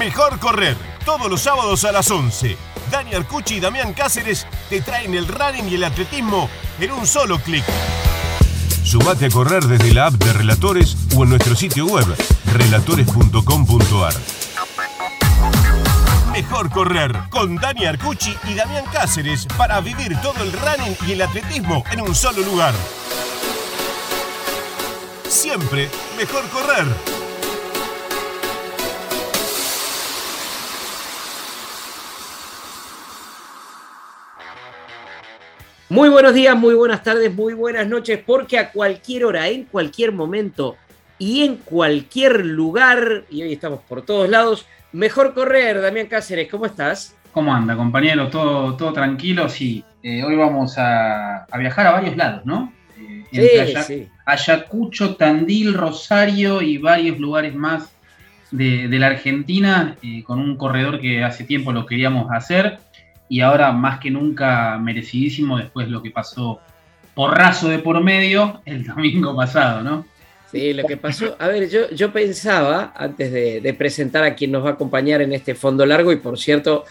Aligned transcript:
Mejor 0.00 0.38
correr, 0.38 0.78
todos 1.04 1.30
los 1.30 1.42
sábados 1.42 1.84
a 1.84 1.92
las 1.92 2.10
11. 2.10 2.56
Dani 2.90 3.12
Arcucci 3.12 3.56
y 3.56 3.60
Damián 3.60 3.92
Cáceres 3.92 4.46
te 4.70 4.80
traen 4.80 5.12
el 5.12 5.28
running 5.28 5.68
y 5.68 5.74
el 5.74 5.84
atletismo 5.84 6.48
en 6.80 6.92
un 6.92 7.06
solo 7.06 7.38
clic. 7.38 7.62
Sumate 8.82 9.26
a 9.26 9.28
correr 9.28 9.62
desde 9.64 9.92
la 9.92 10.06
app 10.06 10.14
de 10.14 10.32
Relatores 10.32 10.96
o 11.14 11.24
en 11.24 11.28
nuestro 11.28 11.54
sitio 11.54 11.84
web 11.84 12.06
relatores.com.ar. 12.50 14.14
Mejor 16.32 16.70
correr 16.70 17.14
con 17.28 17.56
Dani 17.56 17.84
Arcucci 17.84 18.34
y 18.48 18.54
Damián 18.54 18.86
Cáceres 18.90 19.46
para 19.58 19.82
vivir 19.82 20.18
todo 20.22 20.42
el 20.42 20.50
running 20.50 20.96
y 21.06 21.12
el 21.12 21.20
atletismo 21.20 21.84
en 21.92 22.00
un 22.00 22.14
solo 22.14 22.40
lugar. 22.40 22.72
Siempre 25.28 25.90
mejor 26.16 26.48
correr. 26.48 27.19
Muy 35.90 36.08
buenos 36.08 36.34
días, 36.34 36.56
muy 36.56 36.76
buenas 36.76 37.02
tardes, 37.02 37.34
muy 37.34 37.52
buenas 37.52 37.84
noches, 37.84 38.20
porque 38.24 38.56
a 38.60 38.70
cualquier 38.70 39.24
hora, 39.24 39.48
en 39.48 39.64
cualquier 39.64 40.12
momento 40.12 40.76
y 41.18 41.42
en 41.42 41.56
cualquier 41.56 42.46
lugar, 42.46 43.24
y 43.28 43.42
hoy 43.42 43.54
estamos 43.54 43.80
por 43.88 44.02
todos 44.02 44.28
lados, 44.28 44.66
mejor 44.92 45.34
correr. 45.34 45.80
Damián 45.82 46.06
Cáceres, 46.06 46.48
¿cómo 46.48 46.66
estás? 46.66 47.16
¿Cómo 47.32 47.52
anda, 47.52 47.74
compañero? 47.74 48.28
¿Todo, 48.28 48.76
todo 48.76 48.92
tranquilo? 48.92 49.48
Sí, 49.48 49.84
eh, 50.00 50.22
hoy 50.22 50.36
vamos 50.36 50.76
a, 50.78 51.44
viajar 51.58 51.88
a 51.88 51.90
varios 51.90 52.16
lados, 52.16 52.46
¿no? 52.46 52.72
Eh, 53.32 53.74
sí, 53.84 54.08
Ayacucho, 54.24 55.16
Tandil, 55.16 55.74
Rosario 55.74 56.62
y 56.62 56.78
varios 56.78 57.18
lugares 57.18 57.52
más 57.52 57.90
de, 58.52 58.86
la 58.90 59.08
Argentina, 59.08 59.96
eh, 60.04 60.22
con 60.22 60.38
un 60.38 60.56
corredor 60.56 61.00
que 61.00 61.24
hace 61.24 61.42
tiempo 61.42 61.72
lo 61.72 61.84
queríamos 61.84 62.30
hacer 62.30 62.78
y 63.30 63.40
ahora 63.42 63.70
más 63.70 64.00
que 64.00 64.10
nunca 64.10 64.76
merecidísimo 64.76 65.56
después 65.56 65.86
de 65.86 65.92
lo 65.92 66.02
que 66.02 66.10
pasó 66.10 66.60
porrazo 67.14 67.68
de 67.68 67.78
por 67.78 68.02
medio 68.02 68.60
el 68.64 68.84
domingo 68.84 69.34
pasado, 69.36 69.82
¿no? 69.82 70.04
Sí, 70.50 70.72
lo 70.72 70.84
que 70.84 70.96
pasó, 70.96 71.36
a 71.38 71.46
ver, 71.46 71.70
yo, 71.70 71.88
yo 71.90 72.12
pensaba, 72.12 72.92
antes 72.96 73.30
de, 73.30 73.74
presentar 73.78 74.24
a 74.24 74.34
quien 74.34 74.50
nos 74.50 74.64
va 74.64 74.70
a 74.70 74.72
acompañar 74.72 75.22
en 75.22 75.32
este 75.32 75.54
fondo 75.54 75.86
largo, 75.86 76.10
y 76.10 76.16
por 76.16 76.40
cierto, 76.40 76.84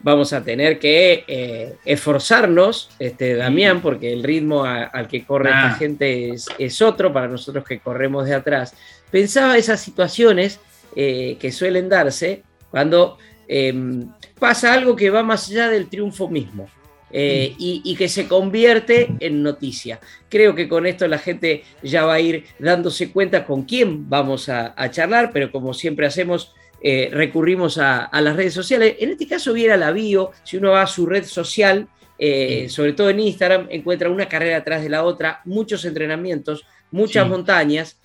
vamos 0.00 0.32
a 0.32 0.42
tener 0.42 0.78
que 0.78 1.24
eh, 1.28 1.74
esforzarnos, 1.84 2.88
este, 2.98 3.34
Damián, 3.34 3.82
porque 3.82 4.14
el 4.14 4.22
ritmo 4.22 4.64
al 4.64 5.08
que 5.08 5.26
corre 5.26 5.50
esta 5.50 5.74
gente 5.74 6.30
es, 6.30 6.80
otro 6.80 7.12
para 7.12 7.28
nosotros 7.28 7.66
que 7.66 7.80
corremos 7.80 8.24
de 8.24 8.34
atrás. 8.34 8.74
Pensaba 9.10 9.58
esas 9.58 9.82
situaciones 9.82 10.58
eh, 10.96 11.36
que 11.38 11.52
suelen 11.52 11.90
darse 11.90 12.44
cuando 12.70 13.18
em, 13.48 14.08
pasa 14.38 14.72
algo 14.72 14.96
que 14.96 15.10
va 15.10 15.22
más 15.22 15.48
allá 15.48 15.68
del 15.68 15.88
triunfo 15.88 16.28
mismo. 16.28 16.68
Eh, 17.14 17.54
y, 17.58 17.94
que 17.94 18.08
se 18.08 18.26
convierte 18.26 19.10
en 19.20 19.42
noticia. 19.42 20.00
Creo 20.30 20.54
que 20.54 20.66
con 20.66 20.86
esto 20.86 21.06
la 21.06 21.18
gente 21.18 21.62
ya 21.82 22.06
va 22.06 22.14
a 22.14 22.20
ir 22.20 22.44
dándose 22.58 23.12
cuenta 23.12 23.44
con 23.44 23.64
quién 23.64 24.08
vamos 24.08 24.48
a, 24.48 24.74
charlar, 24.90 25.30
pero 25.30 25.52
como 25.52 25.74
siempre 25.74 26.06
hacemos, 26.06 26.54
eh, 26.80 27.10
recurrimos 27.12 27.76
a, 27.76 28.08
las 28.22 28.34
redes 28.34 28.54
sociales. 28.54 28.96
En 28.98 29.10
este 29.10 29.28
caso 29.28 29.52
viera 29.52 29.76
la 29.76 29.92
bio, 29.92 30.30
si 30.42 30.56
uno 30.56 30.70
va 30.70 30.82
a 30.82 30.86
su 30.86 31.04
red 31.04 31.24
social, 31.24 31.86
eh, 32.18 32.70
sobre 32.70 32.94
todo 32.94 33.10
en 33.10 33.20
Instagram, 33.20 33.66
encuentra 33.68 34.08
una 34.08 34.26
carrera 34.26 34.56
atrás 34.56 34.82
de 34.82 34.88
la 34.88 35.04
otra, 35.04 35.42
muchos 35.44 35.84
entrenamientos, 35.84 36.64
muchas 36.90 37.28
montañas, 37.28 38.00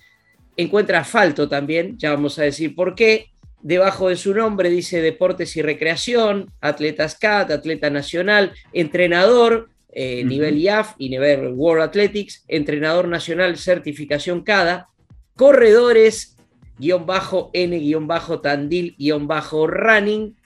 encuentra 0.54 0.98
asfalto 0.98 1.48
también, 1.48 1.96
ya 1.96 2.10
vamos 2.10 2.38
a 2.38 2.42
decir 2.42 2.74
por 2.74 2.94
qué, 2.94 3.30
Debajo 3.60 4.08
de 4.08 4.16
su 4.16 4.34
nombre 4.34 4.70
dice 4.70 5.00
Deportes 5.02 5.56
y 5.56 5.62
Recreación, 5.62 6.52
Atletas 6.60 7.16
CAT, 7.16 7.50
Atleta 7.50 7.90
Nacional, 7.90 8.52
Entrenador, 8.72 9.70
eh, 9.90 10.22
nivel 10.24 10.58
IAF 10.58 10.94
y 10.98 11.08
nivel 11.08 11.54
World 11.54 11.82
Athletics, 11.82 12.44
Entrenador 12.46 13.08
Nacional, 13.08 13.56
Certificación 13.56 14.42
CADA, 14.42 14.88
Corredores, 15.34 16.36
guion 16.78 17.06
bajo 17.06 17.50
N, 17.52 17.76
guion 17.78 18.06
bajo 18.06 18.40
Tandil, 18.40 18.94
guion 18.96 19.26
bajo 19.26 19.66
Running. 19.66 20.36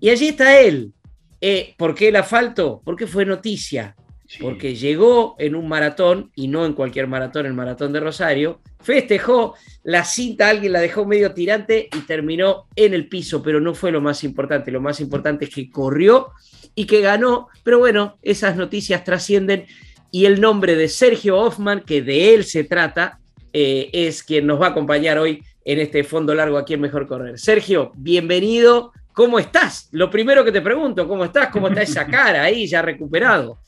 Y 0.00 0.10
allí 0.10 0.28
está 0.28 0.60
él. 0.60 0.92
Eh, 1.40 1.74
¿Por 1.76 1.94
qué 1.94 2.08
el 2.08 2.16
asfalto? 2.16 2.82
Porque 2.84 3.06
fue 3.06 3.24
noticia. 3.24 3.94
Porque 4.40 4.74
llegó 4.74 5.36
en 5.38 5.54
un 5.54 5.68
maratón, 5.68 6.30
y 6.34 6.48
no 6.48 6.64
en 6.64 6.72
cualquier 6.72 7.06
maratón, 7.06 7.46
el 7.46 7.54
maratón 7.54 7.92
de 7.92 8.00
Rosario, 8.00 8.60
festejó 8.80 9.54
la 9.82 10.04
cinta, 10.04 10.48
alguien 10.48 10.72
la 10.72 10.80
dejó 10.80 11.04
medio 11.04 11.32
tirante 11.32 11.88
y 11.94 12.00
terminó 12.00 12.66
en 12.76 12.94
el 12.94 13.08
piso, 13.08 13.42
pero 13.42 13.60
no 13.60 13.74
fue 13.74 13.92
lo 13.92 14.00
más 14.00 14.24
importante. 14.24 14.70
Lo 14.70 14.80
más 14.80 15.00
importante 15.00 15.44
es 15.44 15.54
que 15.54 15.70
corrió 15.70 16.30
y 16.74 16.86
que 16.86 17.00
ganó, 17.00 17.48
pero 17.62 17.78
bueno, 17.78 18.18
esas 18.22 18.56
noticias 18.56 19.04
trascienden 19.04 19.66
y 20.10 20.26
el 20.26 20.40
nombre 20.40 20.76
de 20.76 20.88
Sergio 20.88 21.38
Hoffman, 21.38 21.80
que 21.80 22.02
de 22.02 22.34
él 22.34 22.44
se 22.44 22.64
trata, 22.64 23.18
eh, 23.52 23.90
es 23.92 24.22
quien 24.22 24.46
nos 24.46 24.60
va 24.60 24.68
a 24.68 24.70
acompañar 24.70 25.18
hoy 25.18 25.42
en 25.64 25.78
este 25.80 26.04
fondo 26.04 26.34
largo 26.34 26.58
aquí 26.58 26.74
en 26.74 26.80
Mejor 26.80 27.06
Correr. 27.06 27.38
Sergio, 27.38 27.92
bienvenido. 27.96 28.92
¿Cómo 29.12 29.38
estás? 29.38 29.88
Lo 29.92 30.10
primero 30.10 30.44
que 30.44 30.52
te 30.52 30.62
pregunto, 30.62 31.06
¿cómo 31.06 31.24
estás? 31.24 31.48
¿Cómo 31.48 31.68
está 31.68 31.82
esa 31.82 32.06
cara 32.06 32.44
ahí 32.44 32.66
ya 32.66 32.80
recuperado? 32.80 33.58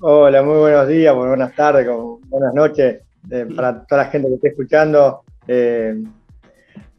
Hola, 0.00 0.44
muy 0.44 0.58
buenos 0.58 0.86
días, 0.86 1.12
muy 1.12 1.26
buenas 1.26 1.52
tardes, 1.56 1.84
buenas 2.28 2.54
noches. 2.54 3.02
Eh, 3.32 3.46
para 3.56 3.84
toda 3.84 4.04
la 4.04 4.10
gente 4.10 4.28
que 4.28 4.34
esté 4.36 4.48
escuchando. 4.50 5.24
Eh, 5.48 5.92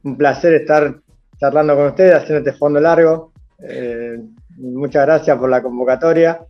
un 0.04 0.18
placer 0.18 0.56
estar 0.56 0.96
charlando 1.40 1.78
con 1.78 1.86
ustedes, 1.86 2.16
haciendo 2.16 2.40
este 2.40 2.60
fondo 2.60 2.82
largo. 2.82 3.32
Eh, 3.64 4.20
muchas 4.58 5.06
gracias 5.06 5.38
por 5.38 5.50
la 5.50 5.64
convocatoria. 5.64 6.42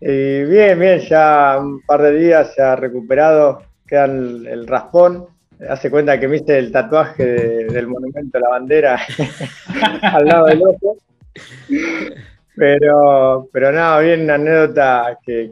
Y 0.00 0.42
bien, 0.42 0.80
bien, 0.80 0.98
ya 0.98 1.56
un 1.60 1.80
par 1.82 2.02
de 2.02 2.18
días 2.18 2.52
se 2.56 2.60
ha 2.60 2.74
recuperado, 2.74 3.62
queda 3.86 4.06
el, 4.06 4.66
raspón. 4.66 5.26
Hace 5.68 5.92
cuenta 5.92 6.18
que 6.18 6.26
me 6.26 6.38
hice 6.38 6.58
el 6.58 6.72
tatuaje 6.72 7.24
del 7.24 7.86
monumento 7.86 8.36
a 8.36 8.40
la 8.40 8.48
bandera 8.48 8.98
al 10.02 10.24
lado 10.24 10.46
del 10.46 10.60
ojo. 10.60 10.96
Pero, 12.54 13.48
pero 13.52 13.72
nada, 13.72 14.00
bien 14.00 14.22
una 14.22 14.34
anécdota 14.34 15.18
que, 15.24 15.50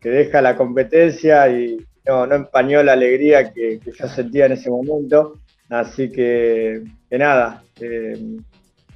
que 0.00 0.08
deja 0.08 0.42
la 0.42 0.56
competencia 0.56 1.48
y, 1.48 1.78
no, 2.06 2.26
no 2.26 2.34
empañó 2.34 2.82
la 2.82 2.92
alegría 2.92 3.52
que, 3.52 3.80
yo 3.84 4.08
sentía 4.08 4.46
en 4.46 4.52
ese 4.52 4.70
momento. 4.70 5.38
Así 5.68 6.10
que, 6.10 6.82
que 7.08 7.18
nada, 7.18 7.62
eh, 7.80 8.38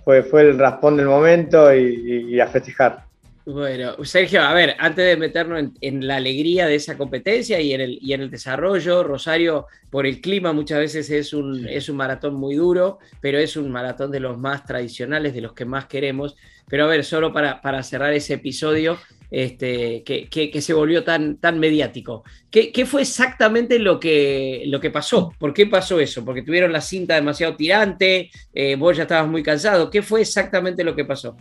fue, 0.05 0.23
fue 0.23 0.43
el 0.43 0.59
raspón 0.59 0.97
del 0.97 1.07
momento 1.07 1.73
y, 1.75 2.41
a 2.41 2.47
festejar. 2.49 3.04
Bueno, 3.47 4.03
Sergio, 4.05 4.41
a 4.41 4.55
ver, 4.55 4.75
antes 4.79 5.05
de 5.05 5.19
meternos 5.19 5.63
en, 5.83 6.07
la 6.07 6.17
alegría 6.17 6.67
de 6.67 6.77
esa 6.77 6.97
competencia 6.97 7.61
y 7.61 7.75
en, 7.75 7.83
el, 7.83 7.99
y 8.01 8.15
en 8.15 8.23
el 8.23 8.31
desarrollo, 8.31 9.03
Rosario, 9.03 9.67
por 9.91 10.07
el 10.07 10.23
clima 10.23 10.55
muchas 10.55 10.79
veces 10.79 11.11
es 11.11 11.35
un, 11.35 11.69
es 11.69 11.91
un 11.91 11.97
maratón 11.97 12.37
muy 12.37 12.55
duro, 12.55 13.01
pero 13.21 13.39
es 13.39 13.59
un 13.59 13.71
maratón 13.71 14.11
de 14.11 14.21
los 14.21 14.39
más 14.39 14.65
tradicionales, 14.65 15.35
de 15.35 15.43
los 15.43 15.53
que 15.53 15.67
más 15.67 15.85
queremos. 15.85 16.37
Pero 16.69 16.85
a 16.85 16.89
ver, 16.89 17.05
solo 17.05 17.35
para, 17.35 17.61
para 17.61 17.83
cerrar 17.83 18.15
ese 18.15 18.35
episodio, 18.35 18.97
este, 19.31 20.05
que, 20.05 20.61
se 20.63 20.73
volvió 20.73 21.05
tan, 21.05 21.37
tan 21.37 21.59
mediático. 21.59 22.25
¿Qué, 22.51 22.87
fue 22.87 23.03
exactamente 23.03 23.79
lo 23.79 24.01
que, 24.01 24.63
lo 24.67 24.81
que 24.81 24.91
pasó? 24.91 25.35
¿Por 25.39 25.53
qué 25.53 25.67
pasó 25.67 26.01
eso? 26.01 26.25
¿Porque 26.25 26.43
tuvieron 26.43 26.73
la 26.73 26.81
cinta 26.81 27.17
demasiado 27.17 27.57
tirante? 27.57 28.31
Eh, 28.55 28.77
¿Vos 28.77 28.97
ya 28.97 29.03
estabas 29.03 29.29
muy 29.29 29.43
cansado? 29.43 29.91
¿Qué 29.91 30.01
fue 30.01 30.23
exactamente 30.23 30.83
lo 30.83 30.97
que 30.97 31.05
pasó? 31.05 31.37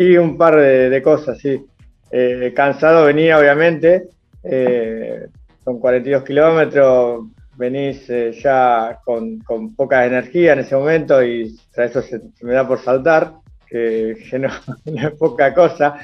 Y 0.00 0.16
un 0.16 0.38
par 0.38 0.56
de, 0.56 1.02
cosas, 1.02 1.36
sí. 1.36 1.62
Eh, 2.10 2.54
cansado 2.56 3.04
venía, 3.04 3.38
obviamente, 3.38 4.08
eh, 4.42 5.26
con 5.62 5.78
42 5.78 6.24
kilómetros, 6.24 7.26
venís 7.58 8.06
ya 8.42 8.98
con, 9.04 9.44
poca 9.76 10.06
energía 10.06 10.54
en 10.54 10.60
ese 10.60 10.74
momento 10.74 11.22
y 11.22 11.54
eso 11.76 12.00
se 12.00 12.22
me 12.40 12.54
da 12.54 12.66
por 12.66 12.78
saltar 12.80 13.34
que, 13.66 14.16
no, 14.38 14.48
es 14.86 15.10
poca 15.18 15.52
cosa. 15.52 15.98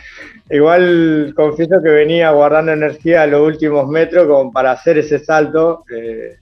Igual 0.50 1.32
confieso 1.35 1.82
que 1.82 1.88
venía 1.88 2.32
guardando 2.32 2.73
energía 2.73 3.23
a 3.23 3.26
los 3.26 3.41
últimos 3.41 3.88
metros 3.88 4.26
como 4.26 4.53
para 4.53 4.73
hacer 4.73 4.99
ese 4.99 5.20
salto. 5.20 5.85
Eh, 5.91 6.37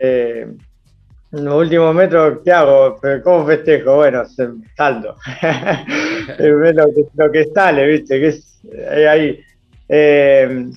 eh, 0.00 0.48
en 1.32 1.44
los 1.44 1.54
últimos 1.54 1.94
metros, 1.94 2.38
¿qué 2.44 2.52
hago? 2.52 2.98
¿Cómo 3.22 3.46
festejo? 3.46 3.96
Bueno, 3.96 4.24
salto. 4.76 5.16
lo, 6.38 6.86
que, 6.94 7.04
lo 7.14 7.32
que 7.32 7.44
sale, 7.52 7.86
¿viste? 7.86 8.20
Que 8.20 8.28
es 8.28 8.60
ahí. 9.08 9.40
Eh, 9.88 10.70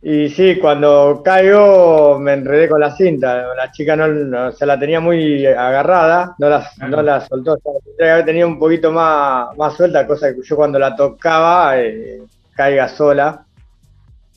y 0.00 0.28
sí, 0.28 0.58
cuando 0.60 1.22
caigo 1.24 2.18
me 2.20 2.34
enredé 2.34 2.68
con 2.68 2.80
la 2.80 2.94
cinta. 2.94 3.54
La 3.54 3.72
chica 3.72 3.96
no, 3.96 4.52
se 4.52 4.64
la 4.64 4.78
tenía 4.78 5.00
muy 5.00 5.44
agarrada, 5.44 6.36
no 6.38 6.48
la, 6.48 6.70
no 6.88 7.02
la 7.02 7.20
soltó. 7.20 7.56
Tendría 7.56 8.24
que 8.24 8.30
haber 8.30 8.44
un 8.44 8.58
poquito 8.58 8.92
más, 8.92 9.56
más 9.56 9.74
suelta, 9.74 10.06
cosa 10.06 10.32
que 10.34 10.42
yo 10.42 10.56
cuando 10.56 10.78
la 10.78 10.94
tocaba 10.94 11.78
eh, 11.80 12.22
caiga 12.54 12.88
sola. 12.88 13.44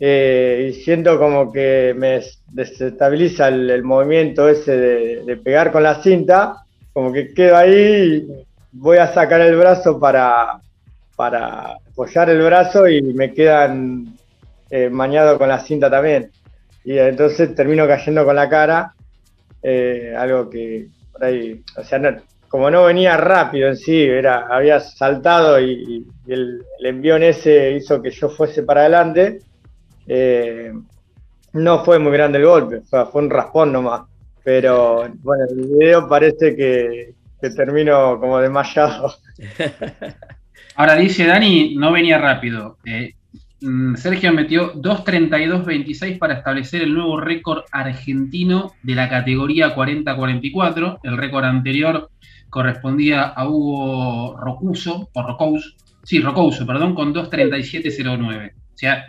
Eh, 0.03 0.71
y 0.71 0.81
siento 0.81 1.19
como 1.19 1.51
que 1.51 1.93
me 1.95 2.21
desestabiliza 2.47 3.49
el, 3.49 3.83
movimiento 3.83 4.49
ese 4.49 4.75
de, 4.75 5.37
pegar 5.37 5.71
con 5.71 5.83
la 5.83 6.01
cinta, 6.01 6.55
como 6.91 7.13
que 7.13 7.35
quedo 7.35 7.55
ahí, 7.55 8.25
y 8.27 8.27
voy 8.71 8.97
a 8.97 9.13
sacar 9.13 9.41
el 9.41 9.55
brazo 9.55 9.99
para, 9.99 10.59
para 11.15 11.73
apoyar 11.73 12.31
el 12.31 12.41
brazo 12.41 12.87
y 12.89 13.03
me 13.13 13.31
quedan 13.31 14.17
eh, 14.71 14.89
mañado 14.89 15.37
con 15.37 15.49
la 15.49 15.59
cinta 15.59 15.87
también. 15.87 16.31
Y 16.83 16.97
entonces 16.97 17.53
termino 17.53 17.85
cayendo 17.85 18.25
con 18.25 18.35
la 18.35 18.49
cara, 18.49 18.95
eh, 19.61 20.15
algo 20.17 20.49
que 20.49 20.87
por 21.11 21.25
ahí, 21.25 21.61
o 21.77 21.83
sea, 21.83 22.23
como 22.47 22.71
no 22.71 22.85
venía 22.85 23.17
rápido 23.17 23.67
en 23.67 23.77
sí, 23.77 24.01
era, 24.01 24.47
había 24.47 24.79
saltado 24.79 25.59
y, 25.61 26.07
el, 26.25 26.63
el, 26.79 26.85
envión 26.87 27.21
ese 27.21 27.73
hizo 27.73 28.01
que 28.01 28.09
yo 28.09 28.29
fuese 28.29 28.63
para 28.63 28.81
adelante, 28.81 29.41
eh, 30.07 30.73
no 31.53 31.83
fue 31.83 31.99
muy 31.99 32.11
grande 32.11 32.39
el 32.39 32.45
golpe, 32.45 32.81
fue, 32.81 33.05
un 33.13 33.29
raspón 33.29 33.71
nomás. 33.71 34.03
Pero 34.43 35.07
bueno, 35.21 35.43
el 35.49 35.67
video 35.67 36.07
parece 36.07 36.55
que, 36.55 37.13
termino 37.55 38.19
como 38.19 38.39
desmayado. 38.39 39.13
Ahora 40.75 40.95
dice 40.95 41.25
Dani, 41.25 41.75
no 41.75 41.91
venía 41.91 42.17
rápido. 42.17 42.77
Eh, 42.85 43.13
mm, 43.61 43.95
Sergio 43.95 44.33
metió 44.33 44.73
2.32.26 44.73 46.17
para 46.17 46.35
establecer 46.35 46.81
el 46.81 46.93
nuevo 46.93 47.19
récord 47.19 47.63
argentino 47.71 48.73
de 48.81 48.95
la 48.95 49.09
categoría 49.09 49.75
40-44. 49.75 50.99
El 51.03 51.17
récord 51.17 51.45
anterior 51.45 52.09
correspondía 52.49 53.23
a 53.23 53.47
Hugo 53.47 54.37
Rocuso, 54.37 55.09
o 55.13 55.23
Rocouso, 55.23 55.69
sí, 56.03 56.19
Rocouso, 56.19 56.65
perdón, 56.65 56.95
con 56.95 57.13
2.37.09. 57.13 58.51
O 58.51 58.77
sea, 58.77 59.05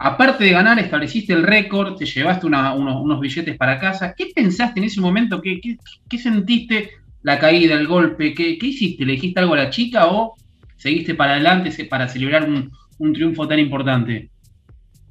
aparte 0.00 0.44
de 0.44 0.50
ganar, 0.50 0.78
estableciste 0.78 1.34
el 1.34 1.42
récord, 1.42 1.94
te 1.94 2.06
llevaste 2.06 2.46
unos, 2.46 3.20
billetes 3.20 3.56
para 3.58 3.78
casa. 3.78 4.14
¿Qué 4.16 4.30
pensaste 4.34 4.80
en 4.80 4.86
ese 4.86 5.00
momento? 5.00 5.42
¿Qué, 5.42 6.18
sentiste 6.18 6.90
la 7.22 7.38
caída, 7.38 7.74
el 7.74 7.86
golpe? 7.86 8.32
¿Qué, 8.32 8.56
hiciste? 8.60 9.04
¿Le 9.04 9.12
dijiste 9.12 9.40
algo 9.40 9.54
a 9.54 9.58
la 9.58 9.70
chica 9.70 10.06
o 10.06 10.34
seguiste 10.76 11.14
para 11.14 11.32
adelante 11.32 11.84
para 11.84 12.08
celebrar 12.08 12.48
un, 12.48 13.12
triunfo 13.12 13.46
tan 13.46 13.58
importante? 13.58 14.30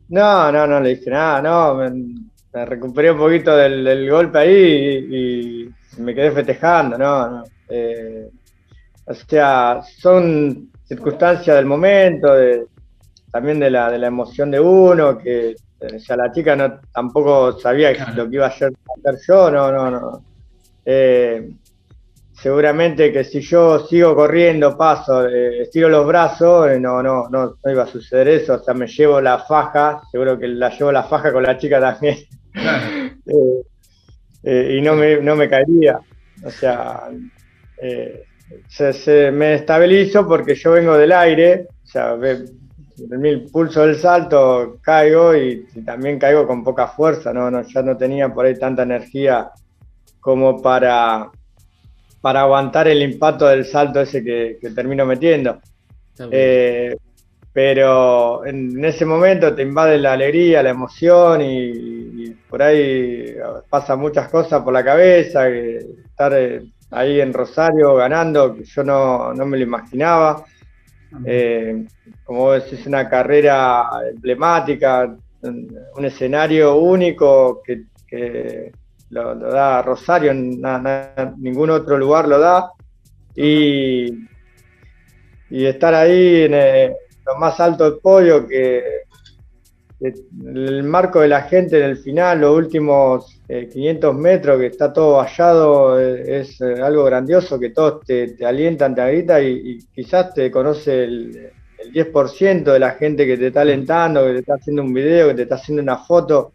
No, 0.09 0.51
no, 0.51 0.65
no 0.65 0.81
le 0.81 0.95
dije 0.95 1.11
nada, 1.11 1.39
no. 1.39 1.75
Me, 1.75 2.65
recuperé 2.65 3.11
un 3.11 3.19
poquito 3.19 3.55
del, 3.55 4.09
golpe 4.09 4.39
ahí 4.39 5.05
y, 5.11 6.01
me 6.01 6.15
quedé 6.15 6.31
festejando, 6.31 6.97
no, 6.97 7.29
no. 7.29 7.43
Eh, 7.69 8.27
o 9.05 9.13
sea, 9.13 9.81
son 9.99 10.71
circunstancias 10.83 11.55
del 11.55 11.67
momento, 11.67 12.33
de, 12.33 12.65
también 13.31 13.59
de 13.59 13.69
la, 13.69 13.91
de 13.91 13.99
la 13.99 14.07
emoción 14.07 14.51
de 14.51 14.59
uno, 14.59 15.17
que 15.17 15.55
o 15.81 16.15
la 16.15 16.31
chica 16.31 16.55
no 16.55 16.79
tampoco 16.93 17.57
sabía 17.59 17.91
lo 18.13 18.29
que 18.29 18.35
iba 18.35 18.45
a 18.45 18.49
hacer, 18.49 18.73
yo, 19.27 19.51
no, 19.51 19.71
no, 19.71 19.89
no. 19.89 20.23
Eh, 20.85 21.51
seguramente 22.33 23.13
que 23.13 23.23
si 23.23 23.41
yo 23.41 23.85
sigo 23.87 24.13
corriendo, 24.15 24.77
paso, 24.77 25.27
eh, 25.27 25.61
estiro 25.63 25.87
los 25.87 26.05
brazos, 26.05 26.69
eh, 26.69 26.79
no, 26.79 27.01
no, 27.01 27.29
no, 27.29 27.55
no 27.63 27.71
iba 27.71 27.83
a 27.83 27.87
suceder 27.87 28.27
eso, 28.27 28.55
o 28.55 28.59
sea, 28.59 28.73
me 28.73 28.87
llevo 28.87 29.21
la 29.21 29.39
faja, 29.39 30.01
seguro 30.11 30.37
que 30.37 30.47
la 30.47 30.69
llevo 30.69 30.91
la 30.91 31.03
faja 31.03 31.31
con 31.31 31.43
la 31.43 31.57
chica 31.57 31.79
también. 31.79 32.17
y 34.43 34.81
no 34.81 34.95
me, 34.95 35.17
no 35.21 35.35
me 35.35 35.49
caería. 35.49 35.99
O 36.43 36.49
sea, 36.49 37.09
se, 38.67 39.31
me 39.31 39.55
estabilizo 39.55 40.27
porque 40.27 40.55
yo 40.55 40.71
vengo 40.71 40.97
del 40.97 41.11
aire, 41.11 41.67
o 41.83 41.87
sea, 41.87 42.17
el 43.09 43.43
pulso 43.51 43.85
del 43.85 43.95
salto 43.95 44.77
caigo 44.81 45.35
y, 45.35 45.65
también 45.85 46.19
caigo 46.19 46.47
con 46.47 46.63
poca 46.63 46.87
fuerza, 46.87 47.33
¿no? 47.33 47.49
¿no? 47.49 47.61
ya 47.61 47.81
no 47.81 47.97
tenía 47.97 48.33
por 48.33 48.45
ahí 48.45 48.57
tanta 48.57 48.83
energía 48.83 49.51
como 50.19 50.61
para, 50.61 51.29
para 52.21 52.41
aguantar 52.41 52.87
el 52.87 53.01
impacto 53.01 53.47
del 53.47 53.65
salto 53.65 54.01
ese 54.01 54.23
que, 54.23 54.57
termino 54.75 55.05
metiendo. 55.05 55.59
Eh, 56.31 56.95
pero 57.53 58.45
en, 58.45 58.83
ese 58.83 59.05
momento 59.05 59.55
te 59.55 59.63
invade 59.63 59.97
la 59.97 60.13
alegría, 60.13 60.61
la 60.61 60.69
emoción 60.69 61.41
y, 61.41 62.35
por 62.49 62.61
ahí 62.61 63.35
pasan 63.69 63.99
muchas 63.99 64.27
cosas 64.29 64.61
por 64.61 64.73
la 64.73 64.83
cabeza, 64.83 65.47
estar 65.47 66.33
eh, 66.35 66.63
ahí 66.91 67.21
en 67.21 67.33
Rosario 67.33 67.95
ganando, 67.95 68.55
que 68.55 68.63
yo 68.63 68.83
no, 68.83 69.33
no 69.33 69.45
me 69.45 69.57
lo 69.57 69.63
imaginaba. 69.63 70.43
Eh, 71.25 71.85
como 72.23 72.49
ves, 72.49 72.71
es 72.71 72.85
una 72.85 73.09
carrera 73.09 73.89
emblemática, 74.11 75.15
un 75.41 76.05
escenario 76.05 76.75
único 76.75 77.61
que, 77.63 78.71
lo, 79.09 79.35
da 79.35 79.81
Rosario, 79.81 80.33
ningún 80.33 81.69
otro 81.69 81.97
lugar 81.97 82.27
lo 82.27 82.39
da. 82.39 82.71
Y, 83.35 84.27
y 85.49 85.65
estar 85.65 85.93
ahí 85.93 86.43
en 86.43 86.53
eh, 86.53 86.93
lo 87.25 87.35
más 87.37 87.59
alto 87.59 87.89
del 87.89 87.99
podio, 87.99 88.47
que 88.47 89.03
el 90.01 90.83
marco 90.83 91.19
de 91.19 91.27
la 91.27 91.41
gente 91.43 91.77
en 91.77 91.83
el 91.83 91.97
final, 91.97 92.39
los 92.39 92.55
últimos 92.55 93.41
500 93.47 94.15
eh, 94.15 94.17
metros, 94.17 94.59
que 94.59 94.67
está 94.67 94.93
todo 94.93 95.17
vallado, 95.17 95.99
eh, 95.99 96.39
es, 96.41 96.61
eh, 96.61 96.75
algo 96.81 97.03
grandioso, 97.03 97.59
que 97.59 97.71
todos 97.71 98.05
te, 98.05 98.37
alientan, 98.45 98.95
te 98.95 99.05
gritan 99.11 99.43
y, 99.43 99.79
quizás 99.93 100.33
te 100.33 100.49
conoce 100.49 101.03
el, 101.03 101.51
10% 101.93 102.73
de 102.73 102.79
la 102.79 102.91
gente 102.91 103.25
que 103.25 103.37
te 103.37 103.47
está 103.47 103.61
alentando, 103.61 104.25
que 104.25 104.33
te 104.33 104.39
está 104.39 104.55
haciendo 104.55 104.81
un 104.83 104.93
video, 104.93 105.29
que 105.29 105.35
te 105.35 105.43
está 105.43 105.55
haciendo 105.55 105.81
una 105.81 105.97
foto. 105.97 106.51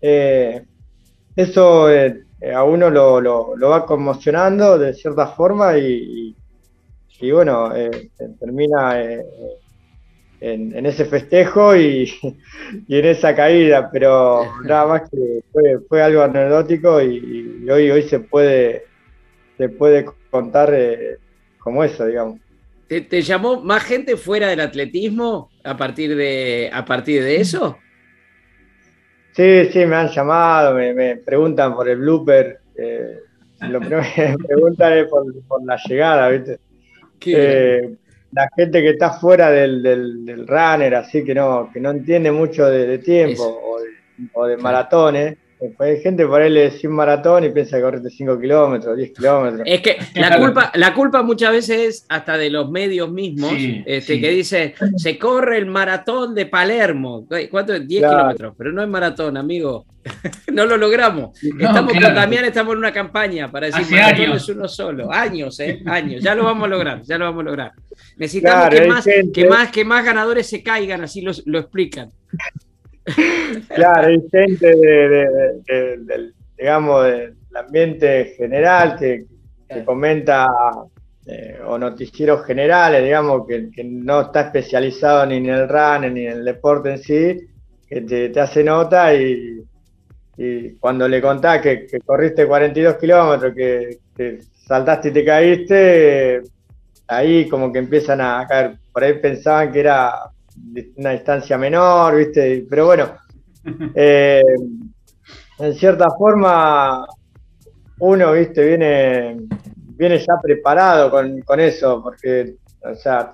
eso 0.00 1.86
a 1.88 2.64
uno 2.64 2.90
lo, 2.90 3.56
va 3.70 3.86
conmocionando 3.86 4.78
de 4.78 4.94
cierta 4.94 5.28
forma 5.28 5.78
y, 5.78 6.36
y 7.20 7.30
bueno, 7.30 7.72
termina 8.40 9.00
en, 10.42 10.86
ese 10.86 11.04
festejo 11.04 11.76
y, 11.76 12.12
en 12.88 13.04
esa 13.04 13.34
caída, 13.34 13.90
pero 13.90 14.44
nada 14.64 14.86
más 14.86 15.10
que 15.10 15.40
fue, 15.88 16.02
algo 16.02 16.22
anecdótico 16.22 17.00
y, 17.00 17.68
hoy, 17.70 17.90
hoy 17.90 18.02
se 18.02 18.20
puede, 18.20 18.84
se 19.56 19.68
puede 19.68 20.04
contar 20.30 20.72
eh, 20.74 21.18
como 21.58 21.84
eso, 21.84 22.06
digamos. 22.06 22.40
¿Te, 22.88 23.22
llamó 23.22 23.62
más 23.62 23.84
gente 23.84 24.18
fuera 24.18 24.48
del 24.48 24.60
atletismo 24.60 25.50
a 25.64 25.76
partir 25.76 26.14
de, 26.14 26.68
a 26.70 26.84
partir 26.84 27.22
de 27.22 27.36
eso? 27.36 27.78
Sí, 29.34 29.66
sí, 29.72 29.86
me 29.86 29.96
han 29.96 30.08
llamado, 30.08 30.74
me, 30.74 31.16
preguntan 31.16 31.74
por 31.74 31.88
el 31.88 31.98
blooper. 31.98 32.60
Eh, 32.76 33.18
lo 33.60 33.78
primero 33.80 34.02
que 34.14 34.28
me 34.28 34.36
preguntan 34.36 34.92
es 34.92 35.06
por, 35.06 35.64
la 35.64 35.78
llegada, 35.88 36.28
¿viste? 36.28 36.58
Eh, 37.24 37.94
la 38.32 38.48
gente 38.56 38.80
que 38.80 38.90
está 38.90 39.12
fuera 39.12 39.50
del, 39.50 39.82
del, 39.82 40.46
runner, 40.46 40.94
así 40.94 41.24
que 41.24 41.34
no, 41.34 41.70
que 41.72 41.80
no 41.80 41.90
entiende 41.90 42.32
mucho 42.32 42.66
de, 42.66 42.98
tiempo 42.98 43.42
o 43.42 43.80
de, 43.80 43.90
o 44.32 44.46
de 44.46 44.56
maratones. 44.56 45.36
Hay 45.78 46.00
gente 46.00 46.26
por 46.26 46.40
ahí 46.40 46.50
le 46.50 46.70
decís 46.70 46.90
maratón 46.90 47.44
y 47.44 47.50
piensa 47.50 47.76
que 47.76 47.82
correte 47.82 48.10
5 48.10 48.40
kilómetros, 48.40 48.96
10 48.96 49.12
kilómetros. 49.12 49.62
Es 49.64 49.80
que 49.80 49.96
la 50.14 50.36
culpa, 50.36 50.72
la 50.74 50.94
culpa 50.94 51.22
muchas 51.22 51.52
veces 51.52 51.80
es 51.80 52.06
hasta 52.08 52.36
de 52.36 52.50
los 52.50 52.70
medios 52.70 53.10
mismos, 53.10 53.52
este, 53.86 54.20
que 54.20 54.30
dice, 54.30 54.74
se 54.96 55.18
corre 55.18 55.58
el 55.58 55.66
maratón 55.66 56.34
de 56.34 56.46
Palermo. 56.46 57.26
¿Cuánto 57.50 57.74
es? 57.74 57.86
10 57.86 58.02
kilómetros, 58.02 58.54
pero 58.58 58.72
no 58.72 58.82
es 58.82 58.88
maratón, 58.88 59.36
amigo. 59.36 59.86
no 60.52 60.66
lo 60.66 60.76
logramos. 60.76 61.38
estamos 61.42 61.92
con 61.92 62.14
Damián, 62.14 62.44
estamos 62.44 62.72
en 62.72 62.78
una 62.78 62.92
campaña 62.92 63.50
para 63.50 63.66
decir 63.66 63.86
maratón 63.88 64.32
es 64.32 64.48
uno 64.48 64.66
solo. 64.66 65.12
Años, 65.12 65.60
¿eh? 65.60 65.80
Años. 65.86 66.22
Ya 66.22 66.34
lo 66.34 66.44
vamos 66.44 66.64
a 66.64 66.68
lograr, 66.68 67.02
ya 67.02 67.18
lo 67.18 67.26
vamos 67.26 67.42
a 67.42 67.44
lograr. 67.44 67.72
Necesitamos 68.16 68.68
que, 68.70 68.86
más, 68.86 69.04
que, 69.32 69.46
más, 69.46 69.70
que 69.70 69.84
más 69.84 70.04
ganadores 70.04 70.48
se 70.48 70.62
caigan, 70.62 71.02
así 71.02 71.20
lo 71.20 71.58
explican. 71.58 72.10
claro, 73.74 74.08
hay 74.08 74.22
gente 74.30 74.74
del, 74.76 76.34
digamos, 76.56 77.04
del 77.04 77.36
ambiente 77.54 78.34
general 78.36 78.96
que, 78.98 79.26
comenta 79.86 80.46
eh, 81.24 81.58
o 81.64 81.78
noticieros 81.78 82.44
generales, 82.44 83.02
digamos, 83.02 83.46
que, 83.46 83.84
no 83.84 84.22
está 84.22 84.42
especializado 84.42 85.24
ni 85.26 85.36
en 85.36 85.46
el 85.46 85.68
run 85.68 86.12
ni 86.12 86.26
en 86.26 86.32
el 86.32 86.44
deporte 86.44 86.90
en 86.90 86.98
sí, 86.98 87.40
que 87.88 88.02
te, 88.02 88.40
hace 88.40 88.62
nota 88.62 89.14
y, 89.14 89.64
cuando 90.80 91.08
le 91.08 91.22
contás 91.22 91.60
que, 91.60 91.86
corriste 92.04 92.46
42 92.46 92.96
kilómetros, 92.96 93.54
que, 93.54 93.98
saltaste 94.66 95.08
y 95.08 95.12
te 95.12 95.24
caíste, 95.24 96.42
ahí 97.06 97.48
como 97.48 97.72
que 97.72 97.78
empiezan 97.78 98.20
a 98.20 98.46
caer. 98.48 98.76
Por 98.92 99.04
ahí 99.04 99.14
pensaban 99.14 99.72
que 99.72 99.80
era 99.80 100.30
una 100.96 101.10
distancia 101.10 101.58
menor, 101.58 102.16
¿viste? 102.16 102.66
Pero 102.68 102.86
bueno, 102.86 103.10
eh, 103.94 104.42
en 105.58 105.74
cierta 105.74 106.10
forma, 106.10 107.06
uno, 108.00 108.32
¿viste? 108.32 108.66
Viene, 108.66 109.36
viene 109.96 110.18
ya 110.18 110.34
preparado 110.42 111.10
con, 111.10 111.60
eso, 111.60 112.02
porque, 112.02 112.56
o 112.82 112.94
sea, 112.94 113.32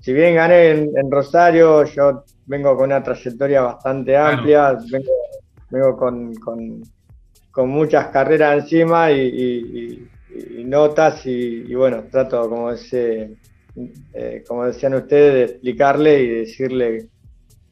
si 0.00 0.12
bien 0.12 0.36
gané 0.36 0.70
en, 0.70 1.10
Rosario, 1.10 1.84
yo 1.84 2.24
vengo 2.46 2.76
con 2.76 2.86
una 2.86 3.02
trayectoria 3.02 3.62
bastante 3.62 4.16
amplia, 4.16 4.78
vengo, 5.70 5.96
con, 5.96 6.82
muchas 7.68 8.08
carreras 8.08 8.62
encima 8.62 9.10
y, 9.10 10.08
notas 10.64 11.24
y, 11.26 11.74
bueno, 11.74 12.04
trato, 12.10 12.48
como, 12.48 12.70
ese, 12.70 13.36
eh, 14.14 14.44
como 14.46 14.64
decían 14.64 14.94
ustedes, 14.94 15.34
de 15.34 15.44
explicarle 15.44 16.22
y 16.22 16.28
decirle 16.28 17.08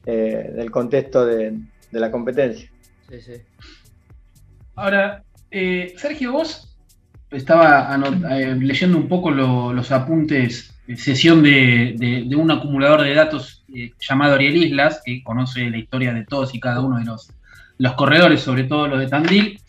eh, 0.05 0.51
del 0.55 0.69
contexto 0.69 1.25
de, 1.25 1.57
la 1.91 2.11
competencia. 2.11 2.69
Sí, 3.09 3.21
sí. 3.21 3.33
Ahora, 4.75 5.23
eh, 5.49 5.93
Sergio, 5.97 6.33
vos 6.33 6.77
estaba 7.31 7.97
leyendo 8.59 8.97
un 8.97 9.07
poco 9.07 9.31
los 9.31 9.91
apuntes 9.91 10.75
sesión 10.95 11.41
de, 11.41 12.27
un 12.37 12.51
acumulador 12.51 13.01
de 13.01 13.15
datos 13.15 13.63
eh, 13.73 13.91
llamado 13.99 14.35
Ariel 14.35 14.57
Islas, 14.57 15.01
que 15.03 15.23
conoce 15.23 15.69
la 15.69 15.77
historia 15.77 16.13
de 16.13 16.25
todos 16.25 16.53
y 16.53 16.59
cada 16.59 16.81
uno 16.81 16.99
de 16.99 17.05
los, 17.05 17.31
los 17.79 17.93
corredores, 17.93 18.41
sobre 18.41 18.65
todo 18.65 18.87
los 18.87 18.99
de 18.99 19.07
Tandil. 19.07 19.59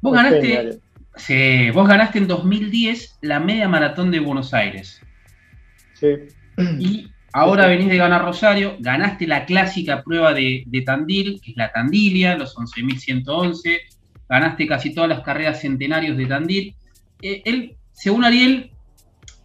Vos 0.00 0.14
ganaste, 0.14 1.70
vos 1.72 1.88
ganaste 1.88 2.18
en 2.18 2.28
2010 2.28 3.18
la 3.22 3.40
media 3.40 3.68
maratón 3.68 4.10
de 4.12 4.20
Buenos 4.20 4.54
Aires. 4.54 5.00
Sí. 5.98 6.08
Y 6.78 7.08
ahora 7.32 7.66
venís 7.66 7.88
de 7.88 7.96
ganar 7.96 8.24
Rosario, 8.24 8.76
ganaste 8.80 9.26
la 9.26 9.44
clásica 9.44 10.02
prueba 10.02 10.32
de, 10.32 10.64
Tandil, 10.84 11.40
que 11.42 11.50
es 11.52 11.56
la 11.56 11.72
Tandilia, 11.72 12.36
los 12.36 12.56
11.111, 12.56 13.78
ganaste 14.28 14.66
casi 14.66 14.94
todas 14.94 15.10
las 15.10 15.20
carreras 15.20 15.60
centenarios 15.60 16.16
de 16.16 16.26
Tandil. 16.26 16.74
Eh, 17.22 17.42
él, 17.44 17.76
según 17.92 18.24
Ariel, 18.24 18.70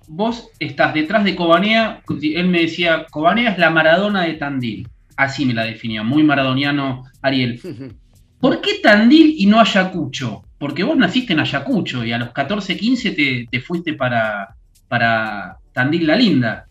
vos 0.08 0.50
estás 0.60 0.93
detrás 0.93 1.24
de 1.24 1.36
Cobanea, 1.36 2.01
él 2.22 2.48
me 2.48 2.62
decía, 2.62 3.05
Cobanea 3.10 3.51
es 3.51 3.58
la 3.58 3.70
Maradona 3.70 4.24
de 4.24 4.34
Tandil. 4.34 4.88
Así 5.15 5.46
me 5.46 5.53
la 5.53 5.63
definió, 5.63 6.03
muy 6.03 6.24
maradoniano 6.24 7.03
Ariel. 7.22 7.60
¿Por 8.39 8.60
qué 8.60 8.79
Tandil 8.81 9.36
y 9.38 9.46
no 9.46 9.60
Ayacucho? 9.60 10.43
Porque 10.58 10.84
vos 10.84 10.98
naciste 10.98 11.34
en 11.34 11.39
Ayacucho 11.39 12.03
y 12.03 12.12
a 12.12 12.17
los 12.17 12.31
14, 12.31 12.75
15 12.75 13.48
te, 13.50 13.60
fuiste 13.62 13.93
para, 13.93 14.55
para 14.88 15.58
Tandil 15.74 16.08
la 16.08 16.16
Linda. 16.16 16.68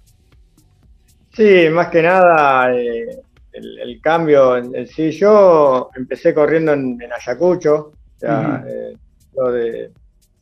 Sí, 1.33 1.69
más 1.71 1.89
que 1.89 2.03
nada 2.03 2.75
eh, 2.75 3.21
el, 3.53 4.01
cambio 4.01 4.57
en, 4.57 4.87
sí. 4.87 5.11
Yo 5.13 5.91
empecé 5.95 6.35
corriendo 6.35 6.73
en, 6.73 6.99
Ayacucho, 7.13 7.93
eh, 8.23 8.95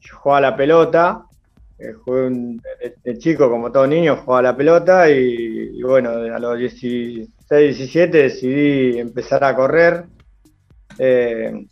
yo 0.00 0.16
jugaba 0.16 0.40
la 0.40 0.56
pelota 0.56 1.28
eh, 1.80 1.92
jugué 1.92 2.58
de, 3.04 3.18
chico, 3.18 3.48
como 3.48 3.70
todo 3.70 3.86
niño, 3.86 4.16
jugaba 4.16 4.42
la 4.42 4.56
pelota 4.56 5.08
y, 5.08 5.80
bueno, 5.82 6.10
a 6.10 6.38
los 6.40 6.58
16, 6.58 7.28
17 7.48 8.18
decidí 8.18 8.98
empezar 8.98 9.44
a 9.44 9.54
correr. 9.54 10.04
Eh, 10.98 11.66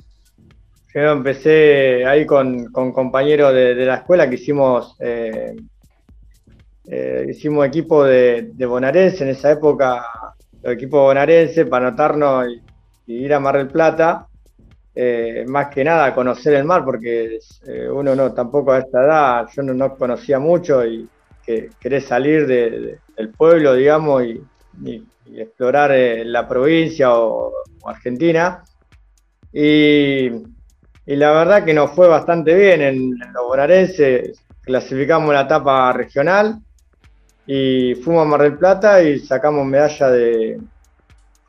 yo 0.95 1.11
empecé 1.11 2.07
ahí 2.07 2.25
con, 2.25 2.67
compañeros 2.73 3.53
de, 3.53 3.75
la 3.75 3.97
escuela 3.97 4.29
que 4.31 4.37
hicimos, 4.37 4.97
eh, 6.89 7.27
hicimos 7.29 7.67
equipo 7.67 8.05
de, 8.05 8.53
bonarense 8.67 9.25
en 9.25 9.31
esa 9.31 9.51
época, 9.53 10.07
el 10.63 10.73
equipo 10.73 11.03
bonarense 11.03 11.67
para 11.67 11.89
anotarnos 11.89 12.47
y 13.07 13.15
ir 13.15 13.35
a 13.35 13.41
Mar 13.41 13.57
del 13.57 13.69
Plata. 13.69 14.29
Eh, 14.99 15.45
más 15.47 15.69
que 15.69 15.85
nada 15.85 16.15
conocer 16.15 16.55
el 16.55 16.65
mar, 16.65 16.83
porque 16.83 17.39
eh, 17.67 17.89
uno 17.89 18.17
no, 18.17 18.33
tampoco 18.33 18.73
a 18.73 18.79
esta 18.79 19.05
edad, 19.05 19.49
yo 19.55 19.63
no, 19.63 19.95
conocía 19.95 20.39
mucho 20.39 20.87
y 20.87 21.07
que 21.45 21.69
querés 21.79 22.07
salir 22.07 22.47
del 22.47 23.29
pueblo, 23.37 23.75
digamos, 23.75 24.25
y, 24.25 24.43
explorar 25.35 25.91
eh, 25.93 26.25
la 26.25 26.49
provincia 26.49 27.15
o, 27.15 27.53
Argentina. 27.85 28.65
Y, 29.53 30.31
la 31.05 31.31
verdad 31.33 31.65
que 31.65 31.75
nos 31.75 31.93
fue 31.93 32.09
bastante 32.09 32.55
bien 32.55 32.81
en, 32.81 32.97
en 32.97 33.33
los 33.35 33.45
bonaerenses, 33.45 34.41
clasificamos 34.63 35.33
la 35.35 35.43
etapa 35.43 35.93
regional 35.93 36.63
y 37.47 37.95
fuimos 37.97 38.27
a 38.27 38.29
Mar 38.29 38.43
del 38.43 38.59
Plata 38.59 39.03
y 39.03 39.21
sacamos 39.21 39.65
medalla 39.65 40.11
de, 40.11 40.59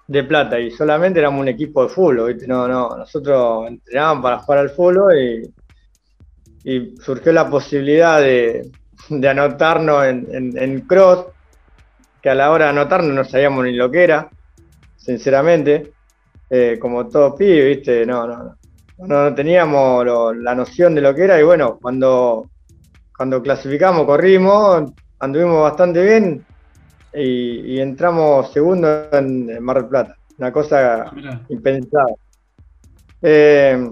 de 0.07 0.23
plata. 0.23 0.59
Y 0.59 0.71
solamente 0.71 1.19
éramos 1.19 1.41
un 1.41 1.49
equipo 1.49 1.83
de 1.83 1.89
fútbol, 1.89 2.37
No, 2.47 2.67
no, 2.67 2.97
nosotros 2.97 3.67
entrenábamos 3.67 4.23
para 4.23 4.39
jugar 4.39 4.59
al 4.59 4.69
fútbol 4.69 5.17
y, 5.17 5.53
surgió 6.99 7.31
la 7.31 7.49
posibilidad 7.49 8.19
de, 8.19 8.69
anotarnos 9.09 10.05
en, 10.05 10.81
cross, 10.81 11.27
que 12.21 12.29
a 12.29 12.35
la 12.35 12.51
hora 12.51 12.65
de 12.65 12.71
anotarnos 12.71 13.13
no 13.13 13.23
sabíamos 13.23 13.63
ni 13.63 13.73
lo 13.73 13.89
que 13.89 14.03
era, 14.03 14.29
sinceramente, 14.97 15.93
eh, 16.49 16.77
como 16.77 17.07
todo 17.07 17.35
pibe, 17.35 17.67
¿viste? 17.69 18.05
No, 18.05 18.27
no, 18.27 18.57
no, 18.97 19.23
no 19.23 19.33
teníamos 19.33 20.05
la 20.37 20.55
noción 20.55 20.93
de 20.93 21.01
lo 21.01 21.15
que 21.15 21.23
era 21.23 21.39
y 21.39 21.43
bueno, 21.43 21.79
cuando, 21.81 22.49
cuando 23.15 23.41
clasificamos, 23.41 24.05
corrimos, 24.05 24.91
anduvimos 25.19 25.63
bastante 25.63 26.03
bien, 26.03 26.45
y, 27.13 27.79
entramos 27.79 28.51
segundo 28.51 29.09
en, 29.11 29.63
Mar 29.63 29.77
del 29.77 29.87
Plata. 29.87 30.15
Una 30.37 30.51
cosa 30.51 31.03
ah, 31.03 31.41
impensada. 31.49 32.13
Eh, 33.21 33.89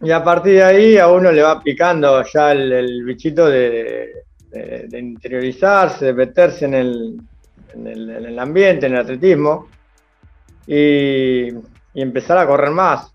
y 0.00 0.10
a 0.10 0.24
partir 0.24 0.54
de 0.54 0.64
ahí 0.64 0.98
a 0.98 1.08
uno 1.08 1.30
le 1.30 1.42
va 1.42 1.62
picando 1.62 2.22
ya 2.32 2.52
el, 2.52 3.04
bichito 3.04 3.48
de, 3.48 4.12
interiorizarse, 4.92 6.06
de 6.06 6.14
meterse 6.14 6.64
en 6.64 6.74
el, 6.74 7.20
en 7.74 7.86
el, 7.86 8.38
ambiente, 8.38 8.86
en 8.86 8.94
el 8.94 9.00
atletismo 9.00 9.68
y, 10.66 11.48
empezar 11.94 12.38
a 12.38 12.46
correr 12.46 12.70
más. 12.70 13.12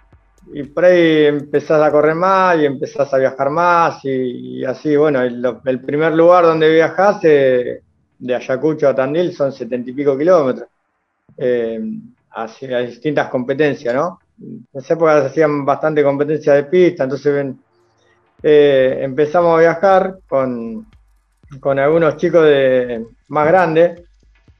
Y 0.51 0.63
por 0.63 0.85
ahí 0.85 1.25
empezás 1.25 1.81
a 1.81 1.91
correr 1.91 2.15
más 2.15 2.57
y 2.57 2.65
empezás 2.65 3.13
a 3.13 3.17
viajar 3.17 3.49
más 3.51 4.03
y, 4.03 4.65
así, 4.65 4.95
bueno, 4.95 5.21
el, 5.21 5.79
primer 5.81 6.13
lugar 6.13 6.45
donde 6.45 6.73
viajás 6.73 7.19
eh, 7.23 7.81
de 8.17 8.35
Ayacucho 8.35 8.87
a 8.87 8.95
Tandil 8.95 9.33
son 9.33 9.51
setenta 9.51 9.91
y 9.91 9.93
pico 9.93 10.17
kilómetros, 10.17 10.67
eh, 11.37 11.79
a, 12.31 12.47
distintas 12.81 13.29
competencias, 13.29 13.93
¿no? 13.93 14.19
En 14.41 14.65
esa 14.73 14.95
época 14.95 15.25
hacían 15.25 15.65
bastante 15.65 16.03
competencias 16.03 16.55
de 16.55 16.63
pista, 16.63 17.03
entonces 17.03 17.53
eh, 18.41 18.99
empezamos 19.01 19.55
a 19.55 19.61
viajar 19.61 20.17
con, 20.27 20.87
con 21.59 21.77
algunos 21.77 22.17
chicos 22.17 22.43
de, 22.45 23.05
más 23.27 23.47
grandes 23.47 24.01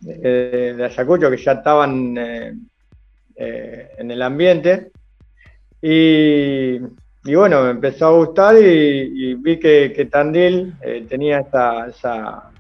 de 0.02 0.86
Ayacucho 0.86 1.32
que 1.32 1.38
ya 1.38 1.54
estaban 1.54 2.16
en 3.36 4.12
el 4.12 4.22
ambiente 4.22 4.92
y, 5.82 6.80
bueno, 7.36 7.64
me 7.64 7.72
empezó 7.72 8.08
a 8.08 8.12
gustar 8.12 8.56
y, 8.58 9.36
vi 9.36 9.60
que, 9.60 10.08
Tandil 10.12 10.74
tenía 11.08 11.40
esa, 11.40 12.52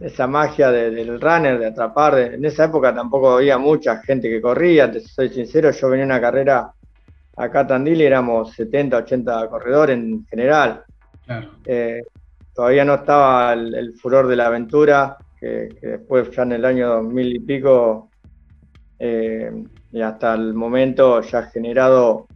esa 0.00 0.26
magia 0.26 0.70
del 0.70 1.20
runner, 1.20 1.58
de 1.58 1.66
atrapar. 1.66 2.18
en 2.18 2.44
esa 2.44 2.64
época 2.64 2.94
tampoco 2.94 3.32
había 3.32 3.58
mucha 3.58 3.98
gente 3.98 4.28
que 4.28 4.40
corría, 4.40 4.90
te 4.90 5.00
soy 5.00 5.28
sincero, 5.28 5.70
yo 5.70 5.90
venía 5.90 6.06
una 6.06 6.20
carrera 6.20 6.72
acá 7.36 7.60
a 7.60 7.66
Tandil 7.66 8.00
y 8.00 8.04
éramos 8.04 8.52
70, 8.52 8.96
80 8.98 9.48
corredores 9.48 9.96
en 9.98 10.24
general. 10.26 10.84
Eh, 11.64 12.02
todavía 12.54 12.84
no 12.84 12.94
estaba 12.94 13.52
el, 13.52 13.94
furor 13.94 14.26
de 14.26 14.36
la 14.36 14.46
aventura, 14.46 15.16
que, 15.38 15.68
después 15.80 16.30
ya 16.30 16.42
en 16.42 16.52
el 16.52 16.64
año 16.64 16.88
2000 16.88 17.36
y 17.36 17.40
pico, 17.40 18.10
eh, 18.98 19.50
y 19.92 20.00
hasta 20.00 20.34
el 20.34 20.54
momento 20.54 21.20
ya 21.22 21.38
ha 21.38 21.50
generado 21.50 22.26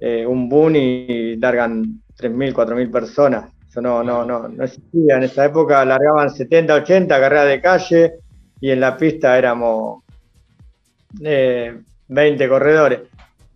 eh, 0.00 0.26
un 0.26 0.48
boom 0.48 0.76
y 0.76 1.36
largan 1.36 2.02
3.000, 2.16 2.52
4.000 2.54 2.90
personas 2.90 3.50
eso 3.70 3.80
no, 3.80 4.02
no, 4.02 4.24
no, 4.24 4.48
no 4.48 4.64
existía. 4.64 5.16
En 5.16 5.22
esa 5.22 5.44
época 5.44 5.84
largaban 5.84 6.28
70, 6.28 6.74
80 6.74 7.20
carreras 7.20 7.46
de 7.46 7.60
calle 7.60 8.14
y 8.60 8.70
en 8.70 8.80
la 8.80 8.96
pista 8.96 9.38
éramos 9.38 10.02
20 11.20 11.24
eh, 11.24 12.48
corredores. 12.48 13.00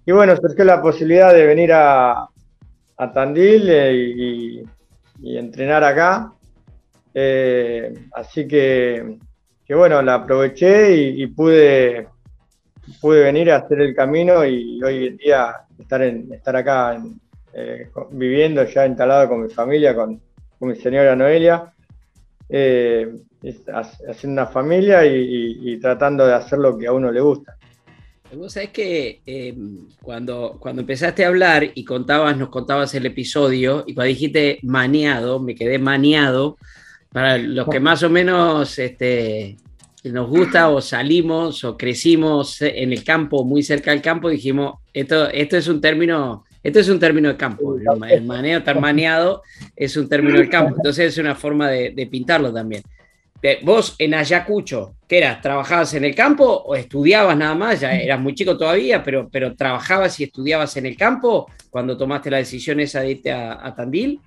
Y 0.07 0.13
bueno, 0.13 0.37
surgió 0.37 0.65
la 0.65 0.81
posibilidad 0.81 1.35
de 1.35 1.47
venir 1.47 1.73
a, 1.73 2.29
Tandil 3.13 3.69
eh, 3.69 4.63
y, 5.21 5.37
entrenar 5.37 5.83
acá. 5.83 6.33
Eh, 7.13 7.93
así 8.13 8.47
que, 8.47 9.19
bueno, 9.69 10.01
la 10.01 10.15
aproveché 10.15 10.95
y, 10.95 11.27
pude, 11.27 12.07
pude 13.01 13.25
venir 13.25 13.51
a 13.51 13.57
hacer 13.57 13.81
el 13.81 13.97
camino 13.97 14.45
y 14.45 14.81
hoy 14.81 15.09
en 15.09 15.17
día 15.17 15.64
estar, 15.79 16.03
en, 16.03 16.33
estar 16.33 16.57
acá 16.57 16.95
en, 16.95 17.21
eh, 17.57 17.89
viviendo 18.11 18.65
ya 18.65 18.85
instalado 18.85 19.29
con 19.29 19.45
mi 19.45 19.49
familia, 19.49 19.95
con, 19.95 20.21
mi 20.61 20.75
señora 20.77 21.15
Noelia, 21.15 21.73
eh, 22.49 23.13
haciendo 24.09 24.43
una 24.43 24.47
familia 24.47 25.05
y, 25.05 25.79
tratando 25.79 26.27
de 26.27 26.33
hacer 26.33 26.59
lo 26.59 26.77
que 26.79 26.87
a 26.87 26.93
uno 26.93 27.13
le 27.13 27.21
gusta. 27.21 27.57
Vos 28.35 28.55
sabés 28.55 28.71
que 28.71 29.21
em, 29.27 29.87
cuando, 30.03 30.57
cuando 30.59 30.81
empezaste 30.81 31.25
a 31.25 31.29
hablar 31.29 31.71
y 31.75 31.85
contabas, 31.85 32.37
nos 32.37 32.49
contabas 32.49 32.95
el 32.95 33.07
episodio, 33.07 33.85
y 33.87 33.95
cuando 33.95 34.09
dijiste 34.09 34.59
maniado, 34.63 35.39
me 35.39 35.55
quedé 35.55 35.79
maniado. 35.79 36.57
Para 37.13 37.39
los 37.39 37.69
que 37.69 37.79
más 37.81 38.03
o 38.03 38.11
menos 38.11 38.79
este, 38.79 39.57
nos 40.13 40.29
gusta 40.29 40.69
o 40.69 40.81
salimos 40.81 41.65
o 41.65 41.77
crecimos 41.77 42.61
en 42.61 42.93
el 42.93 43.03
campo, 43.03 43.45
muy 43.45 43.63
cerca 43.63 43.91
del 43.91 44.03
campo, 44.03 44.29
dijimos, 44.29 44.77
esto, 44.93 45.29
esto 45.31 45.57
es 45.57 45.67
un 45.67 45.81
término, 45.81 46.45
esto 46.63 46.81
es 46.81 46.89
un 46.89 46.99
término 46.99 47.29
de 47.29 47.37
campo. 47.37 47.77
El, 48.09 48.23
maneo 48.25 48.63
tan 48.63 48.81
maneado 48.81 49.43
es 49.75 49.97
un 49.97 50.09
término 50.09 50.39
del 50.39 50.51
campo. 50.51 50.75
Entonces 50.77 51.07
es 51.07 51.19
una 51.19 51.35
forma 51.35 51.71
de, 51.71 52.09
pintarlo 52.11 52.53
también. 52.53 52.83
Vos 53.63 53.95
en 53.99 54.15
Ayacucho, 54.15 54.95
¿qué 55.07 55.19
eras? 55.19 55.43
¿Trabajabas 55.43 55.93
en 55.93 56.05
el 56.05 56.15
campo 56.15 56.45
o 56.45 56.75
estudiabas 56.75 57.37
nada 57.37 57.55
más? 57.55 57.81
Ya 57.81 57.95
eras 57.95 58.19
muy 58.19 58.35
chico 58.35 58.57
todavía, 58.57 59.03
pero, 59.03 59.29
pero 59.31 59.55
¿trabajabas 59.55 60.19
y 60.21 60.25
estudiabas 60.25 60.77
en 60.79 60.87
el 60.87 60.97
campo 60.97 61.51
cuando 61.69 61.97
tomaste 61.97 62.31
la 62.31 62.39
decisión 62.39 62.81
esa 62.81 63.01
de 63.01 63.11
irte 63.11 63.31
a 63.31 63.75
Tandil? 63.77 64.19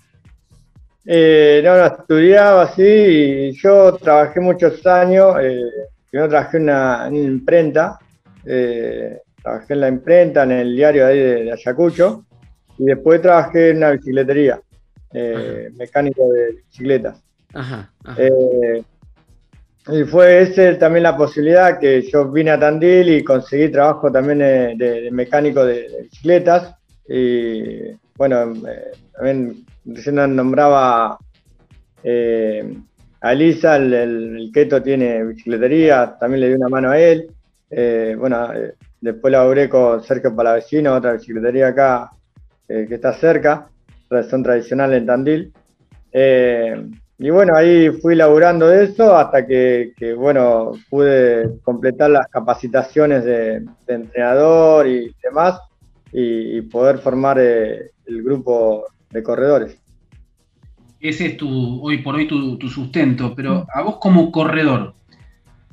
Eh, 1.09 1.61
no, 1.63 1.77
no, 1.77 1.85
estudiaba 1.85 2.63
así 2.63 2.83
y 2.83 3.51
yo 3.53 3.93
trabajé 3.93 4.41
muchos 4.41 4.85
años, 4.85 5.37
eh, 5.41 5.61
primero 6.09 6.27
trabajé 6.27 6.57
en 6.57 6.63
una, 6.63 7.09
imprenta, 7.13 7.97
eh, 8.45 9.21
trabajé 9.41 9.73
en 9.73 9.79
la 9.79 9.87
imprenta, 9.87 10.43
en 10.43 10.51
el 10.51 10.75
diario 10.75 11.07
ahí 11.07 11.17
de, 11.17 11.53
Ayacucho, 11.53 12.25
y 12.77 12.83
después 12.83 13.21
trabajé 13.21 13.69
en 13.69 13.77
una 13.77 13.91
bicicletería, 13.91 14.59
eh, 15.13 15.69
mecánico 15.77 16.29
de 16.29 16.51
bicicletas. 16.67 17.23
Ajá, 17.53 17.89
y 19.89 20.03
fue 20.03 20.41
ese 20.41 20.75
también 20.75 21.03
la 21.03 21.15
posibilidad 21.15 21.79
que 21.79 22.01
yo 22.01 22.29
vine 22.29 22.51
a 22.51 22.59
Tandil 22.59 23.07
y 23.07 23.23
conseguí 23.23 23.69
trabajo 23.69 24.11
también 24.11 24.39
de, 24.77 25.07
mecánico 25.13 25.63
de, 25.63 25.87
de, 25.87 26.01
bicicletas. 26.01 26.75
Y 27.07 27.93
bueno, 28.17 28.53
también 29.13 29.65
recién 29.87 30.35
nombraba 30.35 31.17
eh, 32.03 32.77
a 33.21 33.33
Elisa, 33.33 33.77
el, 33.77 34.51
Keto 34.53 34.81
tiene 34.81 35.23
bicicletería, 35.23 36.17
también 36.19 36.41
le 36.41 36.49
di 36.49 36.55
una 36.55 36.69
mano 36.69 36.91
a 36.91 36.99
él. 36.99 37.31
Eh, 37.69 38.15
bueno, 38.17 38.53
eh, 38.53 38.75
después 39.01 39.31
laburé 39.31 39.67
con 39.69 40.03
Sergio 40.03 40.35
Palavecino, 40.35 40.93
otra 40.93 41.13
bicicletería 41.13 41.69
acá 41.69 42.11
que 42.67 42.95
está 42.95 43.13
cerca, 43.13 43.69
son 44.29 44.43
tradicional 44.43 44.93
en 44.93 45.05
Tandil. 45.05 45.53
y 46.13 47.29
bueno, 47.29 47.55
ahí 47.55 47.89
fui 48.01 48.13
laburando 48.13 48.67
de 48.67 48.83
eso 48.83 49.15
hasta 49.15 49.47
que, 49.47 49.93
bueno, 50.17 50.73
pude 50.89 51.59
completar 51.63 52.09
las 52.09 52.27
capacitaciones 52.27 53.23
de, 53.23 53.65
entrenador 53.87 54.85
y 54.85 55.15
demás 55.23 55.61
y 56.11 56.59
poder 56.63 56.97
formar 56.97 57.39
el 57.39 57.91
grupo 58.21 58.85
de 59.09 59.23
corredores. 59.23 59.77
Ese 60.99 61.27
es 61.27 61.37
tu, 61.37 61.83
hoy 61.83 61.99
por 61.99 62.15
hoy 62.15 62.27
tu, 62.27 62.69
sustento, 62.69 63.33
pero 63.35 63.67
a 63.71 63.81
vos 63.83 63.97
como 63.97 64.31
corredor, 64.31 64.95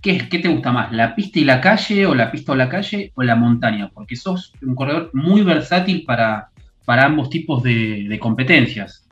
¿qué, 0.02 0.28
¿qué, 0.28 0.38
te 0.38 0.48
gusta 0.48 0.70
más? 0.70 0.92
¿La 0.92 1.14
pista 1.14 1.38
y 1.38 1.44
la 1.44 1.60
calle 1.60 2.06
o 2.06 2.14
la 2.14 2.30
pista 2.30 2.52
o 2.52 2.54
la 2.54 2.68
calle 2.68 3.10
o 3.14 3.22
la 3.22 3.34
montaña? 3.34 3.90
Porque 3.92 4.16
sos 4.16 4.52
un 4.62 4.74
corredor 4.74 5.10
muy 5.14 5.42
versátil 5.42 6.04
para, 6.04 6.50
para 6.84 7.06
ambos 7.06 7.30
tipos 7.30 7.62
de, 7.62 8.18
competencias. 8.20 9.06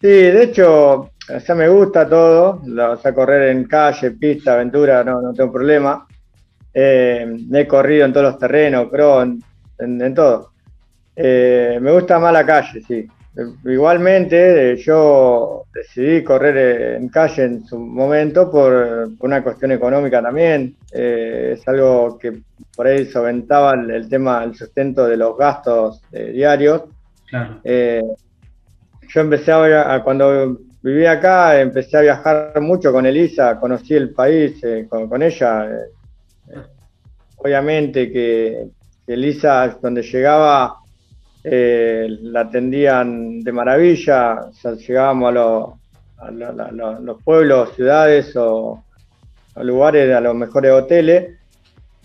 Sí, 0.00 0.08
de 0.08 0.44
hecho, 0.44 1.10
ya 1.46 1.54
me 1.54 1.68
gusta 1.68 2.08
todo, 2.08 2.62
o 2.64 2.96
sea, 2.96 3.14
correr 3.14 3.50
en 3.50 3.64
calle, 3.64 4.12
pista, 4.12 4.54
aventura, 4.54 5.02
no, 5.02 5.20
no 5.20 5.32
tengo 5.32 5.52
problema. 5.52 6.06
Eh, 6.72 7.36
he 7.52 7.66
corrido 7.66 8.06
en 8.06 8.12
todos 8.12 8.26
los 8.26 8.38
terrenos, 8.38 8.88
creo, 8.90 9.22
en 9.22 10.14
todo. 10.14 10.51
Eh, 11.14 11.78
me 11.80 11.92
gusta 11.92 12.18
más 12.18 12.32
la 12.32 12.44
calle, 12.46 12.80
sí. 12.86 13.06
Igualmente, 13.64 14.76
yo 14.76 15.64
decidí 15.72 16.22
correr 16.22 16.96
en 16.96 17.08
calle 17.08 17.44
en 17.44 17.64
su 17.64 17.78
momento 17.78 18.50
por, 18.50 19.08
una 19.20 19.42
cuestión 19.42 19.72
económica 19.72 20.20
también. 20.22 20.76
Eh, 20.92 21.56
es 21.56 21.66
algo 21.66 22.18
que 22.18 22.42
por 22.76 22.86
ahí 22.86 23.06
solventaba 23.06 23.72
el, 23.72 24.08
tema, 24.08 24.44
el 24.44 24.54
sustento 24.54 25.06
de 25.06 25.16
los 25.16 25.36
gastos 25.36 26.02
eh, 26.12 26.32
diarios. 26.32 26.82
yo 27.32 29.20
empecé 29.20 29.52
a, 29.52 30.02
cuando 30.04 30.58
viví 30.82 31.06
acá, 31.06 31.58
empecé 31.58 31.98
a 31.98 32.02
viajar 32.02 32.60
mucho 32.60 32.92
con 32.92 33.06
Elisa, 33.06 33.58
conocí 33.58 33.94
el 33.94 34.10
país 34.10 34.60
con, 34.90 35.08
con, 35.08 35.22
ella. 35.22 35.70
obviamente 37.36 38.12
que, 38.12 38.66
que 39.06 39.14
Elisa, 39.14 39.78
donde 39.80 40.02
llegaba, 40.02 40.81
eh, 41.44 42.06
la 42.22 42.42
atendían 42.42 43.40
de 43.40 43.52
maravilla, 43.52 44.48
llegábamos 44.86 45.76
a, 46.18 46.30
los 46.30 47.22
pueblos, 47.24 47.74
ciudades 47.74 48.36
o 48.36 48.84
lugares, 49.56 50.14
a 50.14 50.20
los 50.20 50.36
mejores 50.36 50.70
hoteles, 50.70 51.38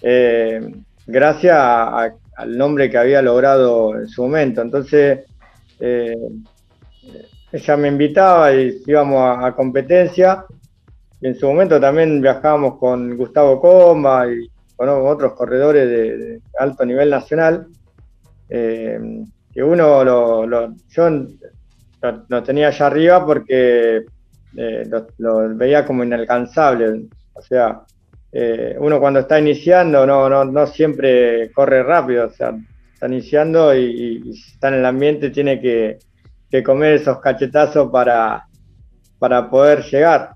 eh, 0.01 0.59
gracias 1.05 1.55
al 1.55 2.57
nombre 2.57 2.89
que 2.89 2.97
había 2.97 3.21
logrado 3.21 3.95
en 3.95 4.07
su 4.07 4.23
momento. 4.23 4.61
Entonces, 4.61 5.19
eh, 5.79 6.15
ella 7.51 7.77
me 7.77 7.87
invitaba 7.87 8.53
y 8.53 8.81
íbamos 8.85 9.43
a, 9.43 9.53
competencia. 9.53 10.45
Y 11.21 11.27
en 11.27 11.35
su 11.35 11.47
momento 11.47 11.79
también 11.79 12.21
viajábamos 12.21 12.77
con 12.77 13.15
Gustavo 13.17 13.59
Comba 13.59 14.27
y 14.31 14.49
con 14.75 14.89
otros 14.89 15.33
corredores 15.33 15.89
de 15.89 16.41
alto 16.59 16.85
nivel 16.85 17.09
nacional. 17.09 17.67
Eh, 18.49 18.99
que 19.53 19.63
uno 19.63 20.03
lo, 20.03 20.75
yo 20.89 21.09
lo, 22.27 22.43
tenía 22.43 22.67
allá 22.67 22.87
arriba 22.87 23.25
porque 23.25 24.05
eh, 24.55 24.89
lo, 25.17 25.55
veía 25.55 25.85
como 25.85 26.03
inalcanzable. 26.03 27.07
O 27.33 27.41
sea, 27.41 27.81
eh, 28.31 28.75
uno 28.79 28.99
cuando 28.99 29.21
está 29.21 29.39
iniciando 29.39 30.05
no, 30.05 30.29
no, 30.29 30.45
no 30.45 30.67
siempre 30.67 31.51
corre 31.51 31.83
rápido, 31.83 32.27
o 32.27 32.29
sea, 32.29 32.55
está 32.93 33.07
iniciando 33.07 33.75
y, 33.75 34.31
está 34.31 34.69
en 34.69 34.75
el 34.75 34.85
ambiente 34.85 35.29
tiene 35.29 35.59
que, 35.59 35.97
comer 36.63 36.93
esos 36.93 37.19
cachetazos 37.19 37.91
para, 37.91 38.47
para 39.19 39.49
poder 39.49 39.83
llegar. 39.83 40.33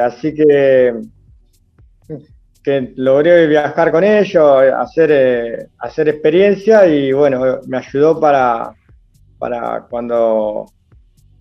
así 0.00 0.34
que 0.34 0.94
que 2.62 2.92
logré 2.96 3.46
viajar 3.46 3.90
con 3.90 4.04
ellos, 4.04 4.62
hacer, 4.76 5.10
eh, 5.12 5.66
hacer 5.78 6.08
experiencia 6.08 6.86
y 6.86 7.12
bueno, 7.12 7.60
me 7.66 7.78
ayudó 7.78 8.20
para, 8.20 8.74
para 9.38 9.86
cuando 9.88 10.66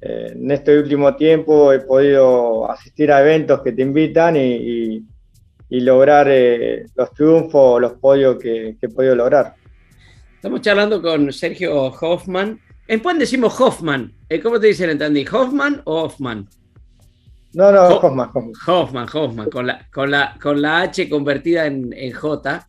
eh, 0.02 0.32
en 0.34 0.50
este 0.52 0.80
último 0.80 1.16
tiempo 1.16 1.74
he 1.74 1.80
podido 1.80 2.72
asistir 2.72 3.12
a 3.12 3.22
eventos 3.22 3.62
que 3.62 3.74
te 3.74 3.82
invitan 3.82 4.36
y, 4.38 5.06
lograr 5.72 6.28
eh, 6.30 6.86
los 6.96 7.14
triunfos, 7.14 7.80
los 7.80 7.94
podios 7.94 8.38
que, 8.40 8.76
he 8.82 8.90
podido 8.90 9.16
lograr. 9.16 9.56
Estamos 10.36 10.62
charlando 10.62 11.02
con 11.02 11.32
Sergio 11.32 11.88
Hoffman. 11.88 12.60
En 12.88 13.02
Puan 13.02 13.20
decimos 13.20 13.60
Hoffman. 13.60 14.14
¿Cómo 14.42 14.60
te 14.60 14.68
dicen 14.68 14.90
en 14.90 15.28
¿Hoffman 15.32 15.82
o 15.84 16.04
Hoffman? 16.04 16.48
No, 17.54 17.72
no, 17.72 17.88
Hoffman, 17.98 18.30
Hoffman. 18.68 19.08
Hoffman, 19.12 19.50
con 19.50 19.66
la, 19.66 19.88
con 19.92 20.12
la, 20.12 20.38
con 20.40 20.62
la 20.62 20.82
H 20.82 21.10
convertida 21.10 21.66
en, 21.66 22.12
J. 22.12 22.68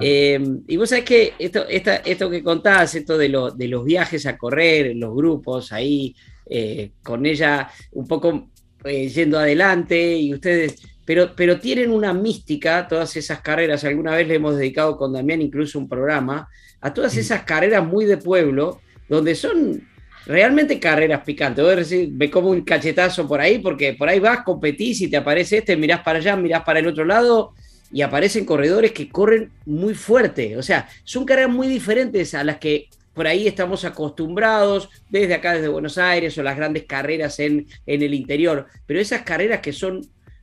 Em, 0.00 0.62
y 0.66 0.76
vos 0.76 0.88
sabés 0.88 1.04
que 1.04 1.34
esto, 1.38 1.64
esto 1.68 2.30
que 2.30 2.42
contás, 2.42 2.94
esto 2.94 3.18
de, 3.18 3.28
de 3.54 3.68
los 3.68 3.84
viajes 3.84 4.26
a 4.26 4.38
correr, 4.38 4.96
los 4.96 5.14
grupos 5.14 5.72
ahí, 5.72 6.14
eh, 6.46 6.92
con 7.02 7.24
ella 7.24 7.70
un 7.92 8.06
poco 8.06 8.48
eh, 8.84 9.08
yendo 9.08 9.38
adelante 9.38 10.16
y 10.16 10.34
ustedes, 10.34 10.82
pero, 11.04 11.34
pero 11.36 11.60
tienen 11.60 11.90
una 11.90 12.12
mística, 12.12 12.88
todas 12.88 13.16
esas 13.16 13.40
carreras, 13.40 13.84
alguna 13.84 14.16
vez 14.16 14.26
le 14.26 14.34
hemos 14.34 14.56
dedicado 14.56 14.96
con 14.96 15.12
Damián 15.12 15.40
incluso 15.40 15.78
un 15.78 15.88
programa, 15.88 16.48
a 16.80 16.92
todas 16.92 17.16
esas 17.16 17.44
carreras 17.44 17.86
muy 17.86 18.06
de 18.06 18.16
pueblo, 18.16 18.80
donde 19.08 19.34
son 19.34 19.88
realmente 20.26 20.78
carreras 20.78 21.22
picantes. 21.24 21.64
Vos 21.64 21.88
decís, 21.88 22.08
ve 22.12 22.30
como 22.30 22.50
un 22.50 22.62
cachetazo 22.62 23.26
por 23.26 23.40
ahí, 23.40 23.58
porque 23.58 23.94
por 23.94 24.08
ahí 24.08 24.20
vas, 24.20 24.42
competís 24.42 25.00
y 25.00 25.08
te 25.08 25.16
aparece 25.16 25.58
este, 25.58 25.76
mirás 25.76 26.00
para 26.00 26.18
allá, 26.18 26.36
mirás 26.36 26.62
para 26.62 26.78
el 26.78 26.86
otro 26.86 27.04
lado 27.04 27.54
y 27.92 28.02
aparecen 28.02 28.44
corredores 28.44 28.92
que 28.92 29.08
corren 29.08 29.50
muy 29.66 29.94
fuerte. 29.94 30.56
O 30.56 30.62
sea, 30.62 30.88
son 31.04 31.24
carreras 31.24 31.50
muy 31.50 31.68
diferentes 31.68 32.34
a 32.34 32.42
las 32.42 32.58
que 32.58 32.88
por 33.12 33.26
ahí 33.26 33.46
estamos 33.46 33.84
acostumbrados 33.84 34.88
desde 35.10 35.34
acá, 35.34 35.52
desde 35.52 35.68
Buenos 35.68 35.98
Aires, 35.98 36.36
o 36.38 36.42
las 36.42 36.56
grandes 36.56 36.84
carreras 36.84 37.38
en, 37.38 37.66
en 37.84 38.02
el 38.02 38.14
interior. 38.14 38.66
Pero 38.86 39.00
esas 39.00 39.22
carreras 39.22 39.60
que 39.60 39.72
son 39.72 40.00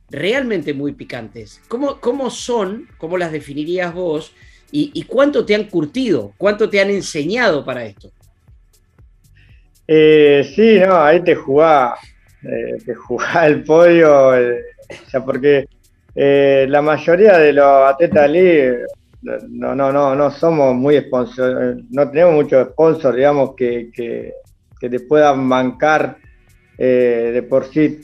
realmente 0.08 0.72
muy 0.74 0.92
picantes, 0.92 1.60
¿cómo, 1.66 2.00
cómo 2.00 2.30
son? 2.30 2.88
¿Cómo 2.98 3.18
las 3.18 3.32
definirías 3.32 3.92
vos? 3.92 4.32
¿Y 4.72 5.02
cuánto 5.02 5.44
te 5.44 5.56
han 5.56 5.64
curtido? 5.64 6.32
¿Cuánto 6.36 6.70
te 6.70 6.80
han 6.80 6.90
enseñado 6.90 7.64
para 7.64 7.84
esto? 7.84 8.12
Eh, 9.92 10.48
sí, 10.54 10.78
no, 10.78 11.02
ahí 11.02 11.20
te 11.20 11.34
jugaba, 11.34 11.96
eh, 12.44 12.76
te 12.86 12.94
jugaba 12.94 13.46
el 13.48 13.64
podio, 13.64 14.36
eh, 14.36 14.62
o 14.88 15.10
sea, 15.10 15.24
porque 15.24 15.66
eh, 16.14 16.64
la 16.68 16.80
mayoría 16.80 17.38
de 17.38 17.52
los 17.52 17.90
atletas 17.90 18.30
de 18.30 18.86
no, 19.48 19.74
no, 19.74 19.90
no, 19.90 20.14
no 20.14 20.30
somos 20.30 20.76
muy 20.76 20.96
sponsor, 21.00 21.78
no 21.90 22.08
tenemos 22.08 22.34
muchos 22.34 22.68
sponsors, 22.68 23.16
digamos, 23.16 23.56
que, 23.56 23.90
que, 23.92 24.32
te 24.78 25.00
puedan 25.00 25.48
bancar 25.48 26.18
de 26.78 27.44
por 27.50 27.64
sí 27.66 28.00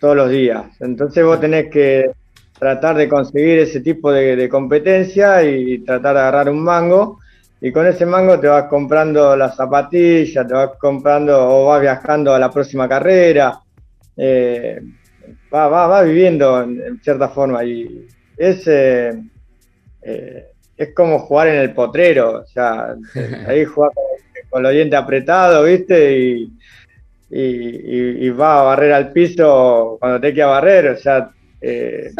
todos 0.00 0.16
los 0.16 0.30
días. 0.30 0.64
Entonces 0.80 1.22
vos 1.22 1.38
tenés 1.38 1.68
que 1.70 2.10
tratar 2.58 2.96
de 2.96 3.10
conseguir 3.10 3.58
ese 3.58 3.80
tipo 3.80 4.10
de, 4.10 4.48
competencia 4.48 5.44
y 5.44 5.80
tratar 5.84 6.14
de 6.14 6.20
agarrar 6.20 6.48
un 6.48 6.64
mango. 6.64 7.19
Y 7.62 7.72
con 7.72 7.86
ese 7.86 8.06
mango 8.06 8.40
te 8.40 8.46
vas 8.46 8.64
comprando 8.64 9.36
las 9.36 9.54
zapatillas, 9.54 10.46
te 10.46 10.54
vas 10.54 10.70
comprando 10.78 11.36
o 11.46 11.66
vas 11.66 11.80
viajando 11.82 12.34
a 12.34 12.38
la 12.38 12.50
próxima 12.50 12.88
carrera. 12.88 13.60
Eh, 14.16 14.80
va, 15.52 15.68
va, 15.68 15.86
va, 15.86 16.02
viviendo 16.02 16.62
en, 16.62 17.00
cierta 17.02 17.28
forma. 17.28 17.62
Y 17.64 18.06
es, 18.36 18.66
eh, 18.66 19.12
eh, 20.02 20.46
es 20.74 20.94
como 20.94 21.18
jugar 21.18 21.48
en 21.48 21.56
el 21.56 21.74
potrero. 21.74 22.40
O 22.40 22.46
sea, 22.46 22.94
ahí 23.46 23.66
jugar 23.66 23.90
con, 24.48 24.62
los 24.62 24.72
dientes 24.72 24.98
apretados, 24.98 25.66
¿viste? 25.66 26.18
Y, 26.18 26.52
y, 27.30 28.30
va 28.30 28.60
a 28.60 28.62
barrer 28.64 28.92
al 28.92 29.12
piso 29.12 29.98
cuando 30.00 30.18
te 30.18 30.32
queda 30.32 30.46
barrer. 30.46 30.88
O 30.88 30.96
sea, 30.96 31.30
eh, 31.60 32.10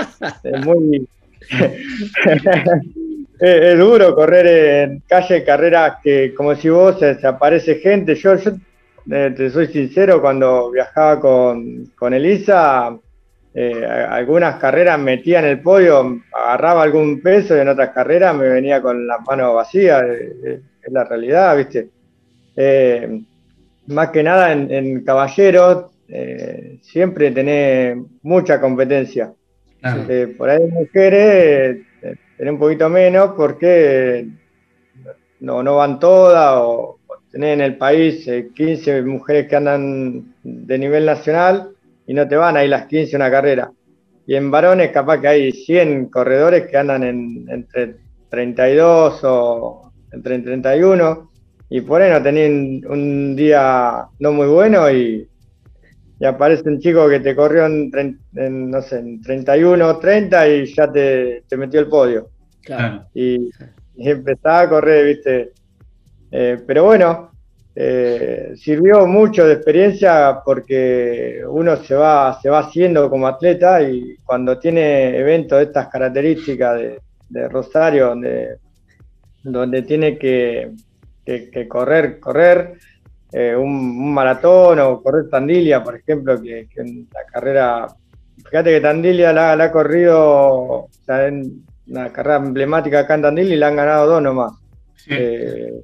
es 0.44 0.66
muy. 0.66 1.08
es, 3.40 3.78
duro 3.78 4.14
correr 4.14 4.46
en 4.46 5.02
calle, 5.06 5.44
carreras 5.44 5.96
que, 6.02 6.34
como 6.34 6.54
si 6.54 6.68
vos, 6.68 6.98
se, 6.98 7.26
aparece 7.26 7.76
gente. 7.76 8.14
Yo, 8.14 8.36
yo 8.36 8.52
eh, 9.10 9.32
te 9.36 9.50
soy 9.50 9.68
sincero, 9.68 10.20
cuando 10.20 10.70
viajaba 10.70 11.20
con, 11.20 11.86
con 11.96 12.14
Elisa, 12.14 12.96
eh, 13.54 13.84
algunas 13.84 14.56
carreras 14.56 14.98
metía 14.98 15.40
en 15.40 15.46
el 15.46 15.60
podio, 15.60 16.20
agarraba 16.32 16.82
algún 16.82 17.20
peso 17.20 17.56
y 17.56 17.60
en 17.60 17.68
otras 17.68 17.90
carreras 17.90 18.34
me 18.36 18.48
venía 18.48 18.80
con 18.80 19.06
las 19.06 19.20
manos 19.26 19.54
vacías. 19.54 20.04
es 20.04 20.92
la 20.92 21.04
realidad, 21.04 21.56
¿viste? 21.56 21.88
más 23.86 24.10
que 24.10 24.22
nada 24.22 24.52
en 24.52 25.02
caballeros, 25.02 25.90
eh, 26.12 26.78
siempre 26.82 27.30
tenés 27.30 27.96
mucha 28.22 28.60
competencia. 28.60 29.32
Eh, 30.08 30.34
por 30.36 30.50
ahí 30.50 30.60
mujeres 30.66 31.76
eh, 31.76 31.82
tenés 32.40 32.54
un 32.54 32.58
poquito 32.58 32.88
menos 32.88 33.32
porque 33.36 34.26
no, 35.40 35.62
no 35.62 35.76
van 35.76 35.98
todas 35.98 36.54
o, 36.56 36.98
tenés 37.30 37.52
en 37.52 37.60
el 37.60 37.76
país 37.76 38.26
15 38.54 39.02
mujeres 39.02 39.46
que 39.46 39.56
andan 39.56 40.36
de 40.42 40.78
nivel 40.78 41.04
nacional 41.04 41.72
y 42.06 42.14
no 42.14 42.26
te 42.26 42.36
van 42.36 42.56
ahí 42.56 42.66
las 42.66 42.86
15 42.86 43.14
una 43.14 43.30
carrera. 43.30 43.70
Y 44.26 44.36
en 44.36 44.50
varones 44.50 44.90
capaz 44.90 45.20
que 45.20 45.28
hay 45.28 45.52
100 45.52 46.06
corredores 46.08 46.66
que 46.66 46.78
andan 46.78 47.04
en, 47.04 47.46
entre 47.50 47.96
32 48.30 49.20
o 49.24 49.92
entre 50.10 50.38
31 50.38 51.30
y 51.68 51.82
por 51.82 52.00
ahí 52.00 52.10
no 52.10 52.22
tenés 52.22 52.86
un 52.86 53.36
día 53.36 54.06
no 54.18 54.32
muy 54.32 54.46
bueno 54.46 54.90
y 54.90 55.28
y 56.20 56.26
aparece 56.26 56.68
un 56.68 56.78
chico 56.78 57.08
que 57.08 57.20
te 57.20 57.34
corrió 57.34 57.64
en, 57.64 58.20
no 58.70 58.82
sé, 58.82 58.98
en 58.98 59.22
31 59.22 59.98
30 59.98 60.48
y 60.48 60.66
ya 60.66 60.92
te, 60.92 61.42
metió 61.56 61.80
el 61.80 61.88
podio. 61.88 62.28
Claro. 62.62 63.06
Y, 63.14 63.48
empezaba 63.96 64.60
a 64.60 64.68
correr, 64.68 65.06
viste. 65.06 65.52
Eh, 66.30 66.58
pero 66.66 66.84
bueno, 66.84 67.30
eh, 67.74 68.52
sirvió 68.54 69.06
mucho 69.06 69.46
de 69.46 69.54
experiencia 69.54 70.42
porque 70.44 71.40
uno 71.48 71.76
se 71.76 71.94
va, 71.94 72.38
se 72.40 72.50
va 72.50 72.60
haciendo 72.60 73.08
como 73.08 73.26
atleta 73.26 73.82
y 73.82 74.16
cuando 74.22 74.58
tiene 74.58 75.16
eventos 75.16 75.58
de 75.58 75.64
estas 75.64 75.88
características 75.88 76.80
de, 77.30 77.48
Rosario, 77.48 78.08
donde, 78.08 78.56
donde 79.42 79.82
tiene 79.82 80.18
que, 80.18 80.72
que 81.24 81.68
correr, 81.68 82.20
correr, 82.20 82.74
eh, 83.32 83.54
un, 83.54 84.12
maratón 84.12 84.80
o 84.80 85.02
correr 85.02 85.28
Tandilia, 85.28 85.82
por 85.82 85.96
ejemplo, 85.96 86.40
que, 86.40 86.68
en 86.76 87.08
la 87.12 87.24
carrera, 87.30 87.86
fíjate 88.36 88.70
que 88.70 88.80
Tandilia 88.80 89.32
la, 89.32 89.52
ha 89.52 89.72
corrido, 89.72 90.18
o 90.18 90.88
sea, 91.04 91.26
en 91.28 91.64
una 91.86 92.12
carrera 92.12 92.36
emblemática 92.36 93.00
acá 93.00 93.14
en 93.14 93.22
Tandilia 93.22 93.54
y 93.54 93.58
la 93.58 93.68
han 93.68 93.76
ganado 93.76 94.06
dos 94.06 94.22
nomás. 94.22 94.52
Eh, 95.08 95.80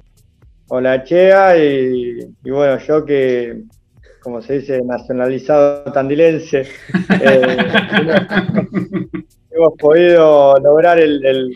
o 0.69 0.81
la 0.81 1.03
Chea 1.03 1.57
y, 1.57 2.19
bueno, 2.43 2.77
yo 2.79 3.05
que, 3.05 3.63
como 4.21 4.41
se 4.41 4.59
dice, 4.59 4.81
nacionalizado 4.83 5.91
tandilense, 5.91 6.67
eh, 7.21 7.57
hemos 9.51 9.73
podido 9.79 10.55
lograr 10.59 10.99
el 10.99 11.25
el, 11.25 11.55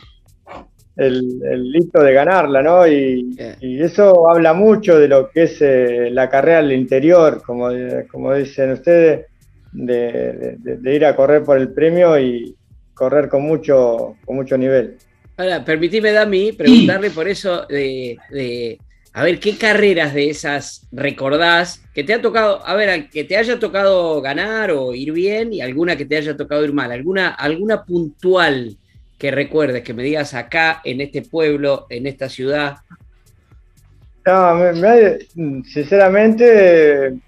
el 1.08 1.72
hito 1.76 2.02
de 2.02 2.14
ganarla, 2.14 2.62
¿no? 2.62 2.88
Y, 2.88 3.36
eso 3.62 4.30
habla 4.30 4.54
mucho 4.54 4.98
de 4.98 5.08
lo 5.08 5.30
que 5.30 5.44
es 5.44 5.62
eh, 5.62 6.10
la 6.12 6.30
carrera 6.30 6.60
al 6.60 6.72
interior, 6.72 7.42
como, 7.46 7.70
como 8.12 8.34
dicen 8.34 8.72
ustedes, 8.72 9.26
de, 9.72 10.58
ir 10.84 11.06
a 11.06 11.16
correr 11.16 11.44
por 11.44 11.58
el 11.58 11.70
premio 11.70 12.20
y 12.20 12.56
correr 12.94 13.30
con 13.30 13.44
mucho, 13.44 14.16
con 14.26 14.36
mucho 14.36 14.58
nivel. 14.58 14.98
Ahora, 15.38 15.64
permitime, 15.64 16.12
Dami, 16.12 16.52
preguntarle 16.52 17.10
por 17.10 17.28
eso 17.28 17.66
de, 17.68 18.18
a 19.14 19.24
ver, 19.24 19.40
¿qué 19.40 19.58
carreras 19.58 20.14
de 20.14 20.30
esas 20.30 20.88
recordás 20.92 21.84
que 21.94 22.04
te 22.04 22.14
ha 22.14 22.22
tocado, 22.22 22.66
a 22.66 22.76
ver, 22.76 23.10
que 23.10 23.24
te 23.24 23.38
haya 23.38 23.60
tocado 23.60 24.22
ganar 24.22 24.72
o 24.72 24.94
ir 24.94 25.12
bien 25.12 25.54
y 25.54 25.62
alguna 25.62 25.96
que 25.96 26.06
te 26.06 26.18
haya 26.18 26.38
tocado 26.38 26.64
ir 26.64 26.74
mal? 26.74 26.92
¿Alguna, 26.92 27.30
alguna 27.30 27.84
puntual 27.84 28.78
que 29.22 29.30
recuerdes, 29.30 29.84
que 29.84 29.94
me 29.94 30.02
digas 30.02 30.34
acá, 30.34 30.82
en 30.84 31.00
este 31.00 31.22
pueblo, 31.22 31.86
en 31.92 32.08
esta 32.08 32.28
ciudad? 32.28 32.78
No, 34.26 34.56
me, 34.56 35.20
sinceramente 35.64 37.20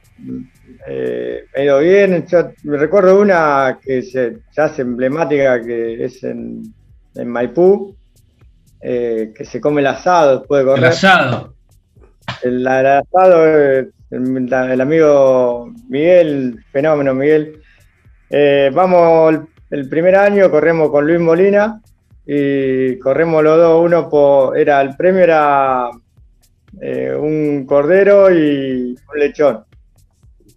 eh, 0.87 1.43
me 1.55 1.61
ha 1.61 1.63
ido 1.63 1.79
bien. 1.81 2.25
me 2.63 2.77
recuerdo 2.77 3.21
una 3.21 3.77
que 3.79 4.01
se, 4.01 4.39
hace 4.57 4.81
emblemática, 4.81 5.61
que 5.61 6.03
es 6.03 6.23
en, 6.23 6.73
Maipú, 7.13 7.95
eh, 8.81 9.31
que 9.35 9.45
se 9.45 9.61
come 9.61 9.81
el 9.81 9.87
asado 9.87 10.39
después 10.39 10.61
de 10.61 10.65
correr. 10.65 10.85
El 10.85 10.89
asado. 10.89 11.53
El, 12.41 12.67
asado, 12.67 13.45
el, 13.45 14.81
amigo 14.81 15.71
Miguel, 15.89 16.59
fenómeno 16.71 17.13
Miguel. 17.13 17.61
Eh, 18.31 18.71
vamos 18.73 19.41
el 19.73 19.89
primer 19.89 20.15
año 20.15 20.51
corremos 20.51 20.91
con 20.91 21.07
Luis 21.07 21.19
Molina 21.19 21.81
y 22.27 22.99
corremos 22.99 23.43
los 23.43 23.57
dos, 23.57 23.83
uno 23.83 24.07
por, 24.07 24.55
era, 24.55 24.79
el 24.81 24.95
premio 24.95 25.23
era 25.23 25.89
eh, 26.79 27.15
un 27.19 27.65
cordero 27.65 28.31
y 28.31 28.95
un 29.11 29.19
lechón. 29.19 29.63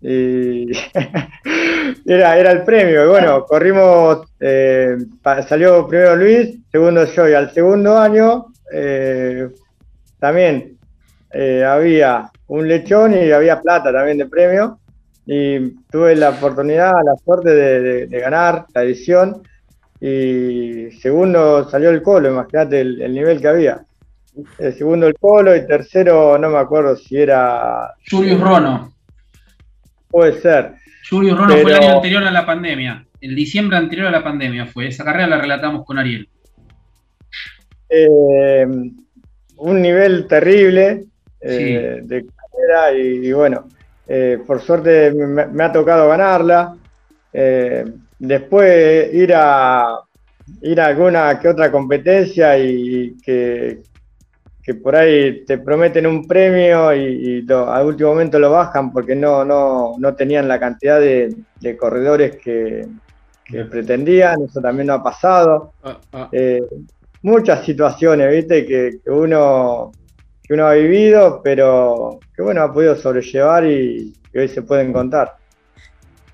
Y 0.03 0.71
era, 2.07 2.39
era 2.39 2.53
el 2.53 2.63
premio. 2.63 3.07
Y 3.07 3.09
bueno, 3.09 3.47
corrimos, 3.47 4.31
eh, 4.39 4.99
salió 5.49 5.89
primero 5.89 6.15
Luis, 6.17 6.59
segundo 6.71 7.07
yo, 7.07 7.27
y 7.27 7.33
al 7.33 7.51
segundo 7.55 7.97
año 7.97 8.49
eh, 8.71 9.49
también 10.19 10.77
había 11.67 12.31
un 12.49 12.69
lechón 12.69 13.15
y 13.15 13.31
había 13.31 13.63
plata 13.63 13.93
también 13.93 14.19
de 14.19 14.27
premio 14.27 14.79
y 15.27 15.71
tuve 15.91 16.15
la 16.15 16.31
oportunidad, 16.31 16.93
la 17.05 17.17
suerte 17.17 17.51
de, 17.51 18.21
ganar 18.21 18.67
la 18.73 18.83
edición 18.85 19.43
y 20.01 20.91
segundo 21.01 21.69
salió 21.69 21.91
el 21.91 22.01
Colo, 22.01 22.31
imagínate 22.31 22.81
el, 22.81 23.13
nivel 23.13 23.41
que 23.41 23.49
había. 23.49 23.85
El 24.59 24.75
segundo 24.75 25.09
el 25.09 25.15
Colo 25.19 25.57
y 25.57 25.67
tercero 25.67 26.39
no 26.39 26.51
me 26.51 26.59
acuerdo 26.59 26.95
si 26.95 27.17
era... 27.17 27.95
Julius 28.09 28.41
Rono. 28.41 28.95
Puede 30.09 30.41
ser. 30.41 30.75
Julius 31.11 31.37
Rono 31.37 31.57
fue 31.57 31.73
el 31.73 31.83
año 31.83 31.97
anterior 31.97 32.23
a 32.23 32.31
la 32.31 32.47
pandemia, 32.47 33.05
el 33.21 33.35
diciembre 33.35 33.77
anterior 33.77 34.07
a 34.07 34.13
la 34.13 34.23
pandemia 34.23 34.67
fue, 34.67 34.87
esa 34.87 35.05
carrera 35.05 35.27
la 35.27 35.39
relatamos 35.39 35.85
con 35.85 35.99
Ariel. 35.99 36.29
Eh, 37.89 38.67
un 39.59 39.83
nivel 39.83 40.27
terrible 40.29 41.05
eh, 41.41 42.01
de 42.03 42.27
carrera 42.27 42.99
y 42.99 43.33
bueno, 43.33 43.69
eh, 44.09 44.39
por 44.47 44.61
suerte 44.61 45.13
me, 45.13 45.65
ha 45.65 45.73
tocado 45.73 46.09
ganarla. 46.09 46.77
Eh, 47.33 47.85
después 48.19 49.13
ir 49.13 49.33
a 49.35 50.01
ir 50.63 50.81
a 50.81 50.87
alguna 50.87 51.39
que 51.41 51.49
otra 51.49 51.71
competencia 51.73 52.57
y 52.59 53.17
que, 53.23 53.83
que 54.63 54.75
por 54.75 54.97
ahí 54.97 55.45
te 55.45 55.59
prometen 55.59 56.07
un 56.07 56.27
premio 56.27 56.95
y, 56.95 57.45
al 57.51 57.87
último 57.87 58.11
momento 58.11 58.39
lo 58.39 58.51
bajan 58.51 58.93
porque 58.93 59.15
no, 59.15 59.45
no, 59.45 59.95
no 59.99 60.15
tenían 60.15 60.49
la 60.49 60.59
cantidad 60.61 61.01
de, 61.01 61.35
corredores 61.79 62.37
que, 62.37 62.87
pretendían, 63.71 64.43
eso 64.43 64.61
también 64.61 64.89
no 64.89 64.95
ha 64.95 65.03
pasado. 65.03 65.73
Ah, 65.85 65.99
ah. 66.13 66.29
Eh, 66.33 66.63
muchas 67.23 67.65
situaciones, 67.65 68.29
viste, 68.31 68.67
que 68.67 68.99
uno 69.07 69.93
que 70.47 70.55
uno 70.55 70.67
ha 70.67 70.75
vivido, 70.75 71.41
pero 71.43 72.21
que 72.35 72.43
bueno, 72.43 72.63
ha 72.63 72.73
podido 72.73 72.95
sobrellevar 72.97 73.67
y 73.67 74.13
que 74.33 74.41
hoy 74.41 74.49
se 74.49 74.63
pueden 74.63 74.93
contar. 74.93 75.37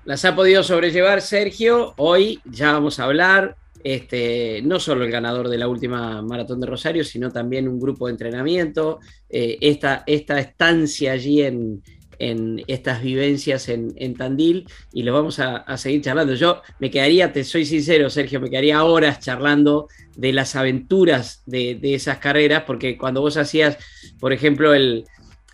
Las 0.05 0.25
ha 0.25 0.35
podido 0.35 0.63
sobrellevar 0.63 1.21
Sergio. 1.21 1.93
Hoy 1.97 2.39
ya 2.43 2.73
vamos 2.73 2.99
a 2.99 3.05
hablar, 3.05 3.55
este, 3.83 4.61
no 4.63 4.79
solo 4.79 5.05
el 5.05 5.11
ganador 5.11 5.49
de 5.49 5.57
la 5.57 5.67
última 5.67 6.21
maratón 6.21 6.59
de 6.59 6.67
Rosario, 6.67 7.03
sino 7.03 7.31
también 7.31 7.67
un 7.67 7.79
grupo 7.79 8.07
de 8.07 8.11
entrenamiento. 8.11 8.99
Eh, 9.29 9.57
esta, 9.61 10.03
esta, 10.05 10.39
estancia 10.39 11.13
allí 11.13 11.41
en, 11.41 11.81
en 12.29 12.63
estas 12.67 13.01
vivencias 13.01 13.69
en, 13.69 14.15
Tandil 14.15 14.67
y 14.93 15.03
lo 15.03 15.13
vamos 15.13 15.39
a, 15.39 15.77
seguir 15.77 16.01
charlando. 16.01 16.35
Yo 16.35 16.61
me 16.79 16.89
quedaría, 16.89 17.33
te 17.33 17.43
soy 17.43 17.65
sincero, 17.65 18.09
Sergio, 18.09 18.39
me 18.39 18.49
quedaría 18.49 18.83
horas 18.83 19.19
charlando 19.19 19.87
de 20.15 20.31
las 20.31 20.55
aventuras 20.55 21.43
de, 21.45 21.79
esas 21.81 22.17
carreras, 22.19 22.63
porque 22.65 22.97
cuando 22.97 23.21
vos 23.21 23.37
hacías, 23.37 23.77
por 24.19 24.31
ejemplo, 24.33 24.73
el, 24.73 25.05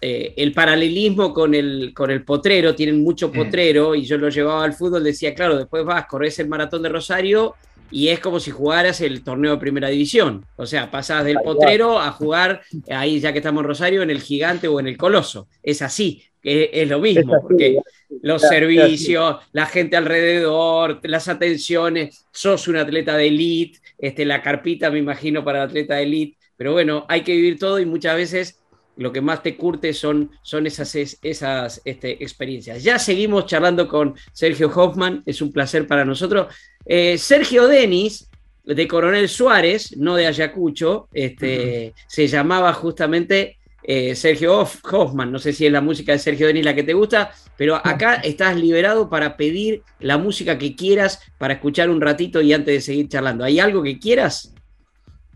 eh, 0.01 0.34
el 0.38 0.53
paralelismo 0.53 1.34
con 1.34 1.55
el, 1.55 1.93
con 1.93 2.12
el 2.12 2.23
potrero, 2.23 2.75
tienen 2.75 3.01
mucho 3.01 3.32
potrero, 3.32 3.95
y 3.95 4.05
yo 4.05 4.17
lo 4.17 4.29
llevaba 4.29 4.63
al 4.63 4.73
fútbol, 4.73 5.03
decía, 5.03 5.34
claro, 5.34 5.58
después 5.58 5.84
vas, 5.86 6.05
corres 6.05 6.39
el 6.39 6.49
maratón 6.49 6.84
de 6.84 6.89
Rosario 6.89 7.55
y 7.91 8.10
es 8.10 8.19
como 8.19 8.39
si 8.39 8.51
jugaras 8.51 9.01
el 9.01 9.23
torneo 9.23 9.51
de 9.51 9.58
primera 9.58 9.88
división. 9.88 10.45
O 10.55 10.65
sea, 10.65 10.91
pasás 10.91 11.25
del 11.25 11.38
potrero 11.43 11.99
a 11.99 12.12
jugar, 12.12 12.62
ahí 12.91 13.19
ya 13.19 13.32
que 13.32 13.39
estamos 13.39 13.62
en 13.62 13.67
Rosario, 13.67 14.03
en 14.03 14.10
el 14.10 14.21
gigante 14.21 14.67
o 14.67 14.79
en 14.79 14.88
el 14.88 14.97
coloso. 14.97 15.47
Es 15.63 15.82
así, 15.82 16.23
que 16.41 16.69
es 16.73 16.88
lo 16.88 16.99
mismo, 16.99 17.41
porque 17.41 17.78
los 18.21 18.41
servicios, 18.41 19.38
la 19.52 19.65
gente 19.65 19.97
alrededor, 19.97 20.99
las 21.04 21.28
atenciones, 21.28 22.25
sos 22.32 22.67
un 22.67 22.78
atleta 22.78 23.15
de 23.17 23.28
elite, 23.28 23.80
este, 23.97 24.25
la 24.25 24.41
carpita 24.41 24.89
me 24.89 24.99
imagino 24.99 25.43
para 25.43 25.63
el 25.63 25.69
atleta 25.69 25.95
de 25.95 26.04
elite, 26.04 26.38
pero 26.58 26.73
bueno, 26.73 27.06
hay 27.08 27.21
que 27.21 27.36
vivir 27.36 27.60
todo 27.60 27.80
y 27.80 27.86
muchas 27.86 28.15
veces 28.15 28.60
lo 28.97 29.13
que 29.13 29.21
más 29.21 29.41
te 29.41 29.56
curte 29.56 29.93
son, 29.93 30.32
son 30.41 30.67
esas, 30.67 30.93
esas 31.21 31.82
este, 31.86 32.21
experiencias. 32.21 32.84
Ya 32.84 32.99
seguimos 32.99 33.45
charlando 33.45 33.88
con 33.88 34.15
Sergio 34.34 34.69
Hoffman, 34.75 35.23
es 35.25 35.41
un 35.41 35.54
placer 35.54 35.88
para 35.88 36.04
nosotros. 36.04 36.54
Eh, 36.86 37.17
Sergio 37.17 37.67
Denis, 37.67 38.30
de 38.65 38.88
Coronel 38.88 39.30
Suárez, 39.30 39.95
no 39.95 40.15
de 40.15 40.28
Ayacucho, 40.28 41.08
este, 41.13 41.93
se 42.08 42.28
llamaba 42.28 42.73
justamente 42.73 43.59
eh, 43.83 44.15
Sergio 44.15 44.65
Hoffman. 44.91 45.31
No 45.31 45.39
sé 45.39 45.53
si 45.53 45.65
es 45.65 45.71
la 45.71 45.81
música 45.81 46.11
de 46.11 46.19
Sergio 46.19 46.47
Denis 46.47 46.65
la 46.65 46.75
que 46.75 46.83
te 46.83 46.93
gusta, 46.93 47.31
pero 47.57 47.75
acá 47.75 48.15
estás 48.15 48.55
liberado 48.55 49.09
para 49.09 49.37
pedir 49.37 49.83
la 49.99 50.17
música 50.17 50.57
que 50.57 50.75
quieras 50.75 51.21
para 51.37 51.55
escuchar 51.55 51.89
un 51.89 52.01
ratito 52.01 52.41
y 52.41 52.53
antes 52.53 52.73
de 52.73 52.81
seguir 52.81 53.09
charlando. 53.09 53.43
¿Hay 53.43 53.59
algo 53.59 53.81
que 53.81 53.99
quieras? 53.99 54.53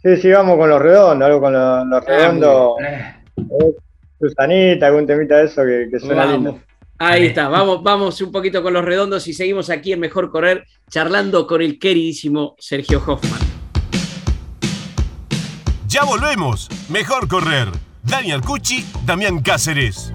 Sí, 0.01 0.17
sí, 0.17 0.31
vamos 0.31 0.57
con 0.57 0.69
los 0.69 0.81
redondos, 0.81 1.25
algo 1.25 1.41
con 1.41 1.53
los, 1.53 2.05
redondos. 2.05 2.73
Susanita, 4.19 4.87
algún 4.87 5.07
temita 5.07 5.37
de 5.37 5.45
eso 5.45 5.63
que, 5.63 5.99
suena 5.99 6.25
lindo. 6.25 6.59
Ahí 6.99 7.27
está, 7.27 7.49
vamos, 7.49 7.83
vamos 7.83 8.21
un 8.21 8.31
poquito 8.31 8.61
con 8.61 8.73
los 8.73 8.85
redondos 8.85 9.27
y 9.27 9.33
seguimos 9.33 9.69
aquí 9.69 9.91
en 9.93 9.99
Mejor 9.99 10.29
Correr 10.29 10.65
charlando 10.89 11.47
con 11.47 11.61
el 11.61 11.79
queridísimo 11.79 12.55
Sergio 12.59 13.01
Hoffman. 13.05 13.41
Ya 15.87 16.03
volvemos, 16.05 16.69
Mejor 16.89 17.27
Correr. 17.27 17.67
Daniel 18.03 18.41
Cucci, 18.41 18.85
Damián 19.05 19.41
Cáceres. 19.41 20.11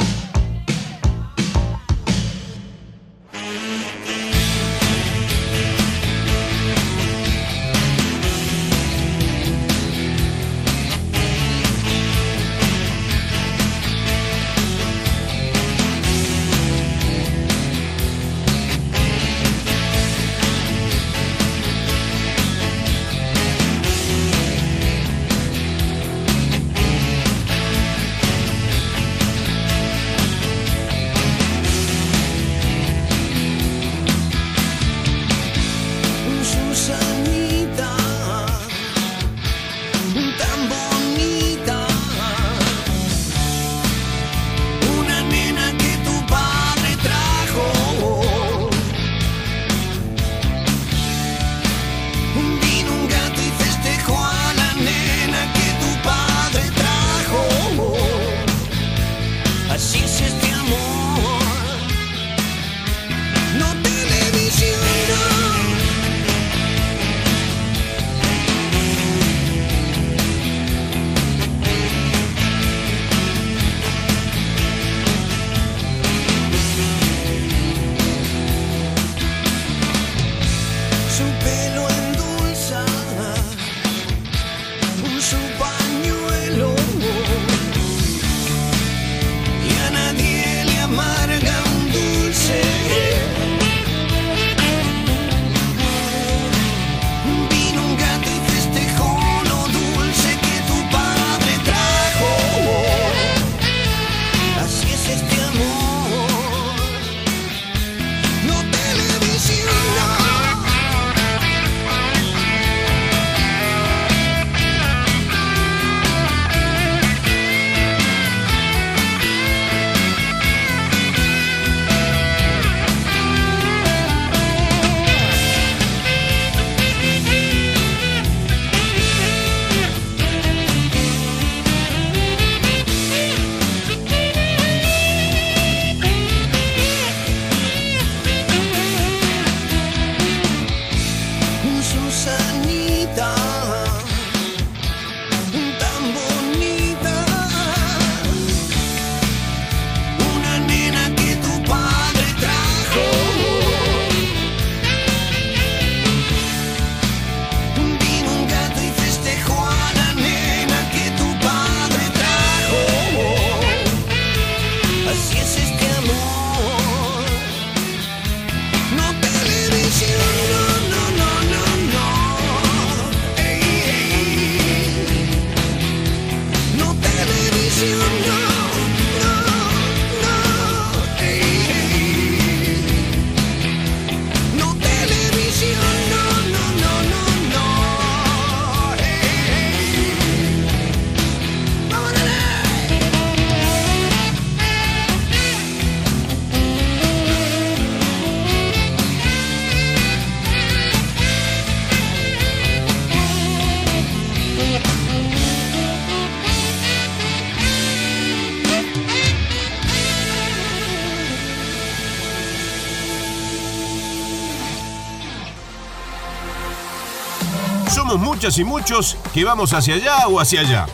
Muchas 218.48 218.58
y 218.58 218.64
muchos 218.64 219.16
que 219.34 219.44
vamos 219.44 219.74
hacia 219.74 219.96
allá 219.96 220.26
o 220.28 220.40
hacia 220.40 220.61
allá. 220.61 220.87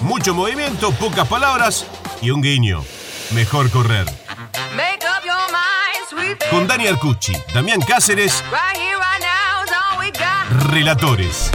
Mucho 0.00 0.32
movimiento, 0.32 0.92
pocas 0.92 1.28
palabras 1.28 1.86
y 2.22 2.30
un 2.30 2.40
guiño. 2.40 2.82
Mejor 3.34 3.70
correr. 3.70 4.06
Con 6.50 6.66
Dani 6.66 6.86
Arcucci, 6.86 7.34
Damián 7.52 7.82
Cáceres, 7.82 8.42
Relatores. 10.70 11.50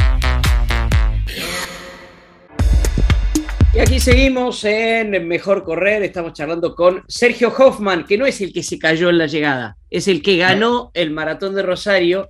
Y 3.73 3.79
aquí 3.79 3.99
seguimos 3.99 4.63
en 4.63 5.27
Mejor 5.27 5.63
Correr, 5.63 6.03
estamos 6.03 6.33
charlando 6.33 6.75
con 6.75 7.03
Sergio 7.07 7.51
Hoffman, 7.55 8.05
que 8.05 8.17
no 8.17 8.27
es 8.27 8.41
el 8.41 8.53
que 8.53 8.61
se 8.61 8.77
cayó 8.77 9.09
en 9.09 9.17
la 9.17 9.25
llegada, 9.25 9.77
es 9.89 10.07
el 10.07 10.21
que 10.21 10.37
ganó 10.37 10.91
el 10.93 11.09
maratón 11.09 11.55
de 11.55 11.63
Rosario 11.63 12.29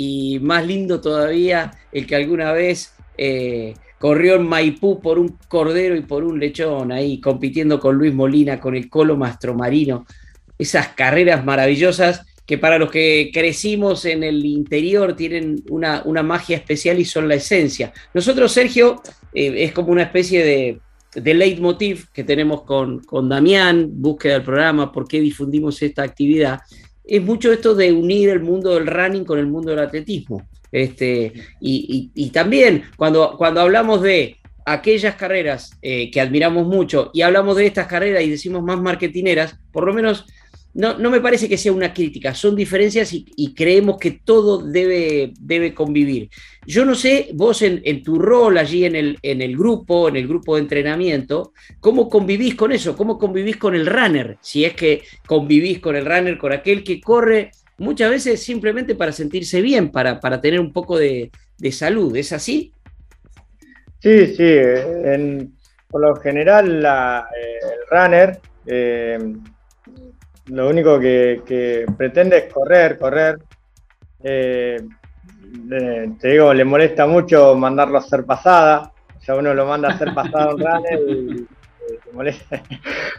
y 0.00 0.38
más 0.38 0.64
lindo 0.64 1.00
todavía, 1.00 1.72
el 1.90 2.06
que 2.06 2.14
alguna 2.14 2.52
vez 2.52 2.94
eh, 3.16 3.74
corrió 3.98 4.36
en 4.36 4.46
Maipú 4.46 5.00
por 5.00 5.18
un 5.18 5.36
cordero 5.48 5.96
y 5.96 6.02
por 6.02 6.22
un 6.22 6.38
lechón, 6.38 6.92
ahí 6.92 7.20
compitiendo 7.20 7.80
con 7.80 7.96
Luis 7.96 8.14
Molina, 8.14 8.60
con 8.60 8.76
el 8.76 8.88
Colo 8.88 9.16
Mastromarino, 9.16 10.06
esas 10.56 10.90
carreras 10.90 11.44
maravillosas 11.44 12.24
que 12.46 12.58
para 12.58 12.78
los 12.78 12.92
que 12.92 13.32
crecimos 13.34 14.04
en 14.04 14.22
el 14.22 14.44
interior 14.44 15.16
tienen 15.16 15.64
una, 15.68 16.04
magia 16.22 16.58
especial 16.58 17.00
y 17.00 17.04
son 17.04 17.26
la 17.26 17.34
esencia. 17.34 17.92
Nosotros, 18.14 18.52
Sergio, 18.52 19.02
eh, 19.34 19.52
es 19.64 19.72
como 19.72 19.90
una 19.90 20.04
especie 20.04 20.44
de, 20.44 20.78
de 21.20 21.34
leitmotiv 21.34 22.06
que 22.12 22.22
tenemos 22.22 22.62
con, 22.62 23.00
con 23.00 23.28
Damián, 23.28 23.88
búsqueda 23.90 24.34
del 24.34 24.44
programa, 24.44 24.92
por 24.92 25.08
qué 25.08 25.20
difundimos 25.20 25.82
esta 25.82 26.04
actividad, 26.04 26.60
es 27.08 27.22
mucho 27.22 27.52
esto 27.52 27.74
de 27.74 27.92
unir 27.92 28.28
el 28.28 28.40
mundo 28.40 28.74
del 28.74 28.86
running 28.86 29.24
con 29.24 29.38
el 29.38 29.46
mundo 29.46 29.70
del 29.70 29.80
atletismo. 29.80 30.46
Este, 30.70 31.32
y, 31.60 32.30
también 32.30 32.84
cuando, 32.96 33.36
cuando 33.38 33.62
hablamos 33.62 34.02
de 34.02 34.36
aquellas 34.66 35.14
carreras 35.14 35.70
eh, 35.80 36.10
que 36.10 36.20
admiramos 36.20 36.66
mucho 36.66 37.10
y 37.14 37.22
hablamos 37.22 37.56
de 37.56 37.66
estas 37.66 37.86
carreras 37.86 38.22
y 38.22 38.30
decimos 38.30 38.62
más 38.62 38.78
marketineras, 38.78 39.58
por 39.72 39.86
lo 39.86 39.94
menos 39.94 40.26
no, 40.74 41.10
me 41.10 41.20
parece 41.20 41.48
que 41.48 41.58
sea 41.58 41.72
una 41.72 41.92
crítica, 41.92 42.34
son 42.34 42.54
diferencias 42.54 43.12
y, 43.12 43.54
creemos 43.54 43.98
que 43.98 44.12
todo 44.12 44.62
debe, 44.62 45.32
debe 45.40 45.74
convivir. 45.74 46.28
Yo 46.66 46.84
no 46.84 46.94
sé, 46.94 47.30
vos 47.34 47.62
en, 47.62 48.02
tu 48.02 48.18
rol 48.18 48.58
allí 48.58 48.84
en 48.84 48.94
el, 48.94 49.18
en 49.22 49.42
el 49.42 49.56
grupo, 49.56 50.08
en 50.08 50.16
el 50.16 50.28
grupo 50.28 50.54
de 50.54 50.62
entrenamiento, 50.62 51.52
¿cómo 51.80 52.08
convivís 52.08 52.54
con 52.54 52.70
eso? 52.70 52.96
¿Cómo 52.96 53.18
convivís 53.18 53.56
con 53.56 53.74
el 53.74 53.86
runner? 53.86 54.36
Si 54.40 54.64
es 54.64 54.74
que 54.74 55.02
convivís 55.26 55.80
con 55.80 55.96
el 55.96 56.04
runner, 56.04 56.38
con 56.38 56.52
aquel 56.52 56.84
que 56.84 57.00
corre 57.00 57.50
muchas 57.78 58.10
veces 58.10 58.42
simplemente 58.42 58.94
para 58.94 59.12
sentirse 59.12 59.60
bien, 59.62 59.90
para, 59.90 60.20
para 60.20 60.40
tener 60.40 60.60
un 60.60 60.72
poco 60.72 60.98
de, 60.98 61.30
salud, 61.72 62.14
¿es 62.14 62.32
así? 62.32 62.72
Sí, 64.00 64.26
sí, 64.26 64.58
por 65.88 66.02
lo 66.02 66.14
general 66.16 66.84
eh, 66.84 67.58
el 67.62 67.80
runner... 67.90 68.38
Eh, 68.66 69.18
lo 70.48 70.68
único 70.68 70.98
que, 70.98 71.86
pretende 71.96 72.38
es 72.38 72.52
correr, 72.52 72.98
correr. 72.98 73.38
Eh, 74.22 74.80
eh, 75.70 76.10
te 76.20 76.28
digo, 76.28 76.52
le 76.52 76.64
molesta 76.64 77.06
mucho 77.06 77.54
mandarlo 77.54 77.96
a 77.96 78.00
hacer 78.00 78.24
pasada. 78.24 78.92
O 79.16 79.20
sea, 79.20 79.36
uno 79.36 79.54
lo 79.54 79.66
manda 79.66 79.88
a 79.88 79.92
hacer 79.92 80.14
pasada 80.14 80.54
un 80.54 80.60
runner 80.64 81.00
y, 81.08 81.46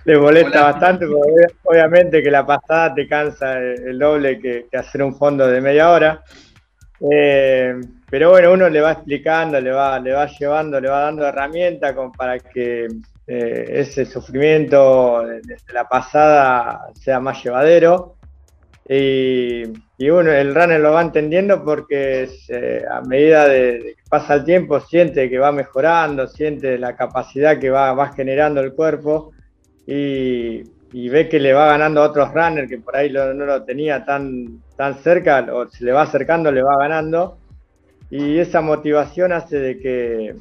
le 0.06 0.18
molesta, 0.18 0.63
bastante, 0.72 1.08
porque 1.08 1.54
obviamente 1.63 2.22
que 2.22 2.32
la 2.32 2.46
pasada 2.46 2.94
te 2.94 3.08
cansa 3.08 3.60
el 3.60 3.98
doble 3.98 4.39
que, 4.39 4.68
hacer 4.78 5.04
un 5.04 5.15
fondo 5.15 5.48
de 5.48 5.62
media 5.62 5.89
hora. 5.89 6.24
Eh, 7.12 7.80
pero 8.10 8.32
bueno, 8.32 8.52
uno 8.54 8.70
le 8.70 8.82
va 8.82 8.92
explicando, 8.92 9.60
le 9.62 9.72
va, 9.72 10.00
le 10.00 10.12
va 10.12 10.28
llevando, 10.28 10.80
le 10.82 10.89
va 10.89 11.02
dando 11.02 11.26
herramientas 11.26 11.96
para 12.18 12.39
que 12.39 12.88
eh, 13.32 13.82
ese 13.82 14.06
sufrimiento 14.06 15.24
desde 15.24 15.72
la 15.72 15.88
pasada 15.88 16.88
sea 16.96 17.20
más 17.20 17.44
llevadero. 17.44 18.15
Y, 18.89 19.65
uno, 20.10 20.32
el 20.32 20.56
runner 20.56 20.80
lo 20.80 20.94
va 20.94 21.04
entendiendo 21.04 21.63
porque 21.63 22.28
a 22.89 23.02
medida 23.02 23.48
de, 23.48 23.94
que 23.98 24.04
pasa 24.10 24.34
el 24.34 24.46
tiempo 24.46 24.80
siente 24.80 25.30
que 25.30 25.38
va 25.38 25.52
mejorando, 25.52 26.26
siente 26.26 26.80
la 26.80 26.96
capacidad 26.96 27.60
que 27.60 27.70
va, 27.70 27.94
va 27.94 28.13
generando 28.13 28.62
el 28.62 28.74
cuerpo 28.74 29.32
y, 29.86 30.63
ve 31.10 31.30
que 31.30 31.39
le 31.39 31.54
va 31.54 31.68
ganando 31.68 32.02
a 32.02 32.08
otros 32.08 32.34
runners 32.34 32.68
que 32.68 32.80
por 32.80 32.96
ahí 32.96 33.12
no 33.12 33.34
lo 33.34 33.63
tenía 33.63 34.04
tan, 34.06 34.63
tan 34.76 34.96
cerca, 35.04 35.48
o 35.54 35.68
se 35.68 35.86
le 35.86 35.92
va 35.92 36.02
acercando, 36.02 36.52
le 36.52 36.63
va 36.63 36.80
ganando. 36.80 37.38
Y 38.10 38.39
esa 38.39 38.62
motivación 38.62 39.34
hace 39.34 39.60
de 39.60 39.78
que, 39.78 40.36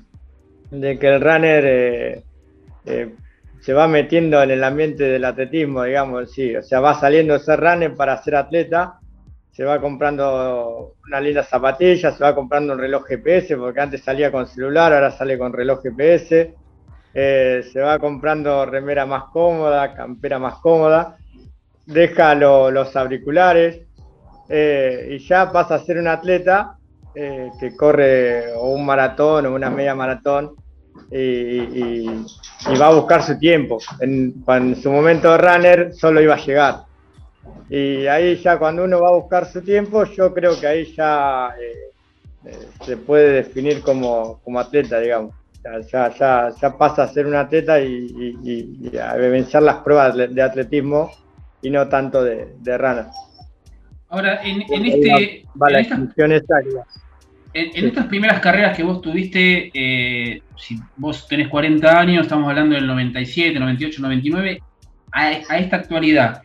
de 0.70 0.98
que 0.98 1.06
el 1.06 1.20
runner 1.20 1.64
eh, 1.66 2.22
eh, 2.84 3.14
se 3.60 3.72
va 3.72 3.88
metiendo 3.88 4.42
en 4.42 4.50
el 4.50 4.64
ambiente 4.64 5.04
del 5.04 5.24
atletismo, 5.24 5.84
digamos, 5.84 6.32
sí. 6.32 6.54
O 6.56 6.62
sea, 6.62 6.80
va 6.80 6.98
saliendo 6.98 7.34
ese 7.34 7.56
runner 7.56 7.94
para 7.94 8.22
ser 8.22 8.36
atleta, 8.36 8.98
se 9.52 9.64
va 9.64 9.80
comprando 9.80 10.94
una 11.06 11.20
linda 11.20 11.42
zapatilla, 11.42 12.12
se 12.12 12.22
va 12.22 12.34
comprando 12.34 12.74
un 12.74 12.78
reloj 12.78 13.04
GPS, 13.06 13.56
porque 13.56 13.80
antes 13.80 14.02
salía 14.02 14.30
con 14.30 14.46
celular, 14.46 14.92
ahora 14.92 15.10
sale 15.10 15.36
con 15.36 15.52
reloj 15.52 15.82
GPS. 15.82 16.54
Eh, 17.14 17.64
se 17.72 17.80
va 17.80 17.98
comprando 17.98 18.64
remera 18.66 19.04
más 19.06 19.24
cómoda, 19.32 19.94
campera 19.94 20.38
más 20.38 20.54
cómoda, 20.60 21.16
deja 21.86 22.34
los 22.34 22.94
auriculares 22.94 23.80
eh, 24.48 25.08
y 25.10 25.18
ya 25.26 25.50
pasa 25.50 25.76
a 25.76 25.78
ser 25.80 25.98
un 25.98 26.06
atleta 26.06 26.74
que 27.14 27.74
corre 27.76 28.52
o 28.54 28.68
un 28.68 28.86
maratón 28.86 29.46
o 29.46 29.54
una 29.54 29.70
media 29.70 29.92
maratón 29.92 30.54
y, 31.10 32.06
va 32.80 32.86
a 32.88 32.94
buscar 32.94 33.22
su 33.22 33.38
tiempo. 33.38 33.78
En, 34.00 34.44
su 34.80 34.90
momento 34.90 35.32
de 35.32 35.38
runner 35.38 35.94
solo 35.94 36.20
iba 36.20 36.34
a 36.34 36.44
llegar. 36.44 36.74
Y 37.70 38.06
ahí 38.06 38.36
ya 38.36 38.58
cuando 38.58 38.84
uno 38.84 39.00
va 39.00 39.08
a 39.08 39.16
buscar 39.16 39.46
su 39.46 39.62
tiempo, 39.62 40.04
yo 40.04 40.32
creo 40.32 40.58
que 40.58 40.66
ahí 40.66 40.94
ya 40.94 41.50
eh, 41.60 41.92
eh, 42.46 42.58
se 42.84 42.96
puede 42.96 43.32
definir 43.32 43.82
como, 43.82 44.40
atleta, 44.58 45.00
digamos. 45.00 45.34
Ya, 45.90 46.08
ya, 46.10 46.50
ya, 46.60 46.78
pasa 46.78 47.02
a 47.02 47.08
ser 47.08 47.26
un 47.26 47.34
atleta 47.34 47.80
y, 47.80 48.90
a 49.02 49.14
vencer 49.16 49.62
las 49.62 49.76
pruebas 49.76 50.16
de 50.16 50.42
atletismo 50.42 51.10
y 51.60 51.70
no 51.70 51.88
tanto 51.88 52.22
de, 52.22 52.54
de 52.60 52.78
runner. 52.78 53.06
Ahora, 54.10 54.40
en, 54.42 54.62
este... 54.86 55.44
la, 55.54 55.80
en 55.80 56.32
en, 57.54 57.86
estas 57.86 58.06
primeras 58.06 58.40
carreras 58.40 58.76
que 58.76 58.82
vos 58.82 59.00
tuviste, 59.00 59.70
eh, 59.74 60.42
si 60.56 60.78
vos 60.96 61.26
tenés 61.28 61.48
40 61.48 61.98
años, 61.98 62.22
estamos 62.22 62.48
hablando 62.48 62.74
del 62.74 62.86
97, 62.86 63.58
98, 63.58 64.02
99, 64.02 64.62
a, 65.12 65.32
esta 65.32 65.76
actualidad, 65.76 66.42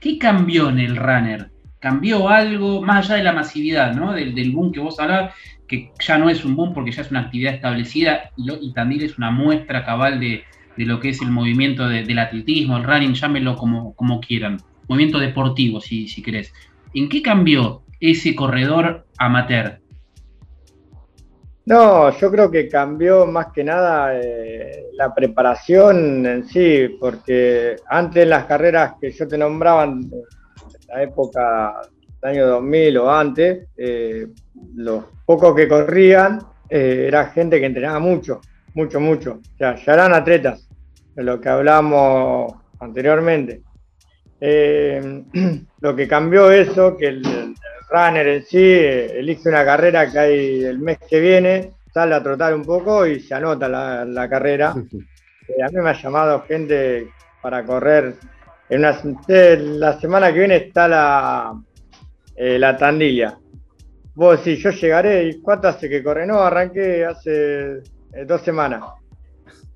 ¿qué 0.00 0.18
cambió 0.18 0.68
en 0.68 0.80
el 0.80 0.96
runner? 0.96 1.50
¿Cambió 1.78 2.28
algo 2.28 2.82
más 2.82 3.06
allá 3.06 3.16
de 3.16 3.24
la 3.24 3.32
masividad, 3.32 3.94
¿no? 3.94 4.12
del, 4.12 4.52
boom 4.52 4.72
que 4.72 4.80
vos 4.80 4.98
hablabas, 5.00 5.34
que 5.66 5.92
ya 6.00 6.18
no 6.18 6.28
es 6.28 6.44
un 6.44 6.56
boom 6.56 6.74
porque 6.74 6.90
ya 6.90 7.02
es 7.02 7.10
una 7.10 7.20
actividad 7.20 7.54
establecida 7.54 8.30
y, 8.36 8.50
y 8.60 8.72
también 8.72 9.02
es 9.02 9.16
una 9.18 9.30
muestra 9.30 9.84
cabal 9.84 10.20
de, 10.20 10.44
lo 10.76 10.98
que 10.98 11.10
es 11.10 11.20
el 11.20 11.30
movimiento 11.30 11.88
del 11.88 12.18
atletismo, 12.18 12.76
el 12.76 12.84
running, 12.84 13.14
llámenlo 13.14 13.56
como, 13.56 13.94
como 13.94 14.20
quieran, 14.20 14.58
movimiento 14.88 15.18
deportivo 15.18 15.80
si, 15.80 16.08
si 16.08 16.22
querés. 16.22 16.52
¿En 16.94 17.08
qué 17.08 17.22
cambió 17.22 17.82
ese 18.00 18.34
corredor 18.34 19.06
amateur? 19.18 19.79
No, 21.66 22.10
yo 22.10 22.30
creo 22.30 22.50
que 22.50 22.68
cambió 22.68 23.26
más 23.26 23.48
que 23.52 23.62
nada 23.62 24.18
eh, 24.18 24.86
la 24.94 25.14
preparación 25.14 26.26
en 26.26 26.46
sí, 26.46 26.96
porque 26.98 27.76
antes 27.86 28.26
las 28.26 28.46
carreras 28.46 28.94
que 29.00 29.12
yo 29.12 29.28
te 29.28 29.36
nombraba, 29.36 29.84
en 29.84 30.10
la 30.88 31.02
época 31.02 31.82
del 32.22 32.30
año 32.30 32.46
2000 32.46 32.98
o 32.98 33.10
antes, 33.10 33.68
eh, 33.76 34.26
los 34.74 35.04
pocos 35.26 35.54
que 35.54 35.68
corrían 35.68 36.40
eh, 36.68 37.04
era 37.08 37.26
gente 37.26 37.60
que 37.60 37.66
entrenaba 37.66 37.98
mucho, 37.98 38.40
mucho, 38.74 38.98
mucho. 38.98 39.40
O 39.54 39.56
sea, 39.56 39.76
ya 39.76 39.92
eran 39.92 40.14
atletas, 40.14 40.66
de 41.14 41.22
lo 41.22 41.40
que 41.40 41.48
hablamos 41.50 42.52
anteriormente. 42.80 43.62
lo 45.80 45.96
que 45.96 46.08
cambió 46.08 46.50
eso, 46.50 46.96
que 46.96 47.08
el, 47.08 47.54
runner 47.90 48.28
en 48.28 48.44
sí 48.44 48.62
eh, 48.62 49.18
elige 49.18 49.48
una 49.48 49.64
carrera 49.64 50.10
que 50.10 50.18
hay 50.18 50.64
el 50.64 50.78
mes 50.78 50.98
que 51.08 51.20
viene, 51.20 51.72
sale 51.92 52.14
a 52.14 52.22
trotar 52.22 52.54
un 52.54 52.64
poco 52.64 53.06
y 53.06 53.20
se 53.20 53.34
anota 53.34 53.68
la, 53.68 54.28
carrera. 54.28 54.74
Eh, 55.48 55.62
a 55.62 55.68
mí 55.68 55.78
me 55.82 55.90
ha 55.90 56.00
llamado 56.00 56.42
gente 56.42 57.08
para 57.42 57.64
correr. 57.64 58.14
En 58.68 58.78
una, 58.80 58.96
la 59.26 59.98
semana 59.98 60.32
que 60.32 60.38
viene 60.38 60.56
está 60.56 60.86
la, 60.86 61.60
eh, 62.36 62.58
la 62.58 62.76
tandilla. 62.76 63.36
Vos 64.14 64.40
sí, 64.44 64.56
yo 64.56 64.70
llegaré. 64.70 65.24
¿Y 65.24 65.40
cuánto 65.40 65.68
hace 65.68 65.88
que 65.88 66.02
corre? 66.02 66.26
No, 66.26 66.40
arranqué 66.40 67.04
hace 67.04 67.82
dos 68.26 68.42
semanas. 68.42 68.84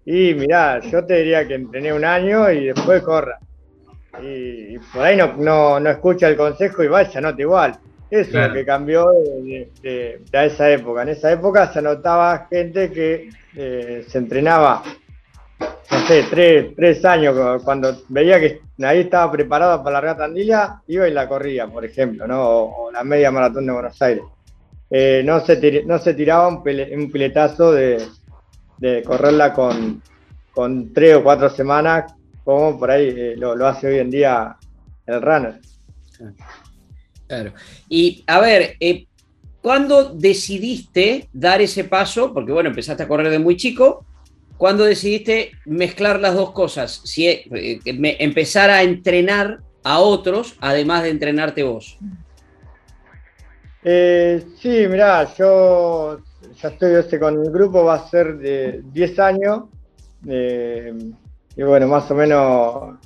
Y 0.05 0.35
mirá, 0.35 0.81
yo 0.81 1.05
te 1.05 1.17
diría 1.17 1.49
que 1.49 1.55
entrené 1.55 1.93
un 1.93 2.05
año 2.05 2.51
y 2.51 2.67
después 2.67 3.03
corra. 3.03 3.39
Y, 4.23 4.79
por 4.79 5.03
ahí 5.03 5.17
no, 5.17 5.35
no, 5.37 5.81
no 5.81 5.91
escucha 5.91 6.29
el 6.29 6.37
consejo 6.37 6.83
y 6.83 6.89
vaya, 6.89 7.21
nota 7.21 7.41
igual 7.41 7.79
Eso 8.11 8.41
es 8.41 8.49
lo 8.49 8.55
que 8.55 8.65
cambió 8.65 9.07
de, 9.11 10.21
esa 10.33 10.71
época. 10.71 11.03
En 11.03 11.09
esa 11.09 11.33
época 11.33 11.73
se 11.73 11.83
notaba 11.83 12.47
gente 12.51 12.91
que 12.91 13.31
eh, 13.57 14.05
se 14.07 14.19
entrenaba, 14.19 14.83
no 15.59 16.07
sé, 16.07 16.25
tres, 16.77 17.05
años, 17.05 17.62
cuando 17.62 17.97
veía 18.09 18.41
que 18.41 18.61
ahí 18.83 19.01
estaba 19.01 19.31
preparado 19.33 19.83
para 19.83 19.95
la 19.95 20.01
regata 20.01 20.25
andilla, 20.25 20.83
iba 20.89 21.09
y 21.09 21.12
la 21.12 21.29
corría, 21.29 21.67
por 21.67 21.85
ejemplo, 21.85 22.27
¿no? 22.27 22.43
o, 22.45 22.91
la 22.93 23.05
media 23.05 23.31
maratón 23.31 23.67
de 23.67 23.73
Buenos 23.73 24.01
Aires. 24.03 24.25
Eh, 24.91 25.23
no, 25.25 25.41
se 25.41 25.83
no 25.87 25.99
se 25.99 26.15
tiraba 26.15 26.47
un, 26.49 26.62
piletazo 26.62 27.73
de, 27.73 28.01
correrla 29.05 29.53
con, 29.53 30.03
con 30.53 30.93
tres 30.93 31.17
o 31.17 31.23
cuatro 31.23 31.49
semanas, 31.49 32.15
como 32.45 32.79
por 32.79 32.91
ahí 32.91 33.09
eh, 33.09 33.35
lo, 33.37 33.57
lo 33.57 33.67
hace 33.67 33.89
hoy 33.89 33.99
en 33.99 34.11
día 34.11 34.57
el 35.07 35.23
runner. 35.23 35.61
Claro. 37.27 37.55
Y 37.89 38.23
a 38.27 38.39
ver, 38.41 38.77
eh, 38.79 39.07
¿cuándo 39.63 40.11
decidiste 40.15 41.29
dar 41.33 41.63
ese 41.63 41.85
paso? 41.85 42.33
Porque 42.33 42.53
bueno, 42.53 42.69
empezaste 42.69 43.03
a 43.03 43.09
correr 43.09 43.31
de 43.31 43.39
muy 43.39 43.57
chico. 43.57 44.05
¿Cuándo 44.59 44.85
decidiste 44.85 45.53
mezclar 45.65 46.21
las 46.21 46.35
dos 46.35 46.53
cosas? 46.53 47.01
Si, 47.05 47.27
eh, 47.27 47.81
empezar 47.85 48.71
a 48.71 48.83
entrenar 48.83 49.59
a 49.83 49.99
otros, 49.99 50.57
además 50.61 51.03
de 51.03 51.11
entrenarte 51.11 51.63
vos. 51.63 51.99
Sí, 53.83 54.87
mirá, 54.89 55.35
yo 55.37 56.19
ya 56.63 56.69
estoy 56.69 56.95
este, 56.95 57.19
con 57.19 57.35
el 57.45 57.51
grupo, 57.51 57.85
va 57.85 57.97
a 57.97 58.09
ser 58.09 58.39
de 58.39 58.81
10 58.93 59.19
años. 59.19 59.65
Y 61.57 61.63
bueno, 61.63 61.87
más 61.87 62.11
o 62.11 62.15
menos, 62.15 62.99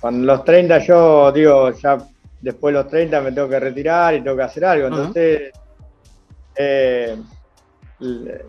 cuando 0.00 0.26
los 0.26 0.44
30 0.44 0.78
yo 0.78 1.32
digo, 1.32 1.70
ya 1.72 1.98
después 2.40 2.74
de 2.74 2.82
los 2.82 2.90
30 2.90 3.20
me 3.20 3.32
tengo 3.32 3.48
que 3.48 3.60
retirar 3.60 4.14
y 4.14 4.22
tengo 4.22 4.36
que 4.36 4.42
hacer 4.42 4.64
algo. 4.64 4.88
Entonces, 4.88 5.52
eh, 6.56 7.16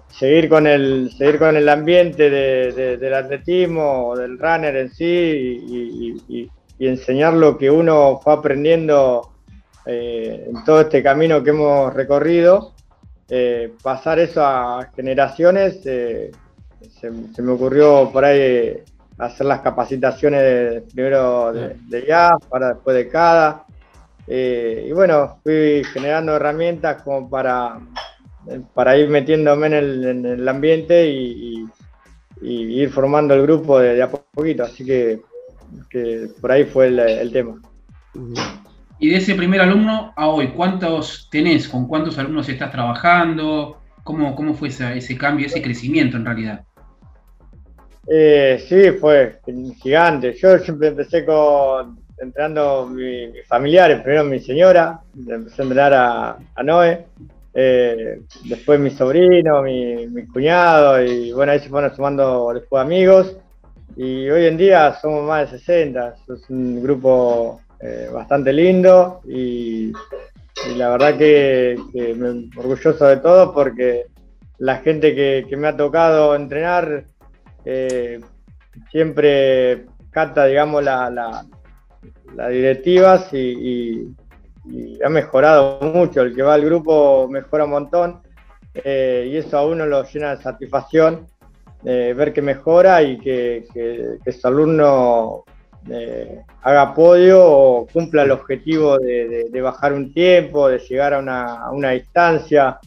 seguir, 0.09 0.49
con 0.49 0.67
el, 0.67 1.11
seguir 1.17 1.39
con 1.39 1.55
el 1.55 1.67
ambiente 1.69 2.29
del 2.29 3.13
atletismo, 3.13 4.15
del 4.15 4.37
runner 4.37 4.75
en 4.75 4.91
sí 4.91 6.17
y, 6.27 6.49
enseñar 6.79 7.33
lo 7.33 7.57
que 7.57 7.71
uno 7.71 8.19
fue 8.23 8.33
aprendiendo 8.33 9.31
eh, 9.87 10.45
en 10.47 10.63
todo 10.63 10.81
este 10.81 11.01
camino 11.01 11.43
que 11.43 11.49
hemos 11.49 11.91
recorrido, 11.91 12.73
eh, 13.29 13.73
pasar 13.81 14.19
eso 14.19 14.45
a 14.45 14.91
generaciones, 14.95 15.81
se, 16.99 17.11
se, 17.33 17.41
me 17.41 17.51
ocurrió 17.51 18.09
por 18.11 18.25
ahí 18.25 18.77
hacer 19.17 19.47
las 19.47 19.61
capacitaciones 19.61 20.83
primero 20.93 21.51
de, 21.53 21.75
de 21.87 22.05
ya, 22.07 22.31
para 22.49 22.73
después 22.73 22.95
de 22.95 23.09
cada. 23.09 23.65
Eh, 24.27 24.87
y 24.89 24.91
bueno, 24.91 25.39
fui 25.41 25.83
generando 25.93 26.35
herramientas 26.35 27.01
como 27.01 27.29
para, 27.29 27.79
para 28.73 28.97
ir 28.97 29.09
metiéndome 29.09 29.67
en 29.67 30.25
el, 30.25 30.47
ambiente 30.47 31.09
y, 31.09 31.65
ir 32.41 32.89
formando 32.89 33.33
el 33.33 33.41
grupo 33.43 33.79
de, 33.79 34.01
a 34.01 34.09
poquito. 34.09 34.63
Así 34.63 34.85
que, 34.85 35.21
por 36.41 36.51
ahí 36.51 36.65
fue 36.65 36.87
el, 36.87 37.31
tema. 37.31 37.55
Y 38.99 39.09
de 39.09 39.17
ese 39.17 39.35
primer 39.35 39.61
alumno 39.61 40.13
a 40.15 40.27
hoy, 40.27 40.49
¿cuántos 40.49 41.29
tenés? 41.31 41.67
¿Con 41.67 41.87
cuántos 41.87 42.17
alumnos 42.19 42.49
estás 42.49 42.71
trabajando? 42.71 43.81
¿Cómo, 44.03 44.35
cómo 44.35 44.53
fue 44.53 44.69
ese, 44.69 45.17
cambio, 45.17 45.47
ese 45.47 45.61
crecimiento 45.61 46.17
en 46.17 46.25
realidad? 46.25 46.65
Eh, 48.09 48.63
sí, 48.67 48.91
fue 48.91 49.39
gigante. 49.81 50.33
Yo 50.33 50.57
siempre 50.59 50.89
empecé 50.89 51.25
con 51.25 51.97
entrenando 52.19 52.87
mis 52.87 53.45
familiares, 53.47 54.01
primero 54.01 54.23
mi 54.23 54.39
señora, 54.39 55.01
empecé 55.15 55.61
a 55.61 55.65
entrenar 55.65 55.93
a, 55.93 56.63
Noé, 56.63 57.05
eh, 57.53 58.21
después 58.45 58.79
mi 58.79 58.89
sobrino, 58.89 59.61
mi, 59.61 60.25
cuñado, 60.33 61.03
y 61.03 61.31
bueno, 61.31 61.51
ahí 61.51 61.59
se 61.59 61.69
fueron 61.69 61.95
sumando 61.95 62.51
después 62.53 62.81
amigos. 62.81 63.37
Y 63.95 64.29
hoy 64.29 64.45
en 64.45 64.57
día 64.57 64.95
somos 65.01 65.27
más 65.27 65.51
de 65.51 65.57
60, 65.59 66.15
es 66.27 66.49
un 66.49 66.83
grupo 66.83 67.61
eh, 67.79 68.09
bastante 68.11 68.51
lindo 68.53 69.21
y, 69.27 69.91
la 70.75 70.89
verdad 70.89 71.17
que, 71.17 71.77
me 72.15 72.49
orgulloso 72.59 73.05
de 73.05 73.17
todo 73.17 73.53
porque 73.53 74.05
la 74.57 74.77
gente 74.77 75.15
que, 75.15 75.57
me 75.57 75.67
ha 75.67 75.77
tocado 75.77 76.35
entrenar 76.35 77.05
eh, 77.69 78.21
siempre 78.89 79.87
cata, 80.09 80.45
digamos, 80.45 80.81
la, 80.81 81.09
las 82.33 82.49
directivas 82.49 83.33
y, 83.33 84.15
ha 85.03 85.09
mejorado 85.09 85.79
mucho. 85.81 86.21
El 86.21 86.33
que 86.33 86.43
va 86.43 86.53
al 86.53 86.63
grupo 86.63 87.27
mejora 87.29 87.65
un 87.65 87.71
montón 87.71 88.21
eh, 88.73 89.29
y 89.29 89.37
eso 89.37 89.57
a 89.57 89.65
uno 89.65 89.85
lo 89.85 90.03
llena 90.03 90.35
de 90.35 90.41
satisfacción 90.41 91.27
eh, 91.83 92.13
ver 92.15 92.31
que 92.33 92.41
mejora 92.41 93.01
y 93.01 93.17
que, 93.17 93.65
su 94.31 94.47
alumno 94.47 95.43
haga 96.63 96.93
podio 96.93 97.45
o 97.45 97.87
cumpla 97.87 98.23
el 98.23 98.31
objetivo 98.31 98.97
de, 98.97 99.61
bajar 99.61 99.91
un 99.93 100.13
tiempo, 100.13 100.69
de 100.69 100.79
llegar 100.79 101.13
a 101.13 101.19
una, 101.71 101.91
distancia. 101.91 102.79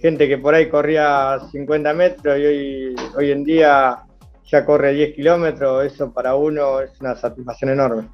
Gente 0.00 0.28
que 0.28 0.38
por 0.38 0.54
ahí 0.54 0.68
corría 0.68 1.38
50 1.50 1.92
metros 1.92 2.38
y 2.38 2.44
hoy, 2.44 2.96
hoy 3.16 3.30
en 3.30 3.44
día 3.44 3.98
ya 4.44 4.64
corre 4.64 4.92
10 4.94 5.14
kilómetros, 5.14 5.84
eso 5.84 6.12
para 6.12 6.34
uno 6.34 6.80
es 6.80 6.98
una 7.00 7.14
satisfacción 7.14 7.70
enorme 7.70 8.08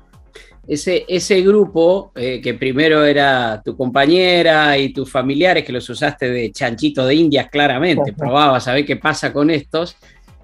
ese, 0.67 1.05
ese 1.09 1.43
grupo, 1.43 2.13
eh, 2.15 2.41
que 2.41 2.55
primero 2.55 3.05
era 3.05 3.61
tu 3.63 3.77
compañera 3.77 4.79
y 4.79 4.93
tus 4.93 5.11
familiares, 5.11 5.65
que 5.65 5.73
los 5.73 5.89
usaste 5.89 6.31
de 6.31 6.53
chanchito 6.53 7.07
de 7.07 7.15
indias 7.15 7.49
claramente, 7.51 8.13
probabas 8.13 8.67
a 8.69 8.75
ver 8.75 8.87
qué 8.87 8.97
pasa 8.97 9.33
con 9.33 9.51
estos, 9.51 9.97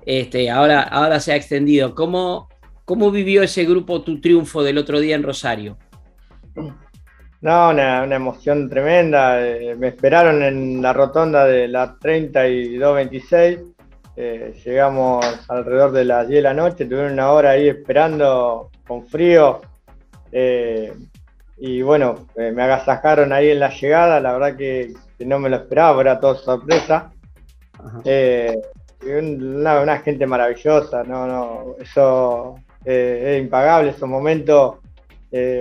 este, 0.04 0.50
ahora, 0.50 0.82
ahora 0.82 1.20
se 1.20 1.32
ha 1.32 1.36
extendido. 1.36 1.94
¿Cómo, 1.94 2.48
¿Cómo 2.84 3.10
vivió 3.10 3.42
ese 3.42 3.64
grupo 3.64 4.02
tu 4.02 4.20
triunfo 4.20 4.62
del 4.62 4.78
otro 4.78 5.00
día 5.00 5.14
en 5.14 5.22
Rosario? 5.22 5.78
No, 7.40 7.70
una, 7.70 8.04
emoción 8.04 8.68
tremenda. 8.68 9.46
Eh, 9.46 9.74
me 9.76 9.88
esperaron 9.88 10.42
en 10.42 10.82
la 10.82 10.92
rotonda 10.92 11.46
de 11.46 11.68
la 11.68 11.96
32-26. 11.96 13.74
Eh, 14.16 14.60
llegamos 14.64 15.24
alrededor 15.48 15.92
de 15.92 16.04
las 16.04 16.28
10 16.28 16.38
de 16.38 16.42
la 16.42 16.54
noche, 16.54 16.84
tuvieron 16.84 17.12
una 17.12 17.30
hora 17.32 17.50
ahí 17.50 17.68
esperando 17.68 18.70
con 18.86 19.06
frío 19.06 19.60
eh, 20.32 20.92
y 21.58 21.82
bueno, 21.82 22.26
eh, 22.36 22.52
me 22.52 22.62
agasajaron 22.62 23.32
ahí 23.32 23.50
en 23.50 23.60
la 23.60 23.70
llegada, 23.70 24.20
la 24.20 24.32
verdad 24.32 24.56
que, 24.56 24.94
no 25.18 25.38
me 25.38 25.50
lo 25.50 25.56
esperaba, 25.56 26.00
era 26.00 26.18
todo 26.18 26.34
sorpresa. 26.36 27.12
Eh, 28.04 28.54
una, 29.02 29.98
gente 29.98 30.26
maravillosa, 30.26 31.04
no, 31.04 31.26
no, 31.26 31.76
eso 31.80 32.56
es 32.84 33.40
impagable, 33.40 33.90
esos 33.90 34.08
momentos 34.08 34.76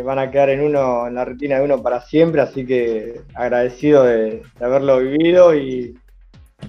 van 0.04 0.20
a 0.20 0.32
quedar 0.32 0.50
en 0.50 0.62
uno, 0.62 1.08
en 1.08 1.16
la 1.16 1.26
retina 1.26 1.58
de 1.58 1.66
uno 1.66 1.82
para 1.82 2.02
siempre, 2.02 2.42
así 2.42 2.66
que 2.66 3.22
agradecido 3.36 4.04
de, 4.04 4.42
haberlo 4.60 5.00
vivido 5.00 5.56
y, 5.56 5.96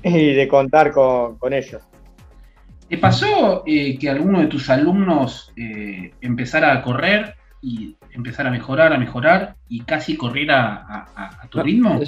de 0.03 0.49
contar 0.49 0.93
con, 0.93 1.53
ellos. 1.53 1.83
¿Te 2.89 2.99
pasó 2.99 3.65
que 3.65 4.11
alguno 4.11 4.41
de 4.41 4.47
tus 4.47 4.69
alumnos 4.69 5.53
empezara 6.21 6.73
a 6.73 6.83
correr 6.83 7.35
y 7.63 7.97
empezar 8.13 8.47
a 8.47 8.51
mejorar, 8.51 8.93
a 8.93 8.99
mejorar 8.99 9.55
y 9.69 9.81
casi 9.81 10.17
correr 10.17 10.51
a, 10.51 11.39
tu 11.51 11.63
ritmo? 11.63 12.01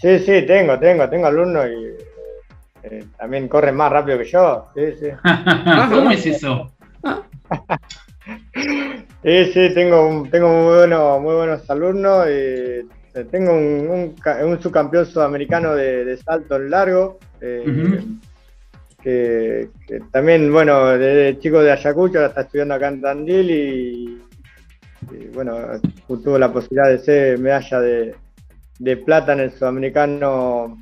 Sí, 0.00 0.18
sí, 0.18 0.42
tengo, 0.46 0.78
tengo, 0.80 1.08
tengo 1.08 1.26
alumnos 1.26 1.66
y 1.66 2.12
eh, 2.82 3.04
también 3.16 3.48
corren 3.48 3.76
más 3.76 3.92
rápido 3.92 4.18
que 4.18 4.24
yo. 4.24 4.66
Sí, 4.74 4.82
sí. 4.98 5.06
¿Cómo 5.94 6.10
es 6.10 6.26
eso? 6.26 6.72
Sí, 9.22 9.44
sí, 9.52 9.74
tengo, 9.74 10.26
tengo 10.30 10.48
muy, 10.48 10.76
bueno, 10.76 11.20
muy 11.20 11.34
buenos 11.34 11.68
alumnos. 11.70 12.26
Eh, 12.28 12.84
tengo 13.30 13.52
un, 13.52 14.14
subcampeón 14.60 15.06
sudamericano 15.06 15.74
de, 15.74 16.16
salto 16.18 16.58
largo. 16.58 17.18
Eh, 17.40 18.04
que, 19.02 19.68
también, 20.12 20.52
bueno, 20.52 20.96
de 20.96 21.36
chico 21.40 21.60
de 21.60 21.72
Ayacucho, 21.72 22.18
ahora 22.18 22.28
está 22.28 22.42
estudiando 22.42 22.74
acá 22.74 22.88
en 22.88 23.00
Tandil 23.00 23.50
y, 23.50 24.22
bueno, 25.34 25.56
tuvo 26.06 26.38
la 26.38 26.52
posibilidad 26.52 26.88
de 26.88 26.98
ser 26.98 27.38
medalla 27.38 27.80
de, 27.80 28.96
plata 29.04 29.32
en 29.32 29.40
el 29.40 29.52
sudamericano 29.52 30.78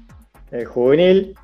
eh, 0.53 0.65
juvenil. 0.65 1.35